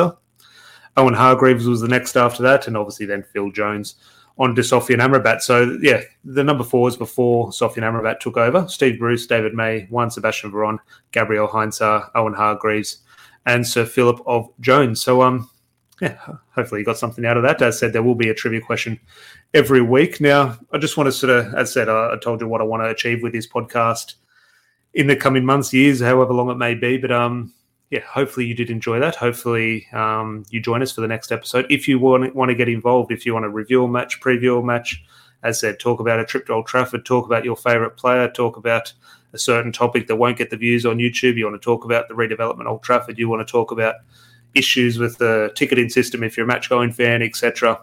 Owen 0.96 1.14
Hargreaves 1.14 1.68
was 1.68 1.82
the 1.82 1.88
next 1.88 2.18
after 2.18 2.42
that, 2.42 2.68
and 2.68 2.76
obviously 2.76 3.06
then 3.06 3.22
Phil 3.22 3.52
Jones 3.52 3.96
on 4.40 4.56
to 4.56 4.62
Sofyan 4.62 4.98
Amrabat. 4.98 5.42
So 5.42 5.78
yeah, 5.82 6.02
the 6.26 6.44
number 6.44 6.64
four 6.64 6.90
fours 6.90 6.98
before 6.98 7.50
Sofyan 7.50 7.84
Amrabat 7.84 8.20
took 8.20 8.38
over: 8.38 8.68
Steve 8.68 8.98
Bruce, 8.98 9.28
David 9.28 9.54
May, 9.54 9.86
Juan 9.92 10.10
Sebastian 10.10 10.52
Veron, 10.52 10.80
Gabriel 11.12 11.48
Heinze, 11.48 11.82
Owen 12.16 12.34
Hargreaves, 12.34 13.04
and 13.48 13.66
Sir 13.66 13.86
Philip 13.86 14.22
of 14.28 14.50
Jones. 14.60 15.02
So 15.02 15.24
um, 15.24 15.50
yeah, 16.02 16.18
hopefully 16.54 16.82
you 16.82 16.86
got 16.86 17.00
something 17.00 17.26
out 17.26 17.38
of 17.38 17.44
that. 17.44 17.62
As 17.62 17.78
I 17.78 17.80
said, 17.80 17.94
there 17.94 18.04
will 18.04 18.14
be 18.14 18.30
a 18.30 18.34
trivia 18.34 18.62
question 18.62 19.00
every 19.54 19.82
week. 19.82 20.22
Now, 20.22 20.58
I 20.72 20.78
just 20.78 20.98
want 20.98 21.08
to 21.08 21.12
sort 21.12 21.32
of, 21.32 21.56
as 21.56 21.72
I 21.72 21.74
said, 21.74 21.90
I, 21.90 22.14
I 22.14 22.18
told 22.22 22.42
you 22.42 22.48
what 22.48 22.62
I 22.62 22.66
want 22.66 22.84
to 22.84 22.90
achieve 22.90 23.24
with 23.24 23.34
this 23.34 23.48
podcast 23.48 24.16
in 24.94 25.08
the 25.08 25.16
coming 25.16 25.46
months, 25.46 25.74
years, 25.74 26.02
however 26.02 26.34
long 26.34 26.52
it 26.52 26.58
may 26.58 26.76
be. 26.76 26.98
But 26.98 27.12
um, 27.12 27.54
yeah, 27.90 28.02
hopefully 28.02 28.46
you 28.46 28.54
did 28.54 28.70
enjoy 28.70 29.00
that. 29.00 29.16
Hopefully 29.16 29.88
um, 29.94 30.44
you 30.50 30.60
join 30.60 30.82
us 30.82 30.92
for 30.92 31.02
the 31.02 31.08
next 31.08 31.32
episode. 31.32 31.66
If 31.70 31.88
you 31.88 32.00
want 32.00 32.36
want 32.36 32.50
to 32.50 32.56
get 32.56 32.70
involved, 32.70 33.12
if 33.12 33.26
you 33.26 33.34
want 33.34 33.46
to 33.46 33.50
review 33.50 33.84
a 33.84 33.88
match, 33.88 34.20
preview 34.20 34.60
a 34.60 34.64
match, 34.64 35.04
as 35.42 35.58
I 35.58 35.60
said, 35.60 35.80
talk 35.80 36.00
about 36.00 36.20
a 36.20 36.26
trip 36.26 36.48
to 36.48 36.54
Old 36.54 36.68
Trafford, 36.68 37.06
talk 37.06 37.26
about 37.26 37.46
your 37.46 37.56
favourite 37.56 37.96
player, 37.96 38.30
talk 38.30 38.58
about 38.58 38.92
a 39.38 39.40
certain 39.40 39.72
topic 39.72 40.08
that 40.08 40.16
won't 40.16 40.38
get 40.38 40.50
the 40.50 40.58
views 40.58 40.86
on 40.86 40.98
YouTube. 40.98 41.38
You 41.38 41.46
want 41.46 41.62
to 41.62 41.64
talk 41.64 41.86
about 41.86 42.08
the 42.08 42.16
redevelopment 42.16 42.66
Old 42.66 42.82
Trafford. 42.82 43.20
You 43.20 43.30
want 43.30 43.48
to 43.48 43.52
talk 43.52 43.72
about 43.72 43.96
issues 44.56 44.98
with 44.98 45.18
the 45.20 45.52
ticketing 45.56 45.90
system 45.90 46.24
if 46.24 46.36
you're 46.36 46.46
a 46.46 46.48
match 46.48 46.70
going 46.70 46.92
fan, 46.92 47.22
etc. 47.22 47.80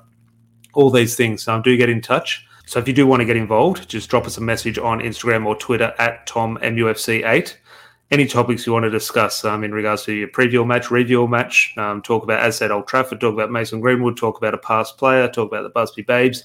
All 0.74 0.90
these 0.90 1.14
things. 1.14 1.46
Um, 1.46 1.62
do 1.62 1.76
get 1.76 1.88
in 1.88 2.00
touch. 2.00 2.44
So 2.66 2.78
if 2.78 2.88
you 2.88 2.94
do 2.94 3.07
want 3.07 3.20
to 3.20 3.26
get 3.26 3.36
involved, 3.36 3.88
just 3.88 4.11
drop 4.11 4.26
us 4.26 4.36
a 4.36 4.40
message 4.40 4.78
on 4.78 5.00
Instagram 5.00 5.46
or 5.46 5.55
Twitter 5.55 5.94
at 5.98 6.26
TomMUFC8. 6.26 7.57
Any 8.11 8.26
topics 8.26 8.66
you 8.66 8.72
want 8.72 8.84
to 8.84 8.90
discuss 8.90 9.44
um, 9.44 9.64
in 9.64 9.72
regards 9.72 10.05
to 10.05 10.12
your 10.12 10.28
preview 10.28 10.66
match, 10.66 10.90
review 10.90 11.26
match, 11.28 11.74
um, 11.76 12.02
talk 12.02 12.22
about, 12.22 12.40
as 12.40 12.57
said, 12.57 12.70
Old 12.70 12.86
Trafford, 12.86 13.20
talk 13.20 13.34
about 13.34 13.50
Mason 13.50 13.80
Greenwood, 13.80 14.16
talk 14.16 14.38
about 14.38 14.55
a 14.55 14.59
past 14.59 14.98
player, 14.98 15.28
talk 15.28 15.50
about 15.50 15.62
the 15.62 15.70
Busby 15.70 16.02
Babes, 16.02 16.44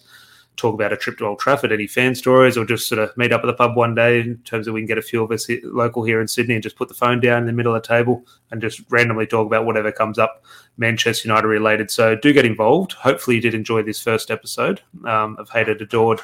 talk 0.60 0.74
about 0.74 0.94
a 0.94 0.98
trip 0.98 1.18
to 1.18 1.26
Old 1.26 1.40
Trafford, 1.40 1.72
any 1.72 1.88
fan 1.88 2.14
stories, 2.16 2.58
or 2.58 2.66
just 2.66 2.88
sort 2.88 3.00
of 3.00 3.16
meet 3.18 3.32
up 3.32 3.42
at 3.42 3.48
the 3.48 3.54
pub 3.54 3.76
one 3.76 3.96
day 3.96 4.20
in 4.20 4.38
terms 4.40 4.68
of 4.68 4.74
we 4.74 4.82
can 4.82 4.88
get 4.88 4.98
a 4.98 5.02
few 5.02 5.24
of 5.24 5.32
us 5.32 5.46
here, 5.46 5.60
local 5.64 6.04
here 6.04 6.22
in 6.22 6.28
Sydney 6.28 6.56
and 6.56 6.64
just 6.64 6.76
put 6.76 6.88
the 6.88 6.94
phone 6.94 7.20
down 7.20 7.40
in 7.42 7.46
the 7.48 7.54
middle 7.54 7.76
of 7.76 7.82
the 7.82 7.88
table 7.88 8.26
and 8.52 8.62
just 8.62 8.82
randomly 8.90 9.26
talk 9.26 9.48
about 9.48 9.66
whatever 9.66 9.92
comes 9.92 10.20
up 10.20 10.44
Manchester 10.78 11.28
United 11.28 11.48
related. 11.48 11.92
So 11.92 12.16
do 12.16 12.34
get 12.34 12.46
involved. 12.46 12.94
Hopefully 12.94 13.38
you 13.38 13.42
did 13.42 13.54
enjoy 13.54 13.84
this 13.84 14.02
first 14.02 14.32
episode 14.32 14.82
um, 15.06 15.36
of 15.38 15.50
Hated 15.50 15.82
Adored. 15.82 16.22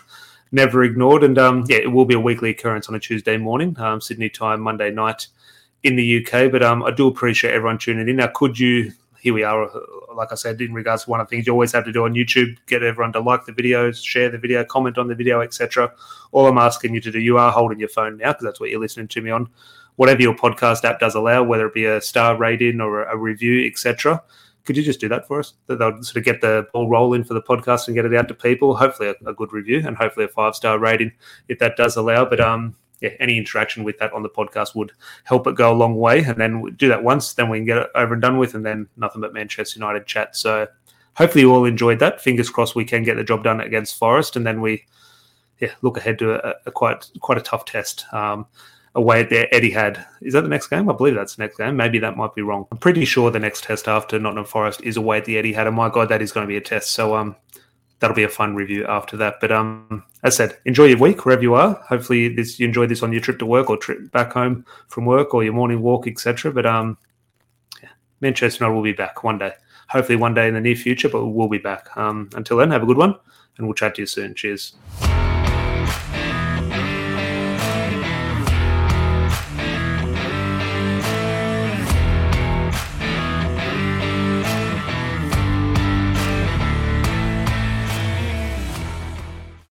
Never 0.52 0.84
ignored, 0.84 1.24
and 1.24 1.38
um, 1.38 1.66
yeah, 1.68 1.78
it 1.78 1.92
will 1.92 2.06
be 2.06 2.14
a 2.14 2.20
weekly 2.20 2.52
occurrence 2.52 2.88
on 2.88 2.96
a 2.96 3.00
Tuesday 3.00 3.36
morning, 3.36 3.76
um, 3.80 4.00
Sydney 4.00 4.30
time, 4.30 4.62
Monday 4.62 4.92
night 4.92 5.28
in 5.84 5.96
the 5.96 6.26
UK. 6.26 6.52
But 6.52 6.64
um, 6.64 6.84
I 6.84 6.92
do 6.92 7.08
appreciate 7.08 7.54
everyone 7.54 7.78
tuning 7.78 8.08
in. 8.08 8.18
Now, 8.18 8.28
could 8.28 8.58
you 8.58 8.94
here 9.26 9.34
we 9.34 9.42
are. 9.42 9.68
Like 10.16 10.32
I 10.32 10.36
said, 10.36 10.62
in 10.62 10.72
regards 10.72 11.06
to 11.06 11.10
one 11.10 11.20
of 11.20 11.26
the 11.26 11.32
things 11.32 11.48
you 11.48 11.54
always 11.54 11.72
have 11.72 11.84
to 11.86 11.92
do 11.92 12.06
on 12.06 12.14
YouTube, 12.14 12.58
get 12.68 12.84
everyone 12.84 13.12
to 13.14 13.20
like 13.20 13.44
the 13.46 13.54
videos, 13.54 14.06
share 14.06 14.30
the 14.30 14.38
video, 14.38 14.64
comment 14.64 15.00
on 15.00 15.08
the 15.08 15.16
video, 15.16 15.42
etc. 15.42 15.92
All 16.32 16.46
I'm 16.46 16.60
asking 16.60 16.94
you 16.94 17.02
to 17.02 17.10
do, 17.10 17.20
you 17.20 17.40
are 17.40 17.52
holding 17.52 17.80
your 17.80 17.90
phone 17.90 18.18
now 18.18 18.34
because 18.34 18.44
that's 18.44 18.60
what 18.60 18.70
you're 18.70 18.80
listening 18.80 19.08
to 19.08 19.22
me 19.22 19.32
on. 19.32 19.50
Whatever 19.96 20.22
your 20.22 20.36
podcast 20.36 20.84
app 20.84 21.00
does 21.00 21.16
allow, 21.16 21.42
whether 21.42 21.66
it 21.66 21.74
be 21.74 21.86
a 21.86 22.00
star 22.02 22.38
rating 22.38 22.80
or 22.80 23.06
a 23.06 23.18
review, 23.18 23.66
etc. 23.66 24.22
Could 24.64 24.78
you 24.78 24.84
just 24.84 25.00
do 25.00 25.10
that 25.10 25.26
for 25.26 25.40
us? 25.40 25.56
That 25.66 25.80
they'll 25.80 26.04
sort 26.04 26.18
of 26.18 26.24
get 26.24 26.42
the 26.42 26.68
ball 26.72 26.88
rolling 26.88 27.24
for 27.24 27.34
the 27.34 27.42
podcast 27.42 27.88
and 27.88 27.96
get 27.96 28.06
it 28.06 28.14
out 28.14 28.28
to 28.28 28.36
people. 28.36 28.76
Hopefully, 28.76 29.10
a, 29.10 29.30
a 29.30 29.34
good 29.34 29.52
review 29.54 29.82
and 29.84 29.98
hopefully 29.98 30.26
a 30.26 30.30
five 30.30 30.56
star 30.56 30.78
rating 30.78 31.12
if 31.48 31.58
that 31.58 31.78
does 31.78 31.96
allow. 31.96 32.26
But 32.26 32.42
um, 32.42 32.76
yeah, 33.02 33.12
any 33.20 33.38
interaction 33.38 33.84
with 33.84 33.98
that 34.00 34.14
on 34.14 34.24
the 34.24 34.30
podcast 34.30 34.76
would 34.76 34.92
help 35.24 35.48
it 35.48 35.56
go 35.56 35.72
a 35.72 35.76
long 35.76 35.96
way. 35.96 36.24
And 36.24 36.38
then 36.38 36.62
we 36.62 36.72
do 36.72 36.88
that 36.90 37.04
once, 37.04 37.34
then 37.34 37.50
we 37.50 37.60
can 37.60 37.66
get 37.66 37.78
it 37.78 37.90
over 37.96 38.14
and 38.14 38.22
done 38.22 38.38
with, 38.38 38.56
and 38.56 38.66
then 38.66 38.88
nothing 38.98 39.22
but 39.22 39.34
Manchester 39.34 39.80
United 39.80 40.06
chat. 40.06 40.36
So 40.36 40.68
hopefully 41.16 41.42
you 41.42 41.54
all 41.54 41.66
enjoyed 41.66 42.00
that. 42.00 42.22
Fingers 42.22 42.50
crossed 42.50 42.76
we 42.76 42.86
can 42.86 43.04
get 43.04 43.16
the 43.16 43.24
job 43.24 43.44
done 43.44 43.62
against 43.62 43.98
Forest, 43.98 44.36
and 44.36 44.46
then 44.46 44.62
we 44.62 44.86
yeah 45.60 45.72
look 45.82 45.98
ahead 45.98 46.20
to 46.20 46.34
a, 46.34 46.56
a 46.66 46.72
quite 46.72 47.10
quite 47.20 47.38
a 47.38 47.42
tough 47.42 47.66
test. 47.66 48.06
Um, 48.14 48.48
away 48.96 49.20
at 49.20 49.30
their 49.30 49.48
Etihad. 49.48 50.04
Is 50.22 50.34
that 50.34 50.42
the 50.42 50.48
next 50.48 50.68
game? 50.68 50.90
I 50.90 50.94
believe 50.94 51.16
that's 51.16 51.36
the 51.36 51.44
next 51.44 51.58
game. 51.58 51.76
Maybe 51.76 52.00
that 52.00 52.16
might 52.16 52.34
be 52.34 52.42
wrong. 52.42 52.66
I'm 52.72 52.78
pretty 52.78 53.04
sure 53.06 53.30
the 53.30 53.40
next 53.40 53.66
test 53.66 53.88
after 53.88 54.18
Nottingham 54.18 54.46
Forest 54.46 54.82
is 54.84 54.98
away 54.98 55.18
at 55.18 55.26
the 55.26 55.38
Eddie 55.38 55.54
Etihad. 55.54 55.68
And 55.68 55.76
my 55.76 55.90
God, 55.90 56.10
that 56.10 56.22
is 56.22 56.32
going 56.32 56.46
to 56.46 56.48
be 56.48 56.56
a 56.58 56.62
test. 56.62 56.92
So 56.92 57.16
um, 57.16 57.36
that'll 58.00 58.16
be 58.16 58.24
a 58.24 58.30
fun 58.30 58.56
review 58.56 58.86
after 58.88 59.18
that. 59.18 59.36
But 59.42 59.52
um, 59.52 60.04
as 60.24 60.40
I 60.40 60.48
said, 60.48 60.58
enjoy 60.66 60.86
your 60.86 60.98
week 60.98 61.26
wherever 61.26 61.42
you 61.42 61.54
are. 61.56 61.76
Hopefully, 61.88 62.30
this 62.30 62.60
you 62.60 62.68
enjoy 62.68 62.88
this 62.88 63.04
on 63.04 63.12
your 63.12 63.22
trip 63.22 63.40
to 63.40 63.46
work 63.46 63.70
or 63.70 63.78
trip 63.78 64.12
back 64.12 64.34
home 64.34 64.66
from 64.88 65.06
work 65.06 65.34
or 65.34 65.44
your 65.44 65.54
morning 65.54 65.82
walk, 65.82 66.08
etc. 66.08 66.52
But 66.52 66.66
um, 66.66 66.98
yeah, 67.82 67.90
Manchester 68.22 68.64
United 68.64 68.76
will 68.76 68.84
be 68.84 68.94
back 68.94 69.24
one 69.24 69.38
day. 69.38 69.54
Hopefully, 69.90 70.16
one 70.16 70.34
day 70.34 70.48
in 70.48 70.56
the 70.56 70.62
near 70.62 70.76
future, 70.76 71.10
but 71.10 71.26
we'll 71.26 71.50
be 71.50 71.58
back. 71.58 71.96
Um, 71.96 72.30
until 72.36 72.58
then, 72.58 72.72
have 72.72 72.84
a 72.84 72.88
good 72.88 72.98
one, 72.98 73.16
and 73.58 73.68
we'll 73.68 73.76
chat 73.76 73.96
to 73.96 74.02
you 74.02 74.08
soon. 74.08 74.34
Cheers. 74.34 74.76